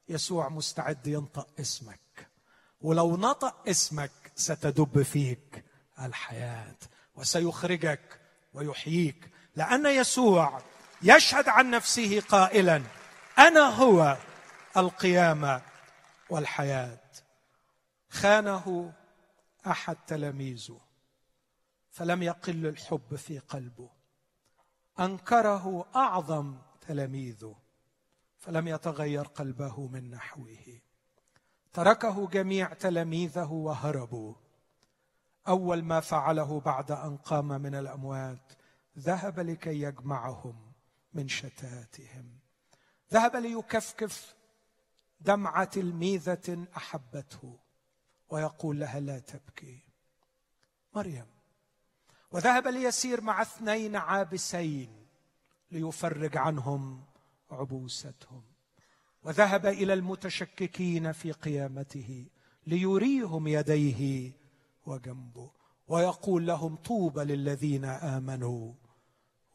يسوع 0.10 0.50
مستعد 0.50 1.08
ينطق 1.08 1.48
اسمك. 1.60 2.28
ولو 2.82 3.18
نطق 3.18 3.70
اسمك 3.70 4.12
ستدب 4.36 5.02
فيك 5.02 5.66
الحياة 6.00 6.76
وسيخرجك 7.16 8.20
ويحييك 8.54 9.31
لأن 9.56 9.86
يسوع 9.86 10.62
يشهد 11.02 11.50
عن 11.50 11.70
نفسه 11.70 12.22
قائلا 12.22 12.84
أنا 13.38 13.62
هو 13.62 14.18
القيامة 14.78 15.62
والحياة. 16.30 17.00
خانه 18.10 18.94
أحد 19.68 19.98
تلاميذه 20.08 20.80
فلم 21.92 22.24
يقل 22.24 22.68
الحب 22.68 23.16
في 23.16 23.40
قلبه. 23.40 23.90
أنكره 25.00 25.86
أعظم 25.96 26.56
تلاميذه 26.88 27.56
فلم 28.38 28.68
يتغير 28.68 29.24
قلبه 29.24 29.88
من 29.88 30.12
نحوه. 30.12 30.80
تركه 31.74 32.28
جميع 32.28 32.74
تلاميذه 32.74 33.52
وهربوا. 33.52 34.36
أول 35.48 35.84
ما 35.84 36.00
فعله 36.00 36.60
بعد 36.60 36.92
أن 36.92 37.18
قام 37.18 37.48
من 37.48 37.76
الأموات 37.76 38.54
ذهب 39.00 39.40
لكي 39.40 39.82
يجمعهم 39.82 40.72
من 41.14 41.28
شتاتهم. 41.28 42.40
ذهب 43.14 43.36
ليكفكف 43.36 44.36
دمعة 45.22 45.64
تلميذة 45.64 46.68
أحبته 46.78 47.60
ويقول 48.30 48.80
لها 48.80 49.00
لا 49.00 49.20
تبكي. 49.20 49.80
مريم. 50.96 51.26
وذهب 52.32 52.68
ليسير 52.68 53.22
مع 53.22 53.42
اثنين 53.42 53.96
عابسين 53.96 55.08
ليفرج 55.72 56.38
عنهم 56.38 57.04
عبوستهم. 57.52 58.44
وذهب 59.24 59.66
إلى 59.66 59.94
المتشككين 59.94 61.12
في 61.12 61.32
قيامته 61.32 62.26
ليريهم 62.68 63.48
يديه 63.48 64.32
وجنبه 64.86 65.52
ويقول 65.88 66.48
لهم 66.48 66.76
طوبى 66.76 67.24
للذين 67.24 67.86
آمنوا. 67.86 68.74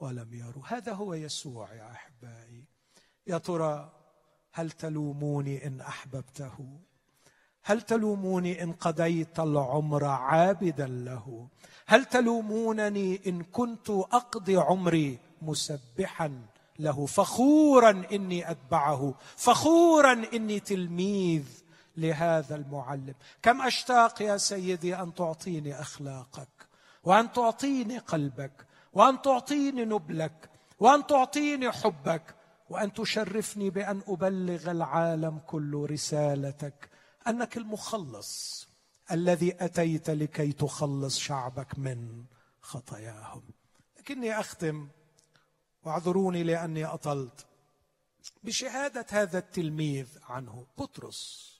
ولم 0.01 0.35
يروا. 0.35 0.63
هذا 0.67 0.93
هو 0.93 1.15
يسوع 1.15 1.75
يا 1.75 1.91
أحبائي. 1.91 2.65
يا 3.27 3.39
ترى 3.39 3.93
هل 4.53 4.71
تلوموني 4.71 5.67
إن 5.67 5.81
أحببته؟ 5.81 6.81
هل 7.63 7.83
تلوموني 7.83 8.63
إن 8.63 8.73
قضيت 8.73 9.41
العمر 9.41 10.05
عابدا 10.05 10.87
له؟ 10.87 11.49
هل 11.87 12.05
تلومونني 12.05 13.21
إن 13.27 13.43
كنت 13.43 13.91
أقضي 13.91 14.57
عمري 14.57 15.19
مسبحا 15.43 16.47
له؟ 16.79 17.07
فخورا 17.07 18.05
إني 18.13 18.51
أتبعه. 18.51 19.15
فخورا 19.37 20.13
إني 20.13 20.61
تلميذ 20.61 21.45
لهذا 21.97 22.57
المعلم. 22.57 23.15
كم 23.43 23.63
أشتاق 23.63 24.23
يا 24.23 24.37
سيدي 24.37 24.97
أن 24.97 25.15
تعطيني 25.15 25.81
أخلاقك 25.81 26.49
وأن 27.05 27.33
تعطيني 27.33 27.99
قلبك 27.99 28.67
وأن 28.97 29.23
تعطيني 29.23 29.85
نبلك 29.85 30.51
وأن 30.81 31.07
تعطيني 31.07 31.73
حبك 31.73 32.35
وأن 32.71 32.93
تشرفني 32.93 33.71
بأن 33.71 34.03
أبلغ 34.09 34.71
العالم 34.71 35.39
كله 35.39 35.87
رسالتك. 35.87 36.91
أنك 37.27 37.57
المخلص 37.57 38.67
الذي 39.11 39.57
أتيت 39.61 40.11
لكي 40.11 40.53
تخلص 40.53 41.19
شعبك 41.19 41.79
من 41.79 42.25
خطاياهم. 42.61 43.43
لكني 43.99 44.41
أختم 44.41 44.89
واعذروني 45.85 46.43
لأني 46.43 46.85
أطلت 46.85 47.47
بشهادة 48.45 49.07
هذا 49.11 49.39
التلميذ 49.39 50.09
عنه 50.29 50.67
بطرس. 50.79 51.53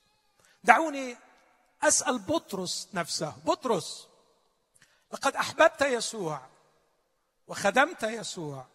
دعوني 0.65 1.17
أسأل 1.83 2.19
بطرس 2.19 2.89
نفسه 2.95 3.37
بطرس 3.47 4.09
لقد 5.13 5.37
أحببت 5.37 5.83
يسوع 5.83 6.56
وخدمت 7.47 8.03
يسوع 8.03 8.67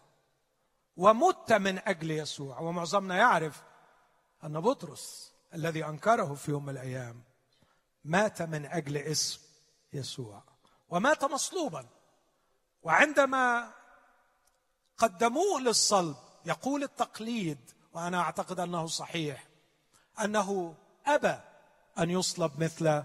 ومت 0.98 1.54
من 1.54 1.80
أجل 1.80 2.12
يسوع. 2.12 2.60
ومعظمنا 2.60 3.18
يعرف 3.18 3.64
أن 4.44 4.60
بطرس 4.60 5.34
الذي 5.54 5.86
أنكره 5.86 6.34
في 6.34 6.52
يوم 6.52 6.66
من 6.66 6.74
الأيام 6.74 7.24
مات 8.06 8.42
من 8.42 8.66
أجل 8.66 8.98
اسم 8.98 9.42
يسوع 9.94 10.44
ومات 10.90 11.24
مصلوبا. 11.24 11.88
وعندما 12.84 13.74
قدموه 14.98 15.62
للصلب 15.62 16.16
يقول 16.46 16.84
التقليد 16.84 17.72
وأنا 17.94 18.20
أعتقد 18.22 18.60
أنه 18.60 18.88
صحيح 18.88 19.48
أنه 20.24 20.76
أبى 21.06 21.40
أن 22.00 22.10
يصلب 22.10 22.64
مثل 22.64 23.04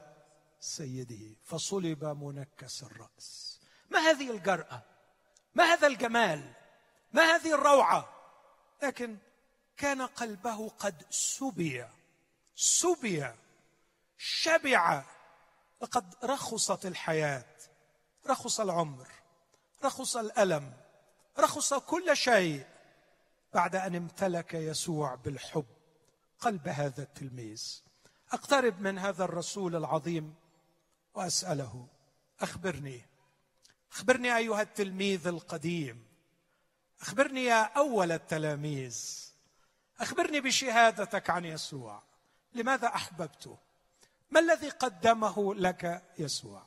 سيده 0.60 1.36
فصلب 1.44 2.04
منكس 2.04 2.82
الرأس. 2.82 3.60
ما 3.90 3.98
هذه 3.98 4.30
الجرأة؟ 4.30 4.95
ما 5.56 5.64
هذا 5.64 5.86
الجمال؟ 5.86 6.52
ما 7.12 7.22
هذه 7.22 7.54
الروعة؟ 7.54 8.08
لكن 8.82 9.16
كان 9.76 10.02
قلبه 10.02 10.68
قد 10.68 11.02
سبي 11.10 11.86
سبي 12.54 13.32
شبع. 14.18 15.04
لقد 15.80 16.14
رخصت 16.24 16.86
الحياة 16.86 17.44
رخص 18.26 18.60
العمر 18.60 19.08
رخص 19.84 20.16
الألم 20.16 20.72
رخص 21.38 21.74
كل 21.74 22.16
شيء 22.16 22.66
بعد 23.54 23.76
أن 23.76 23.94
امتلك 23.94 24.54
يسوع 24.54 25.14
بالحب. 25.14 25.66
قلب 26.40 26.68
هذا 26.68 27.02
التلميذ. 27.02 27.82
أقترب 28.32 28.80
من 28.80 28.98
هذا 28.98 29.24
الرسول 29.24 29.76
العظيم 29.76 30.34
وأسأله 31.14 31.86
أخبرني 32.40 33.15
أخبرني 33.96 34.36
أيها 34.36 34.62
التلميذ 34.62 35.26
القديم. 35.26 36.04
أخبرني 37.00 37.44
يا 37.44 37.62
أول 37.62 38.12
التلاميذ. 38.12 39.26
أخبرني 40.00 40.40
بشهادتك 40.40 41.30
عن 41.30 41.44
يسوع. 41.44 42.02
لماذا 42.54 42.86
أحببته؟ 42.86 43.58
ما 44.30 44.40
الذي 44.40 44.68
قدمه 44.68 45.54
لك 45.54 46.02
يسوع؟ 46.18 46.66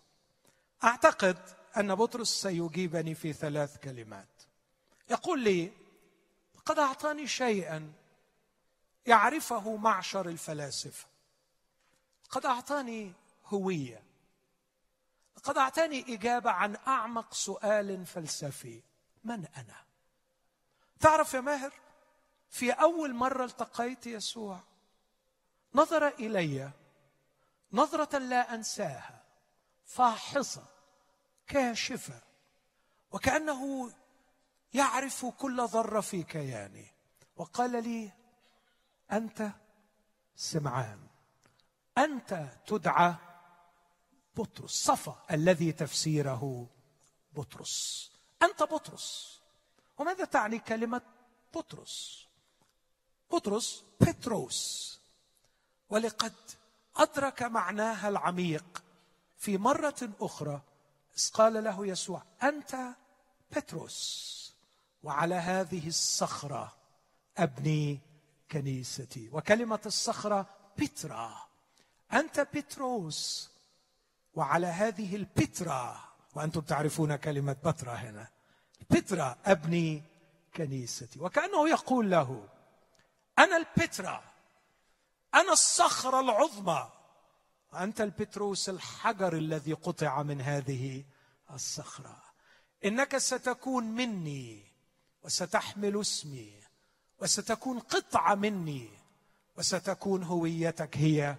أعتقد 0.84 1.38
أن 1.78 1.96
بطرس 1.96 2.42
سيجيبني 2.42 3.16
في 3.16 3.34
ثلاث 3.34 3.78
كلمات. 3.78 4.44
يقول 5.10 5.44
لي 5.44 5.72
قد 6.66 6.80
أعطاني 6.80 7.28
شيئا 7.28 7.94
يعرفه 9.06 9.76
معشر 9.76 10.30
الفلاسفة. 10.30 11.08
قد 12.30 12.46
أعطاني 12.46 13.14
هوية. 13.46 14.09
قد 15.44 15.58
أعطاني 15.58 16.14
إجابة 16.14 16.52
عن 16.52 16.76
أعمق 16.88 17.34
سؤال 17.34 18.06
فلسفي. 18.06 18.84
من 19.24 19.46
أنا؟ 19.46 19.76
تعرف 21.00 21.34
يا 21.34 21.42
ماهر 21.42 21.74
في 22.50 22.72
أول 22.72 23.14
مرة 23.14 23.46
التقيت 23.46 24.08
يسوع 24.08 24.60
نظر 25.76 26.08
إلي 26.08 26.72
نظرة 27.74 28.18
لا 28.18 28.54
أنساها 28.56 29.24
فاحصة 29.86 30.66
كاشفة 31.48 32.22
وكأنه 33.12 33.92
يعرف 34.74 35.26
كل 35.26 35.66
ذرة 35.66 36.02
في 36.02 36.24
كياني. 36.24 36.94
وقال 37.36 37.84
لي 37.84 38.12
أنت 39.12 39.52
سمعان 40.36 41.08
أنت 41.98 42.48
تدعى 42.68 43.16
بطرس 44.40 44.72
صفا 44.72 45.16
الذي 45.32 45.72
تفسيره 45.72 46.68
بطرس. 47.34 48.12
أنت 48.44 48.64
بطرس. 48.64 49.40
وماذا 49.98 50.26
تعني 50.26 50.60
كلمة 50.60 51.02
بطرس؟ 51.56 52.26
بطرس 53.32 53.84
بتروس. 54.02 55.00
ولقد 55.90 56.34
أدرك 56.96 57.44
معناها 57.44 58.10
العميق 58.10 58.84
في 59.38 59.58
مرة 59.58 60.10
أخرى 60.22 60.62
قال 61.34 61.64
له 61.64 61.88
يسوع 61.88 62.24
أنت 62.44 62.78
بتروس 63.52 64.54
وعلى 65.04 65.36
هذه 65.36 65.88
الصخرة 65.88 66.76
أبني 67.38 68.00
كنيستي. 68.52 69.30
وكلمة 69.32 69.80
الصخرة 69.86 70.50
بترا. 70.78 71.48
أنت 72.14 72.40
بتروس 72.40 73.49
وعلى 74.40 74.68
هذه 74.68 75.16
البترا 75.16 76.00
وأنتم 76.36 76.62
تعرفون 76.62 77.16
كلمة 77.16 77.54
بترا 77.54 77.94
هنا. 77.94 78.28
بترا 78.90 79.38
أبني 79.46 80.04
كنيستي. 80.56 81.20
وكأنه 81.20 81.70
يقول 81.70 82.12
له 82.12 82.48
أنا 83.40 83.58
البترا 83.58 84.24
أنا 85.34 85.52
الصخرة 85.52 86.20
العظمى. 86.20 86.90
وأنت 87.74 88.02
البتروس 88.02 88.70
الحجر 88.70 89.34
الذي 89.34 89.74
قطع 89.74 90.24
من 90.24 90.42
هذه 90.42 91.04
الصخرة. 91.52 92.22
إنك 92.86 93.18
ستكون 93.18 93.84
مني 93.84 94.64
وستحمل 95.24 96.02
اسمي 96.02 96.54
وستكون 97.20 97.80
قطعة 97.80 98.36
مني 98.36 98.90
وستكون 99.58 100.24
هويتك 100.24 100.98
هي 100.98 101.36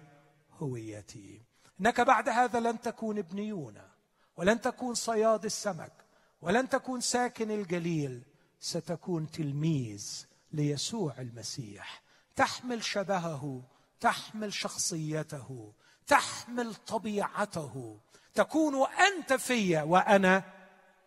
هويتي. 0.59 1.50
إنك 1.79 2.01
بعد 2.01 2.29
هذا 2.29 2.59
لن 2.59 2.81
تكون 2.81 3.17
ابن 3.17 3.39
يونا 3.39 3.91
ولن 4.37 4.61
تكون 4.61 4.93
صياد 4.93 5.45
السمك 5.45 5.93
ولن 6.41 6.69
تكون 6.69 7.01
ساكن 7.01 7.51
الجليل 7.51 8.23
ستكون 8.59 9.31
تلميذ 9.31 10.25
ليسوع 10.51 11.15
المسيح. 11.17 12.01
تحمل 12.35 12.83
شبهه 12.83 13.63
تحمل 13.99 14.53
شخصيته 14.53 15.73
تحمل 16.07 16.75
طبيعته. 16.75 17.99
تكون 18.33 18.87
أنت 18.87 19.33
في 19.33 19.77
وأنا 19.77 20.43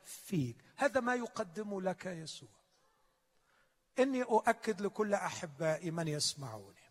فيك. 0.05 0.57
هذا 0.77 1.01
ما 1.01 1.15
يقدم 1.15 1.81
لك 1.81 2.07
يسوع. 2.07 2.49
إني 3.99 4.23
أؤكد 4.23 4.81
لكل 4.81 5.15
أحبائي 5.15 5.91
من 5.91 6.09
يسمعوني. 6.09 6.84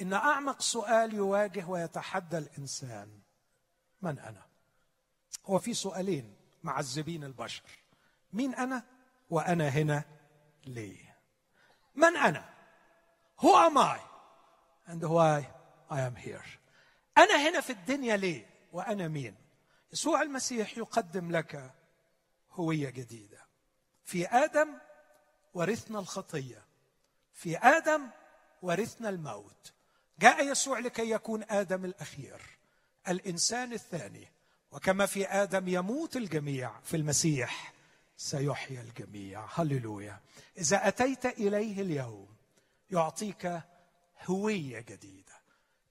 إن 0.00 0.12
أعمق 0.12 0.62
سؤال 0.62 1.14
يواجه 1.14 1.66
ويتحدى 1.68 2.38
الإنسان 2.38 3.20
من 4.02 4.18
أنا؟ 4.18 4.46
هو 5.46 5.58
في 5.58 5.74
سؤالين 5.74 6.36
معذبين 6.62 7.24
البشر. 7.24 7.62
مين 8.32 8.54
أنا 8.54 8.82
وأنا 9.30 9.68
هنا 9.68 10.04
ليه؟ 10.66 11.16
من 11.94 12.16
أنا؟ 12.16 12.54
Who 13.40 13.54
am 13.54 13.78
I? 13.78 13.98
And 14.86 15.02
why 15.02 15.46
I 15.90 16.00
am 16.00 16.16
here. 16.16 16.58
أنا 17.18 17.48
هنا 17.48 17.60
في 17.60 17.70
الدنيا 17.70 18.16
ليه؟ 18.16 18.46
وأنا 18.72 19.08
مين؟ 19.08 19.36
يسوع 19.92 20.22
المسيح 20.22 20.78
يقدم 20.78 21.30
لك 21.30 21.74
هوية 22.50 22.90
جديدة. 22.90 23.46
في 24.04 24.26
آدم 24.26 24.78
ورثنا 25.54 25.98
الخطية. 25.98 26.64
في 27.32 27.58
آدم 27.58 28.10
ورثنا 28.62 29.08
الموت. 29.08 29.72
جاء 30.20 30.50
يسوع 30.50 30.78
لكي 30.78 31.10
يكون 31.10 31.44
آدم 31.50 31.84
الأخير 31.84 32.40
الإنسان 33.08 33.72
الثاني 33.72 34.28
وكما 34.72 35.06
في 35.06 35.26
آدم 35.26 35.68
يموت 35.68 36.16
الجميع 36.16 36.80
في 36.84 36.96
المسيح 36.96 37.72
سيحيا 38.16 38.80
الجميع. 38.80 39.46
هللويا. 39.54 40.20
إذا 40.58 40.88
أتيت 40.88 41.26
إليه 41.26 41.82
اليوم 41.82 42.28
يعطيك 42.90 43.60
هوية 44.26 44.80
جديدة 44.80 45.32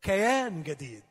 كيان 0.02 0.64
جديد 0.64 1.04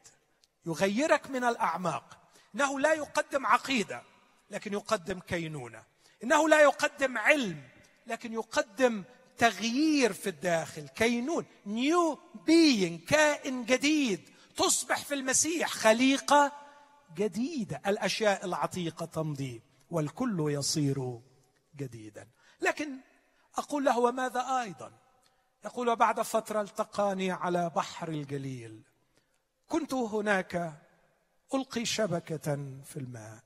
يغيرك 0.66 1.30
من 1.30 1.44
الأعماق. 1.44 2.18
إنه 2.54 2.80
لا 2.80 2.92
يقدم 2.92 3.46
عقيدة 3.46 4.02
لكن 4.50 4.72
يقدم 4.72 5.20
كينونة. 5.20 5.82
إنه 6.24 6.48
لا 6.48 6.60
يقدم 6.60 7.18
علم 7.18 7.62
لكن 8.06 8.32
يقدم 8.32 9.04
تغيير 9.38 10.12
في 10.12 10.28
الداخل 10.28 10.88
كينون 10.88 11.46
نيو 11.66 12.18
بيين 12.46 12.98
كائن 12.98 13.64
جديد 13.64 14.20
تصبح 14.56 15.04
في 15.04 15.14
المسيح 15.14 15.68
خليقة 15.70 16.52
جديدة. 17.14 17.82
الأشياء 17.86 18.44
العتيقة 18.44 19.06
تمضي 19.06 19.62
والكل 19.90 20.46
يصير 20.48 21.20
جديدا. 21.76 22.28
لكن 22.60 22.90
أقول 23.56 23.84
له 23.84 23.98
وماذا 23.98 24.40
أيضا؟ 24.40 24.92
يقول 25.64 25.88
وبعد 25.88 26.22
فترة 26.22 26.60
التقاني 26.60 27.30
على 27.30 27.70
بحر 27.76 28.08
الجليل 28.08 28.82
كنت 29.68 29.94
هناك 29.94 30.82
ألقي 31.54 31.84
شبكة 31.84 32.56
في 32.84 32.96
الماء. 32.96 33.40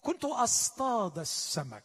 كنت 0.00 0.24
أصطاد 0.24 1.18
السمك 1.18 1.84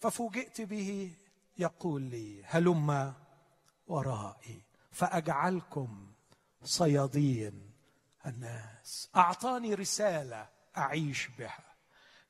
ففوجئت 0.00 0.60
به 0.60 1.12
يقول 1.58 2.02
لي 2.02 2.44
هلم 2.44 3.14
ورائي 3.86 4.62
فأجعلكم 4.92 6.12
صيادين 6.64 7.72
الناس. 8.26 9.08
أعطاني 9.16 9.74
رسالة 9.74 10.48
أعيش 10.76 11.26
بها. 11.38 11.64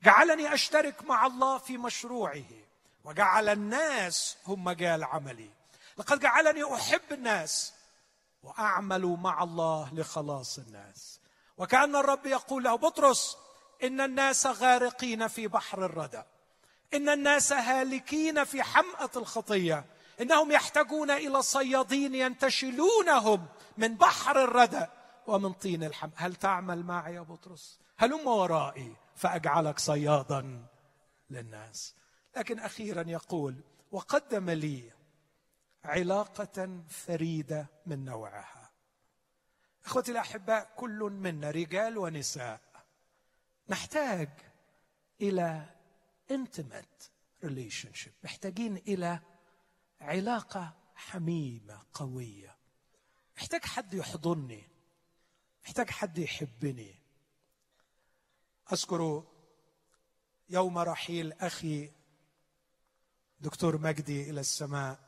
جعلني 0.03 0.55
أشترك 0.55 1.05
مع 1.05 1.27
الله 1.27 1.59
في 1.59 1.79
مشروعه 1.79 2.45
وجعل 3.05 3.49
الناس 3.49 4.37
هم 4.47 4.65
مجال 4.65 5.05
عملي. 5.05 5.51
لقد 5.99 6.21
جعلني 6.21 6.75
أحب 6.75 7.13
الناس 7.13 7.75
وأعمل 8.43 9.07
مع 9.07 9.43
الله 9.43 9.95
لخلاص 9.95 10.59
الناس. 10.59 11.21
وكأن 11.57 11.97
الرب 11.97 12.27
يقول 12.27 12.65
له 12.65 12.77
بطرس 12.77 13.37
إن 13.83 14.01
الناس 14.01 14.47
غارقين 14.47 15.29
في 15.29 15.49
بحر 15.49 15.85
الردى. 15.85 16.23
إن 16.95 17.09
الناس 17.09 17.53
هالكين 17.53 18.45
في 18.45 18.63
حمأة 18.63 19.11
الخطية. 19.17 19.85
إنهم 20.21 20.53
يحتاجون 20.53 21.11
إلى 21.11 21.43
صيادين 21.43 22.15
ينتشلونهم 22.15 23.47
من 23.79 23.95
بحر 23.95 24.45
الردى 24.45 24.87
ومن 25.27 25.53
طين 25.53 25.85
الحم 25.85 26.11
هل 26.15 26.37
تعمل 26.37 26.85
معي 26.85 27.15
يا 27.15 27.21
بطرس؟ 27.21 27.81
هلم 27.99 28.27
ورائي؟ 28.27 28.97
فأجعلك 29.17 29.79
صيادا 29.79 30.67
للناس. 31.31 31.95
لكن 32.37 32.59
أخيرا 32.59 33.05
يقول 33.09 33.61
وقدم 33.93 34.51
لي 34.51 34.93
علاقة 35.85 36.81
فريدة 36.89 37.67
من 37.87 38.05
نوعها. 38.05 38.71
إخوتي 39.85 40.13
الأحباء 40.13 40.71
كل 40.77 40.99
منا 41.13 41.51
رجال 41.51 41.99
ونساء. 41.99 42.61
نحتاج 43.69 44.29
إلى 45.21 45.65
intimate 46.31 47.11
relationship. 47.45 48.13
محتاجين 48.25 48.77
إلى 48.77 49.21
علاقة 50.01 50.75
حميمة 50.95 51.83
قوية. 51.95 52.57
محتاج 53.37 53.65
حد 53.65 53.95
يحضني. 53.95 54.69
محتاج 55.65 55.91
حد 55.91 56.19
يحبني. 56.19 56.95
أذكر 58.73 59.25
يوم 60.49 60.79
رحيل 60.79 61.33
أخي 61.33 61.93
دكتور 63.41 63.79
مجدي 63.79 64.31
إلى 64.31 64.41
السماء. 64.41 64.99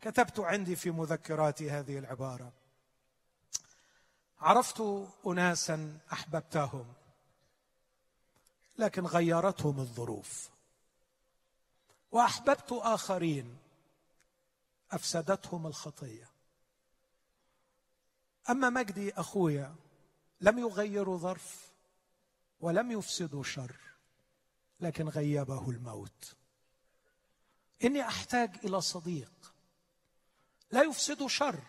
كتبت 0.00 0.40
عندي 0.40 0.76
في 0.76 0.90
مذكراتي 0.90 1.70
هذه 1.70 1.98
العبارة. 1.98 2.52
عرفت 4.38 5.08
اناسا 5.26 5.98
أحببتهم. 6.12 6.94
لكن 8.78 9.06
غيرتهم 9.06 9.80
الظروف. 9.80 10.50
وأحببت 12.12 12.72
آخرين 12.72 13.58
أفسدتهم 14.90 15.66
الخطية. 15.66 16.30
أما 18.50 18.70
مجدي 18.70 19.12
أخويا 19.12 19.74
لم 20.40 20.58
يغيروا 20.58 21.18
ظرف 21.18 21.72
ولم 22.60 22.90
يفسدوا 22.90 23.42
شر 23.42 23.76
لكن 24.80 25.08
غيبه 25.08 25.70
الموت. 25.70 26.36
إني 27.84 28.02
أحتاج 28.02 28.56
إلى 28.64 28.80
صديق 28.80 29.32
لا 30.70 30.82
يفسد 30.82 31.26
شر 31.26 31.60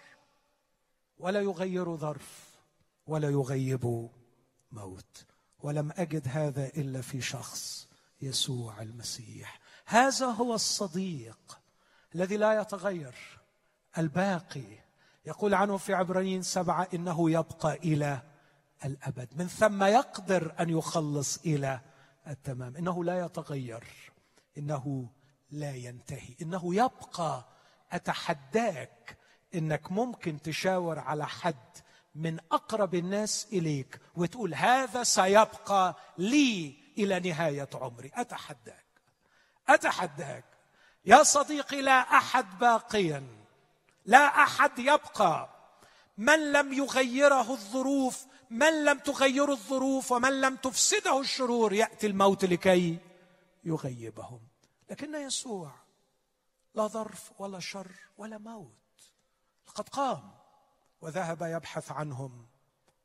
ولا 1.18 1.42
يغير 1.42 1.96
ظرف 1.96 2.48
ولا 3.08 3.30
يغيب 3.30 4.10
موت. 4.72 5.26
ولم 5.68 5.92
أجد 5.98 6.28
هذا 6.28 6.66
إلا 6.66 7.02
في 7.02 7.22
شخص 7.22 7.88
يسوع 8.22 8.82
المسيح. 8.82 9.60
هذا 9.86 10.26
هو 10.26 10.54
الصديق 10.54 11.60
الذي 12.16 12.38
لا 12.38 12.62
يتغير 12.62 13.16
الباقي. 13.98 14.78
يقول 15.26 15.54
عنه 15.54 15.78
في 15.78 15.94
عبرانيين 15.94 16.42
سبعة 16.42 16.88
إنه 16.94 17.32
يبقى 17.32 17.74
إلى 17.74 18.22
الأبد. 18.86 19.30
من 19.36 19.48
ثم 19.48 19.84
يقدر 19.84 20.56
أن 20.60 20.70
يخلص 20.70 21.38
إلى 21.38 21.80
التمام. 22.28 22.76
إنه 22.76 23.04
لا 23.04 23.26
يتغير 23.26 23.84
إنه 24.58 25.10
لا 25.52 25.76
ينتهي. 25.76 26.36
إنه 26.42 26.76
يبقى. 26.76 27.46
أتحداك 27.92 29.18
إنك 29.56 29.92
ممكن 29.92 30.42
تشاور 30.42 31.00
على 31.00 31.28
حد 31.28 31.78
من 32.18 32.40
أقرب 32.52 32.96
الناس 32.96 33.48
إليك 33.54 34.00
وتقول 34.16 34.54
هذا 34.54 35.04
سيبقى 35.04 35.96
لي 36.18 36.76
إلى 36.98 37.20
نهاية 37.20 37.70
عمري. 37.74 38.12
أتحداك. 38.14 38.86
أتحداك. 39.70 40.46
يا 41.06 41.24
صديقي 41.24 41.82
لا 41.82 42.00
أحد 42.00 42.60
باقيا. 42.60 43.28
لا 44.06 44.44
أحد 44.44 44.80
يبقى. 44.80 45.50
من 46.18 46.52
لم 46.52 46.74
يغيره 46.74 47.52
الظروف 47.52 48.26
من 48.50 48.86
لم 48.86 49.00
تغيره 49.00 49.52
الظروف 49.52 50.12
ومن 50.12 50.42
لم 50.42 50.56
تفسده 50.56 51.20
الشرور 51.20 51.74
يأتي 51.74 52.08
الموت 52.08 52.46
لكي 52.46 53.00
يغيبهم. 53.64 54.40
لكن 54.90 55.16
يسوع 55.16 55.72
لا 56.76 56.88
ظرف 56.88 57.32
ولا 57.42 57.60
شر 57.60 57.92
ولا 58.18 58.38
موت. 58.38 58.72
لقد 59.68 59.90
قام. 59.90 60.37
وذهب 61.02 61.42
يبحث 61.42 61.92
عنهم 61.92 62.48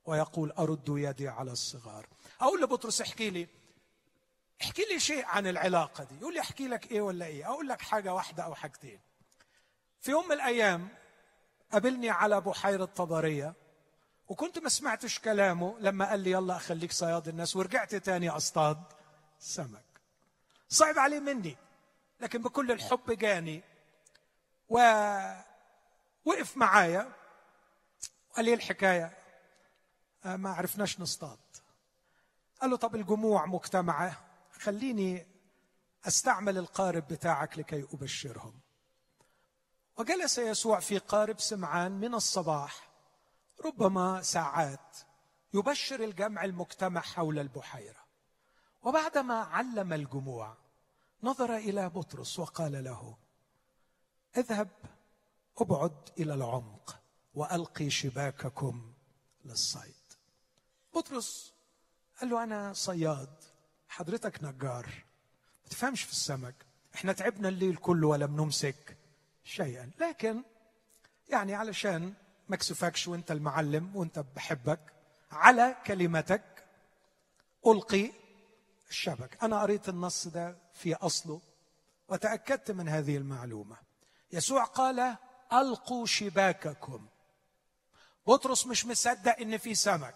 ويقول 0.05 0.51
أرد 0.51 0.88
يدي 0.88 1.28
على 1.28 1.53
الصغار. 1.53 2.07
أقول 2.40 2.62
لبطرس 2.62 3.01
احكي 3.01 3.30
لي 3.30 3.49
احكي 4.62 4.82
لي 4.82 5.01
شيء 5.01 5.24
عن 5.26 5.47
العلاقة 5.47 6.05
دي. 6.05 6.14
يقول 6.20 6.34
لي 6.34 6.40
احكي 6.40 6.68
لك 6.68 6.90
إيه 6.93 7.01
ولا 7.01 7.26
إيه؟ 7.26 7.47
أقول 7.47 7.68
لك 7.68 7.82
حاجة 7.82 8.14
واحدة 8.14 8.43
أو 8.43 8.55
حاجتين. 8.55 9.01
في 10.01 10.11
يوم 10.11 10.24
من 10.26 10.32
الأيام 10.32 10.88
قابلني 11.72 12.11
على 12.11 12.40
بحيرة 12.40 12.84
طبرية 12.84 13.55
وكنت 14.28 14.59
ما 14.59 14.68
سمعتش 14.68 15.18
كلامه 15.18 15.76
لما 15.80 16.11
قال 16.11 16.20
لي 16.20 16.30
يلا 16.30 16.57
أخليك 16.57 16.93
صياد 16.93 17.28
الناس 17.28 17.57
ورجعت 17.57 17.95
تاني 17.95 18.30
أصطاد 18.30 18.82
سمك. 19.38 19.84
صعب 20.68 20.99
عليه 20.99 21.20
مني 21.20 21.57
لكن 22.20 22.43
بكل 22.43 22.72
الحب 22.72 23.11
جاني 23.18 23.62
ووقف 24.68 26.57
معايا. 26.57 27.12
وقال 28.33 28.45
لي 28.45 28.55
الحكاية. 28.55 29.18
آه، 30.24 30.37
ما 30.37 30.51
عرفناش 30.51 31.01
نصطاد. 31.01 31.39
قال 32.61 32.70
له 32.70 32.76
طب 32.76 32.95
الجموع 32.95 33.47
مجتمعة 33.47 34.16
خليني 34.53 35.26
أستعمل 36.07 36.59
القارب 36.59 37.09
بتاعك 37.09 37.59
لكي 37.59 37.83
أبشرهم. 37.93 38.61
وجلس 39.97 40.39
يسوع 40.39 40.80
في 40.80 40.99
قارب 40.99 41.41
سمعان 41.41 41.93
من 41.93 42.14
الصباح 42.14 42.89
ربما 43.64 44.22
ساعات 44.22 44.97
يبشر 45.55 46.05
الجمع 46.05 46.45
المجتمع 46.45 47.01
حول 47.01 47.39
البحيرة. 47.39 48.03
وبعدما 48.83 49.35
علم 49.35 49.93
الجموع 49.93 50.57
نظر 51.22 51.57
إلى 51.57 51.89
بطرس 51.89 52.39
وقال 52.39 52.85
له 52.85 53.16
اذهب 54.37 54.68
ابعد 55.59 56.09
إلى 56.18 56.35
العمق. 56.35 57.01
وألقي 57.35 57.91
شباككم 57.91 58.93
للصيد. 59.45 59.95
بطرس 60.95 61.53
قال 62.20 62.30
له 62.30 62.43
أنا 62.43 62.72
صياد 62.72 63.37
حضرتك 63.89 64.45
نجار 64.45 64.87
ما 65.64 65.70
تفهمش 65.70 66.03
في 66.03 66.12
السمك 66.12 66.55
إحنا 66.95 67.12
تعبنا 67.12 67.49
الليل 67.49 67.76
كله 67.76 68.09
ولم 68.09 68.41
نمسك 68.41 68.97
شيئا. 69.45 69.91
لكن 70.01 70.43
يعني 71.28 71.55
علشان 71.55 72.14
ما 72.49 72.57
وأنت 73.09 73.30
المعلم 73.30 73.97
وأنت 73.97 74.18
بحبك 74.37 74.80
على 75.30 75.76
كلمتك 75.87 76.64
ألقي 77.66 78.12
الشبك. 78.91 79.43
أنا 79.43 79.62
قريت 79.62 79.89
النص 79.89 80.28
ده 80.28 80.57
في 80.72 80.95
أصله 80.95 81.41
وتأكدت 82.09 82.70
من 82.70 82.89
هذه 82.89 83.16
المعلومة. 83.16 83.76
يسوع 84.33 84.64
قال 84.64 85.16
ألقوا 85.53 86.07
شباككم. 86.07 87.07
بطرس 88.27 88.66
مش 88.66 88.87
مصدق 88.87 89.37
إن 89.41 89.59
في 89.59 89.75
سمك. 89.75 90.14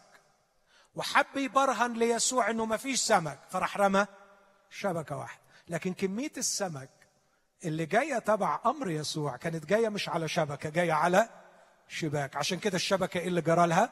وحب 0.95 1.37
يبرهن 1.37 1.93
ليسوع 1.93 2.51
إنه 2.51 2.65
ما 2.65 2.77
فيش 2.77 3.01
سمك. 3.01 3.39
فراح 3.51 3.77
رمى 3.77 4.07
شبكة 4.71 5.17
واحدة. 5.17 5.43
لكن 5.69 5.95
كمية 5.95 6.33
السمك 6.37 6.91
اللي 7.65 7.87
جاية 7.87 8.19
تبع 8.19 8.61
أمر 8.67 8.91
يسوع 8.91 9.37
كانت 9.37 9.67
جاية 9.67 9.89
مش 9.89 10.09
على 10.09 10.29
شبكة 10.29 10.71
جاية 10.71 10.93
على 10.93 11.29
شباك. 11.89 12.37
عشان 12.37 12.59
كده 12.59 12.77
الشبكة 12.77 13.21
إيه 13.21 13.29
اللي 13.29 13.41
جرى 13.41 13.67
لها 13.67 13.91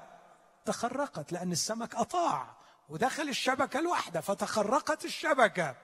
تخرقت 0.65 1.33
لأن 1.33 1.53
السمك 1.53 1.95
أطاع 1.95 2.57
ودخل 2.89 3.29
الشبكة 3.29 3.79
الواحدة 3.79 4.21
فتخرقت 4.21 5.05
الشبكة. 5.05 5.77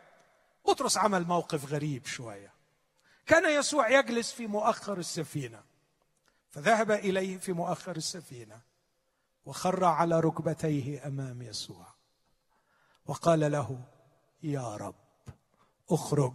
بطرس 0.66 0.97
عمل 0.97 1.24
موقف 1.24 1.72
غريب 1.72 2.07
شوية. 2.07 2.53
كان 3.26 3.59
يسوع 3.59 3.89
يجلس 3.89 4.33
في 4.33 4.47
مؤخر 4.47 4.99
السفينة. 4.99 5.62
فذهب 6.51 6.90
إليه 6.90 7.38
في 7.38 7.53
مؤخر 7.53 7.96
السفينة 7.96 8.61
وخر 9.44 9.84
على 9.84 10.20
ركبتيه 10.20 11.07
أمام 11.07 11.42
يسوع. 11.42 11.86
وقال 13.07 13.53
له 13.53 13.84
يا 14.42 14.76
رب 14.76 14.94
أخرج 15.90 16.34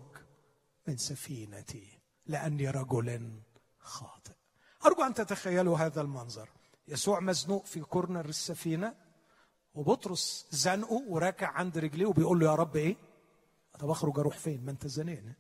من 0.88 0.98
سفينتي 0.98 2.00
لأني 2.26 2.70
رجل 2.70 3.32
خاطئ. 3.80 4.34
أرجو 4.86 5.04
أن 5.04 5.14
تتخيلوا 5.14 5.78
هذا 5.78 6.02
المنظر. 6.02 6.50
يسوع 6.88 7.20
مزنوق 7.20 7.66
في 7.66 7.82
كورنر 7.82 8.26
السفينة 8.26 8.96
وبطرس 9.74 10.48
زنقه 10.52 11.04
وراكع 11.08 11.48
عند 11.48 11.78
رجليه 11.78 12.06
وبيقول 12.06 12.40
له 12.40 12.46
يا 12.46 12.56
رب 12.56 12.76
إيه؟ 12.76 12.96
طب 13.80 13.90
أخرج 13.90 14.20
أروح 14.20 14.38
فين؟ 14.38 14.66
ما 14.66 14.72
أنت 14.72 14.88
زنقني. 14.88 15.36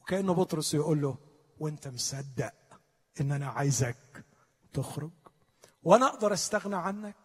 وكأنه 0.00 0.34
بطرس 0.34 0.74
يقول 0.74 1.02
له 1.02 1.16
وأنت 1.60 1.88
مصدق 1.88 2.52
إن 3.20 3.32
أنا 3.32 3.48
عايزك 3.48 4.24
تخرج 4.72 5.10
وأنا 5.82 6.06
أقدر 6.06 6.32
أستغنى 6.32 6.76
عنك. 6.76 7.16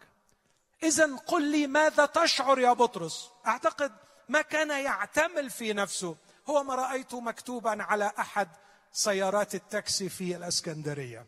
اذا 0.83 1.15
قل 1.15 1.51
لي 1.51 1.67
ماذا 1.67 2.05
تشعر 2.05 2.59
يا 2.59 2.73
بطرس؟ 2.73 3.29
أعتقد 3.47 3.91
ما 4.29 4.41
كان 4.41 4.83
يعتمل 4.83 5.49
في 5.49 5.73
نفسه. 5.73 6.17
هو 6.49 6.63
ما 6.63 6.75
رايته 6.75 7.21
مكتوبا 7.21 7.83
على 7.83 8.11
أحد 8.19 8.49
سيارات 8.91 9.55
التاكسي 9.55 10.09
في 10.09 10.35
الإسكندرية. 10.35 11.27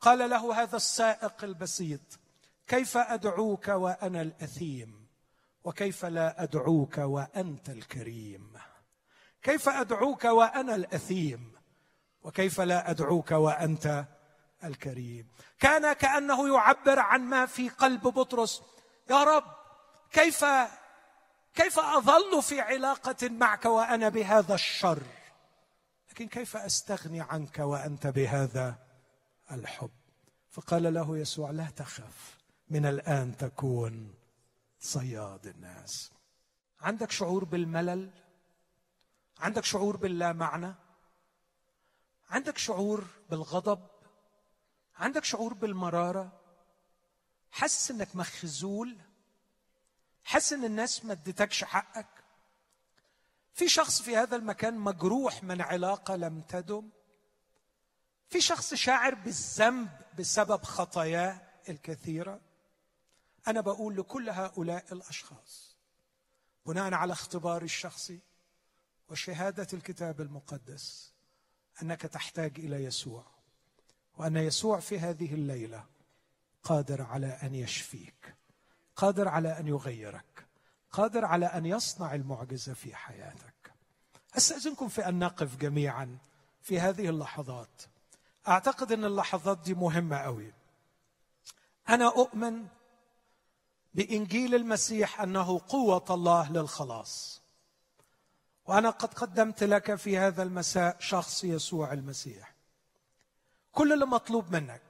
قال 0.00 0.30
له 0.30 0.62
هذا 0.62 0.76
السائق 0.76 1.44
البسيط 1.44 2.00
كيف 2.66 2.96
أدعوك 2.96 3.68
وأنا 3.68 4.22
الأثيم؟ 4.22 5.08
وكيف 5.64 6.04
لا 6.04 6.42
أدعوك 6.42 6.98
وأنت 6.98 7.70
الكريم؟ 7.70 8.52
كيف 9.42 9.68
أدعوك 9.68 10.24
وأنا 10.24 10.74
الأثيم؟ 10.74 11.57
وكيف 12.22 12.60
لا 12.60 12.90
أدعوك 12.90 13.30
وأنت 13.30 14.04
الكريم؟ 14.64 15.28
كان 15.60 15.92
كأنه 15.92 16.54
يعبر 16.54 16.98
عن 16.98 17.20
ما 17.20 17.46
في 17.46 17.68
قلب 17.68 18.02
بطرس. 18.02 18.62
يا 19.10 19.24
رب 19.24 19.44
كيف 20.12 20.44
كيف 21.54 21.78
أظل 21.78 22.42
في 22.42 22.60
علاقة 22.60 23.28
معك 23.28 23.64
وأنا 23.64 24.08
بهذا 24.08 24.54
الشر؟ 24.54 25.02
لكن 26.10 26.28
كيف 26.28 26.56
أستغني 26.56 27.20
عنك 27.20 27.58
وأنت 27.58 28.06
بهذا 28.06 28.78
الحب؟ 29.50 29.90
فقال 30.50 30.94
له 30.94 31.18
يسوع 31.18 31.50
لا 31.50 31.66
تخف 31.76 32.38
من 32.70 32.86
الآن 32.86 33.36
تكون 33.36 34.14
صياد 34.80 35.46
الناس. 35.46 36.10
عندك 36.80 37.10
شعور 37.10 37.44
بالملل؟ 37.44 38.10
عندك 39.40 39.64
شعور 39.64 39.96
باللا 39.96 40.32
معنى؟ 40.32 40.74
عندك 42.30 42.58
شعور 42.58 43.06
بالغضب؟ 43.30 43.88
عندك 44.96 45.24
شعور 45.24 45.54
بالمرارة؟ 45.54 46.40
حاسس 47.50 47.90
إنك 47.90 48.16
مخزول؟ 48.16 48.98
حاسس 50.24 50.52
إن 50.52 50.64
الناس 50.64 51.04
ما 51.04 51.12
ادتكش 51.12 51.64
حقك؟ 51.64 52.24
في 53.52 53.68
شخص 53.68 54.02
في 54.02 54.16
هذا 54.16 54.36
المكان 54.36 54.78
مجروح 54.78 55.44
من 55.44 55.60
علاقة 55.60 56.16
لم 56.16 56.40
تدم؟ 56.40 56.90
في 58.28 58.40
شخص 58.40 58.74
شاعر 58.74 59.14
بالذنب 59.14 59.90
بسبب 60.18 60.62
خطاياه 60.62 61.40
الكثيرة؟ 61.68 62.40
أنا 63.48 63.60
بقول 63.60 63.96
لكل 63.96 64.30
هؤلاء 64.30 64.92
الأشخاص 64.92 65.76
بناء 66.66 66.94
على 66.94 67.12
اختباري 67.12 67.64
الشخصي 67.64 68.20
وشهادة 69.08 69.66
الكتاب 69.72 70.20
المقدس 70.20 71.12
أنك 71.82 72.00
تحتاج 72.02 72.52
إلى 72.58 72.84
يسوع 72.84 73.24
وأن 74.18 74.36
يسوع 74.36 74.80
في 74.80 74.98
هذه 74.98 75.34
الليلة 75.34 75.84
قادر 76.62 77.02
على 77.02 77.26
أن 77.26 77.54
يشفيك 77.54 78.34
قادر 78.96 79.28
على 79.28 79.58
أن 79.58 79.68
يغيرك 79.68 80.46
قادر 80.92 81.24
على 81.24 81.46
أن 81.46 81.66
يصنع 81.66 82.14
المعجزة 82.14 82.74
في 82.74 82.94
حياتك. 82.94 83.72
أستأذنكم 84.36 84.88
في 84.88 85.08
أن 85.08 85.18
نقف 85.18 85.56
جميعا 85.56 86.18
في 86.62 86.80
هذه 86.80 87.08
اللحظات. 87.08 87.82
أعتقد 88.48 88.92
أن 88.92 89.04
اللحظات 89.04 89.58
دي 89.58 89.74
مهمة 89.74 90.16
قوي 90.16 90.52
أنا 91.88 92.06
أؤمن 92.06 92.66
بإنجيل 93.94 94.54
المسيح 94.54 95.20
أنه 95.20 95.60
قوة 95.68 96.04
الله 96.10 96.52
للخلاص. 96.52 97.42
وأنا 98.68 98.90
قد 98.90 99.14
قدمت 99.14 99.62
لك 99.62 99.94
في 99.94 100.18
هذا 100.18 100.42
المساء 100.42 100.96
شخص 101.00 101.44
يسوع 101.44 101.92
المسيح. 101.92 102.54
كل 103.72 103.92
اللي 103.92 104.06
مطلوب 104.06 104.52
منك 104.52 104.82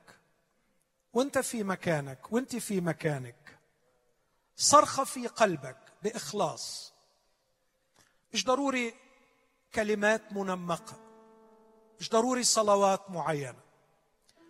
وأنت 1.12 1.38
في 1.38 1.62
مكانك 1.64 2.32
وأنت 2.32 2.56
في 2.56 2.80
مكانك 2.80 3.58
صرخه 4.56 5.04
في 5.04 5.26
قلبك 5.26 5.76
بإخلاص. 6.02 6.92
مش 8.32 8.44
ضروري 8.44 8.94
كلمات 9.74 10.32
منمقة 10.32 10.96
مش 12.00 12.10
ضروري 12.10 12.42
صلوات 12.44 13.10
معينة 13.10 13.58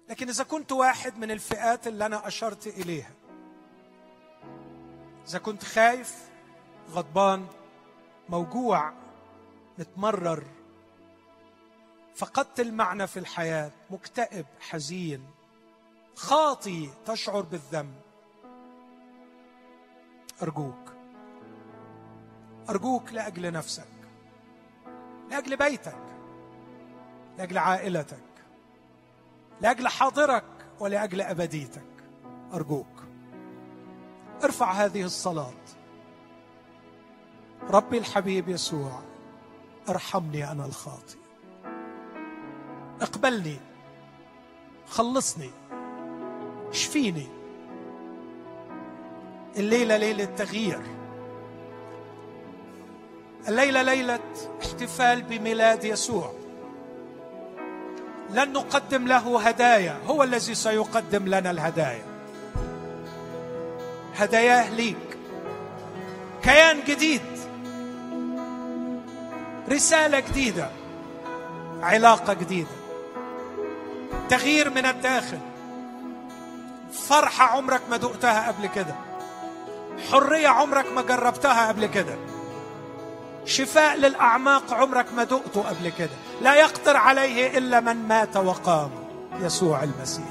لكن 0.09 0.29
إذا 0.29 0.45
كنت 0.45 0.72
واحد 0.72 1.18
من 1.18 1.31
الفئات 1.31 1.87
اللي 1.87 2.07
أنا 2.07 2.26
أشرت 2.29 2.66
إليها 2.66 3.11
إذا 5.29 5.39
كنت 5.39 5.64
خايف 5.64 6.29
غضبان 6.91 7.47
موجوع 8.29 8.93
متمرر 9.79 10.45
فقدت 12.16 12.61
المعنى 12.61 13.07
في 13.07 13.18
الحياة 13.18 13.70
مكتئب 13.91 14.47
حزين. 14.61 15.24
خاطي 16.14 16.91
تشعر 17.07 17.41
بالذنب. 17.41 17.95
أرجوك. 20.43 20.93
أرجوك 22.68 23.12
لأجل 23.12 23.53
نفسك. 23.53 23.89
لأجل 25.31 25.57
بيتك. 25.57 26.05
لأجل 27.39 27.59
عائلتك. 27.59 28.29
لأجل 29.61 29.89
حاضرك 29.89 30.45
ولأجل 30.81 31.20
أبديتك. 31.20 31.83
أرجوك. 32.53 33.05
ارفع 34.45 34.72
هذه 34.72 35.03
الصلاة. 35.03 35.64
ربي 37.62 37.99
الحبيب 37.99 38.49
يسوع. 38.49 39.07
ارحمني 39.91 40.53
أنا 40.53 40.66
الخاطئ. 40.66 41.16
اقبلني. 43.01 43.57
خلصني. 44.89 45.51
اشفيني. 46.70 47.26
الليلة 49.57 49.97
ليلة 49.97 50.24
تغيير. 50.24 50.80
الليلة 53.49 53.82
ليلة 53.82 54.20
احتفال 54.62 55.22
بميلاد 55.22 55.84
يسوع. 55.84 56.32
لن 58.30 58.53
نقدم 58.53 59.09
له 59.09 59.41
هدايا. 59.41 60.01
هو 60.07 60.22
الذي 60.22 60.55
سيقدم 60.55 61.26
لنا 61.26 61.51
الهدايا. 61.51 62.05
هداياه 64.14 64.70
ليك. 64.70 65.18
كيان 66.43 66.80
جديد. 66.86 67.38
رسالة 69.68 70.20
جديدة 70.20 70.70
علاقة 71.82 72.32
جديدة 72.32 72.68
تغيير 74.28 74.70
من 74.70 74.86
الداخل. 74.86 75.38
فرحة 76.92 77.44
عمرك 77.44 77.80
ما 77.90 77.96
دقتها 77.96 78.48
قبل 78.48 78.66
كده 78.66 78.94
حرية 80.10 80.48
عمرك 80.48 80.92
ما 80.92 81.02
جربتها 81.02 81.68
قبل 81.68 81.86
كده 81.86 82.16
شفاء 83.44 83.96
للأعماق 83.96 84.74
عمرك 84.74 85.06
ما 85.16 85.24
دقته 85.24 85.62
قبل 85.62 85.88
كده. 85.98 86.10
لا 86.40 86.54
يقدر 86.54 86.96
عليه 86.96 87.58
إلا 87.58 87.80
من 87.80 88.08
مات 88.08 88.36
وقام 88.36 88.90
يسوع 89.40 89.82
المسيح. 89.82 90.24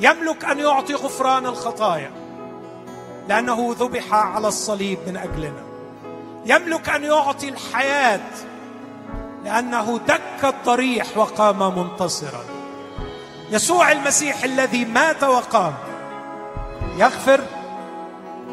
يملك 0.00 0.44
أن 0.44 0.58
يعطي 0.58 0.94
غفران 0.94 1.46
الخطايا 1.46 2.10
لأنه 3.28 3.76
ذبح 3.78 4.14
على 4.14 4.48
الصليب 4.48 4.98
من 5.06 5.16
أجلنا. 5.16 5.67
يملك 6.48 6.88
أن 6.88 7.04
يعطي 7.04 7.48
الحياة 7.48 8.30
لأنه 9.44 9.98
دك 9.98 10.44
الضريح 10.44 11.18
وقام 11.18 11.78
منتصرا. 11.78 12.44
يسوع 13.50 13.92
المسيح 13.92 14.44
الذي 14.44 14.84
مات 14.84 15.24
وقام 15.24 15.74
يغفر 16.96 17.44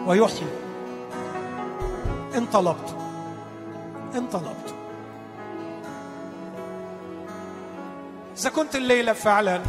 ويحيي. 0.06 0.48
ان 2.36 2.46
طلبت 2.46 2.96
ان 4.16 4.28
طلبت 4.28 4.76
إذا 8.38 8.50
كنت 8.50 8.76
الليلة 8.76 9.14
فعلا 9.14 9.62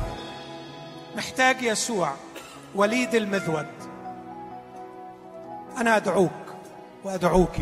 محتاج 1.17 1.63
يسوع 1.63 2.13
وليد 2.75 3.15
المذود. 3.15 3.67
أنا 5.81 5.97
أدعوك 5.97 6.31
وادعوك. 7.05 7.57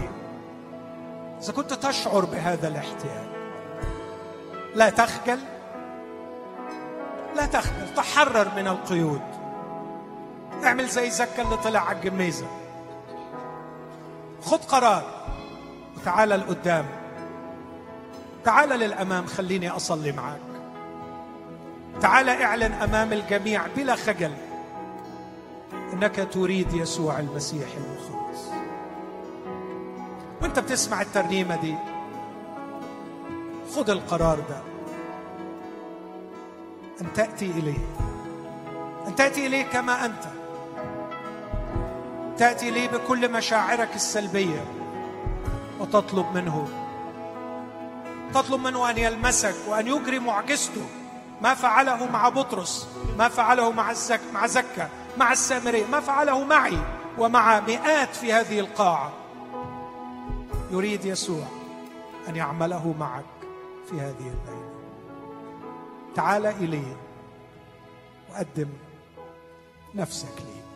إذا 1.43 1.53
كنت 1.53 1.73
تشعر 1.73 2.25
بهذا 2.25 2.69
الاحتياج 2.69 3.27
لا 4.75 4.91
تخجل 4.91 5.39
لا 7.37 7.47
تخجل 7.47 7.95
تحرر 7.95 8.49
من 8.57 8.69
القيود. 8.69 9.23
اعمل 10.65 10.89
زي 10.89 11.11
زكا 11.11 11.43
اللي 11.43 11.57
طلع 11.57 11.81
على 11.81 11.99
الجميزة. 11.99 12.47
خد 14.43 14.65
قرار. 14.65 15.03
وتعال 15.97 16.29
لقدام. 16.29 16.87
تعال 18.45 18.69
للأمام 18.69 19.27
خليني 19.27 19.71
أصلي 19.71 20.13
معك 20.13 20.41
تعال 22.01 22.29
اعلن 22.29 22.73
أمام 22.73 23.13
الجميع 23.13 23.63
بلا 23.77 23.97
خجل 23.97 24.33
إنك 25.93 26.29
تريد 26.33 26.73
يسوع 26.73 27.19
المسيح 27.19 27.69
المخلص. 27.77 28.14
وانت 30.45 30.59
بتسمع 30.59 31.01
الترنيمة 31.03 31.57
دي. 31.57 31.75
خذ 33.75 33.91
القرار 33.91 34.37
ده. 34.37 34.63
أن 37.01 37.13
تأتي 37.13 37.47
إليه. 37.47 37.87
أن 39.07 39.15
تأتي 39.17 39.47
إليه 39.47 39.65
كما 39.65 40.05
أنت. 40.05 40.25
تأتي 42.39 42.69
إليه 42.69 42.89
بكل 42.89 43.33
مشاعرك 43.33 43.95
السلبية. 43.95 44.65
وتطلب 45.81 46.27
منه. 46.35 46.69
تطلب 48.35 48.61
منه 48.61 48.91
أن 48.91 48.99
يلمسك 48.99 49.55
وأن 49.69 49.87
يجري 49.87 50.19
معجزته. 50.19 50.87
ما 51.43 51.55
فعله 51.55 52.11
مع 52.11 52.29
بطرس. 52.29 52.89
ما 53.19 53.29
فعله 53.29 53.73
مع 53.73 53.91
الزك 53.91 54.21
مع 54.35 54.47
زكا. 54.47 54.89
مع 55.17 55.33
السامري. 55.33 55.85
ما 55.93 56.01
فعله 56.01 56.45
معي. 56.45 56.79
ومع 57.19 57.61
مئات 57.61 58.17
في 58.17 58.33
هذه 58.33 58.61
القاعة. 58.61 59.24
يريد 60.71 61.05
يسوع 61.05 61.45
أن 62.29 62.37
يعمله 62.37 62.95
معك 62.99 63.25
في 63.91 64.01
هذه 64.01 64.17
الليلة. 64.19 64.75
تعال 66.15 66.47
اليه 66.47 66.97
وقدم 68.31 68.69
نفسك 69.95 70.39
لي. 70.39 70.74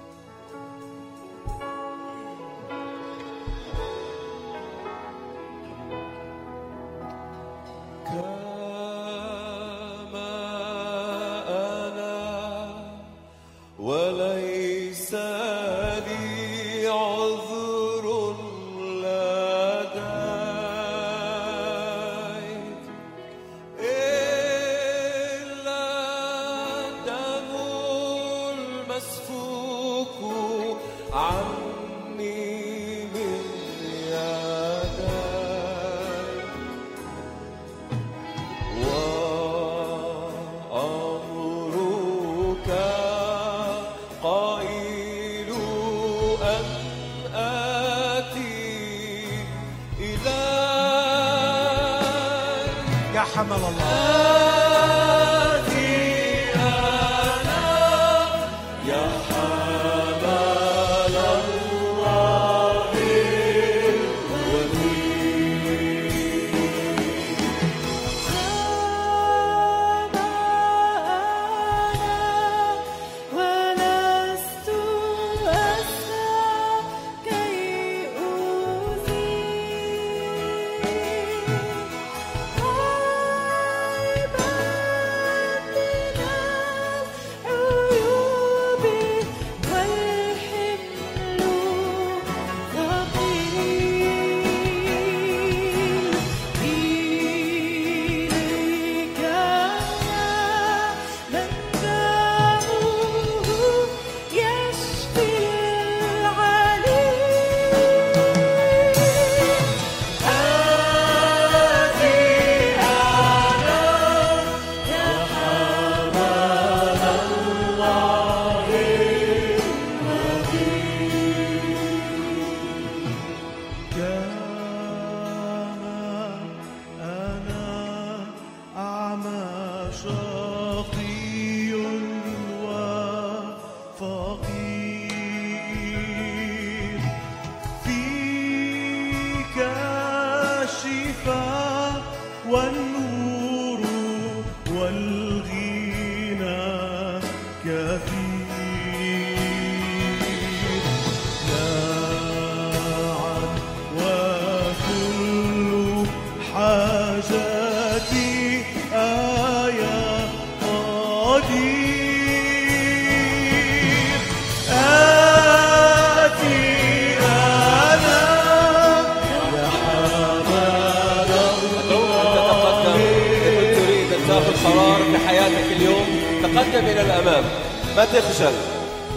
تخجل 178.38 178.54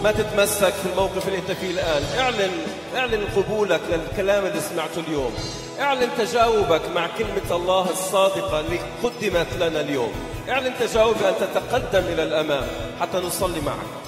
ما 0.04 0.12
تتمسك 0.12 0.72
في 0.72 0.88
الموقف 0.92 1.28
اللي 1.28 1.38
انت 1.38 1.50
فيه 1.50 1.70
الآن. 1.70 2.02
اعلن 2.18 2.50
اعلن 2.96 3.24
قبولك 3.36 3.80
للكلام 3.90 4.46
اللي 4.46 4.60
سمعته 4.60 5.00
اليوم. 5.08 5.34
اعلن 5.80 6.08
تجاوبك 6.18 6.80
مع 6.94 7.06
كلمة 7.18 7.56
الله 7.56 7.90
الصادقة 7.90 8.60
اللي 8.60 8.78
قدمت 9.02 9.46
لنا 9.60 9.80
اليوم. 9.80 10.12
اعلن 10.48 10.72
تجاوبك 10.80 11.22
أن 11.22 11.34
تتقدم 11.40 12.12
إلى 12.12 12.22
الأمام 12.22 12.66
حتى 13.00 13.18
نصلي 13.18 13.60
معك. 13.60 14.01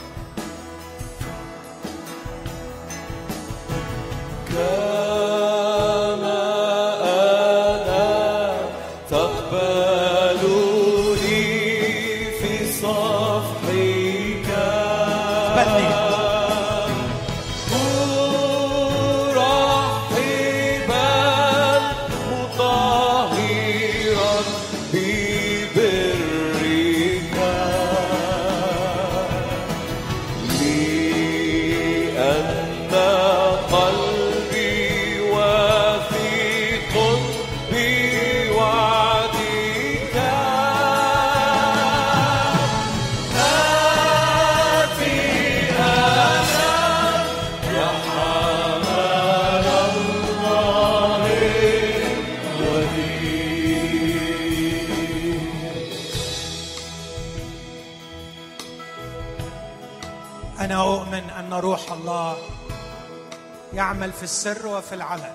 يعمل 64.05 64.17
في 64.17 64.23
السر 64.23 64.67
وفي 64.67 64.95
العلن 64.95 65.33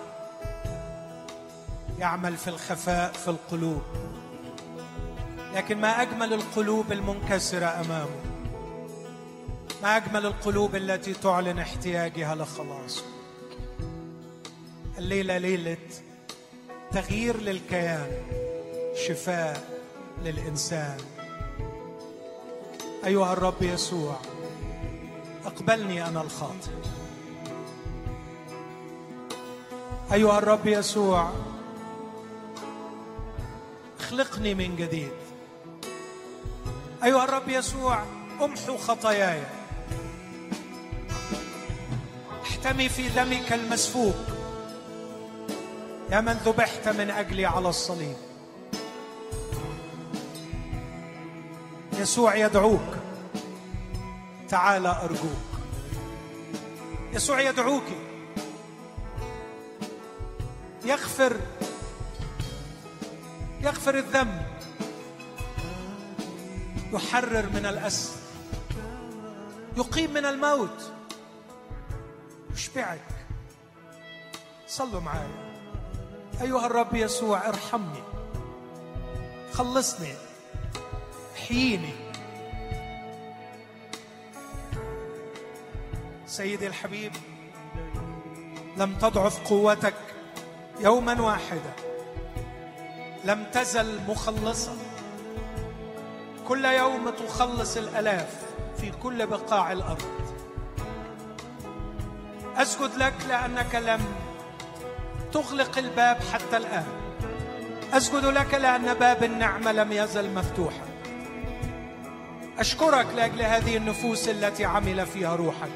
يعمل 1.99 2.37
في 2.37 2.47
الخفاء 2.49 3.11
في 3.11 3.27
القلوب. 3.27 3.81
لكن 5.53 5.81
ما 5.81 6.01
أجمل 6.01 6.33
القلوب 6.33 6.91
المنكسرة 6.91 7.65
أمامه؟ 7.65 8.21
ما 9.83 9.97
أجمل 9.97 10.25
القلوب 10.25 10.75
التي 10.75 11.13
تعلن 11.13 11.59
احتياجها 11.59 12.35
لخلاصه 12.35 13.03
الليلة 14.97 15.37
ليلة 15.37 15.77
تغيير 16.91 17.37
للكيان 17.41 18.11
شفاء 19.07 19.63
للإنسان. 20.23 20.97
أيها 23.05 23.33
الرب 23.33 23.61
يسوع 23.61 24.15
أقبلني 25.45 26.07
أنا 26.07 26.21
الخاطئ. 26.21 26.98
أيها 30.13 30.37
الرب 30.37 30.67
يسوع 30.67 31.31
اخلقني 33.99 34.53
من 34.53 34.75
جديد. 34.75 35.11
أيها 37.03 37.23
الرب 37.23 37.49
يسوع 37.49 38.03
امحو 38.41 38.77
خطاياي. 38.77 39.43
احتمي 42.43 42.89
في 42.89 43.09
دمك 43.09 43.53
المسفوك. 43.53 44.15
يا 46.11 46.21
من 46.21 46.33
ذبحت 46.33 46.87
من 46.87 47.09
أجلي 47.09 47.45
على 47.45 47.69
الصليب. 47.69 48.17
يسوع 51.93 52.35
يدعوك. 52.35 52.95
تعال 54.49 54.85
أرجوك. 54.85 55.49
يسوع 57.13 57.41
يدعوك. 57.41 58.08
يغفر 60.89 61.37
يغفر 63.61 63.97
الذنب. 63.97 64.47
يحرر 66.93 67.49
من 67.49 67.65
الاسر 67.65 68.19
يقيم 69.77 70.13
من 70.13 70.25
الموت. 70.25 70.91
يشبعك. 72.53 73.05
صلوا 74.67 75.01
معي 75.01 75.27
أيها 76.41 76.65
الرب 76.65 76.95
يسوع 76.95 77.49
ارحمني. 77.49 78.03
خلصني. 79.53 80.13
احييني. 81.35 81.93
سيدي 86.27 86.67
الحبيب 86.67 87.11
لم 88.77 88.95
تضعف 88.95 89.49
قوتك. 89.49 90.08
يوما 90.79 91.21
واحدا. 91.21 91.73
لم 93.25 93.45
تزل 93.53 93.99
مخلصا 94.07 94.77
كل 96.47 96.65
يوم 96.65 97.09
تخلص 97.09 97.77
الألاف 97.77 98.35
في 98.77 98.91
كل 98.91 99.27
بقاع 99.27 99.71
الأرض. 99.71 100.29
أسجد 102.55 102.95
لك 102.97 103.13
لأنك 103.29 103.75
لم 103.75 104.05
تغلق 105.33 105.77
الباب 105.77 106.17
حتى 106.33 106.57
الآن. 106.57 106.85
أسجد 107.93 108.25
لك 108.25 108.53
لأن 108.53 108.93
باب 108.93 109.23
النعمه 109.23 109.71
لم 109.71 109.91
يزل 109.91 110.33
مفتوحا. 110.33 110.85
أشكرك 112.59 113.07
لأجل 113.15 113.41
هذه 113.41 113.77
النفوس 113.77 114.29
التي 114.29 114.65
عمل 114.65 115.05
فيها 115.05 115.35
روحك. 115.35 115.71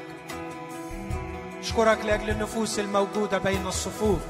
أشكرك 1.60 2.04
لأجل 2.04 2.30
النفوس 2.30 2.78
الموجودة 2.78 3.38
بين 3.38 3.66
الصفوف. 3.66 4.20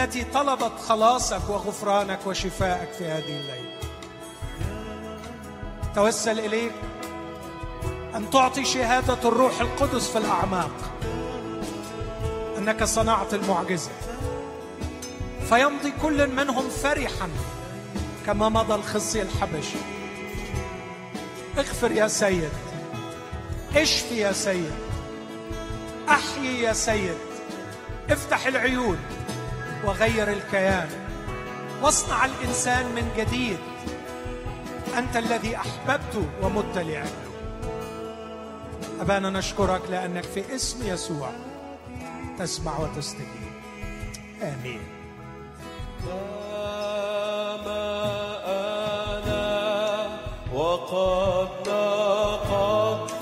التي 0.00 0.24
طلبت 0.24 0.72
خلاصك 0.88 1.48
وغفرانك 1.48 2.26
وشفائك 2.26 2.92
في 2.92 3.04
هذه 3.04 3.40
الليلة. 3.40 3.78
توسل 5.94 6.38
إليك 6.38 6.72
أن 8.14 8.30
تعطي 8.30 8.64
شهادة 8.64 9.28
الروح 9.28 9.60
القدس 9.60 10.08
في 10.08 10.18
الأعماق. 10.18 10.70
أنك 12.58 12.84
صنعت 12.84 13.34
المعجزة. 13.34 13.90
فيمضي 15.48 15.92
كل 16.02 16.30
منهم 16.30 16.68
فرحا 16.68 17.28
كما 18.26 18.48
مضى 18.48 18.74
الخصي 18.74 19.22
الحبشي. 19.22 19.78
اغفر 21.58 21.92
يا 21.92 22.08
سيد. 22.08 22.50
اشفي 23.76 24.16
يا 24.16 24.32
سيد. 24.32 24.72
أحيي 26.08 26.62
يا 26.62 26.72
سيد. 26.72 27.18
افتح 28.10 28.46
العيون. 28.46 28.98
وغير 29.86 30.32
الكيان. 30.32 30.88
واصنع 31.82 32.24
الإنسان 32.24 32.86
من 32.86 33.12
جديد. 33.16 33.58
أنت 34.98 35.16
الذي 35.16 35.56
أحببت 35.56 36.28
ومت 36.42 36.78
لاجله 36.78 37.06
أبانا 39.00 39.30
نشكرك 39.30 39.82
لأنك 39.90 40.24
في 40.24 40.54
اسم 40.54 40.86
يسوع 40.86 41.30
تسمع 42.38 42.78
وتستجيب. 42.78 43.52
آمين. 44.42 44.80
تقبلوني 52.06 52.44
في 52.46 53.12
الصفح 53.12 53.15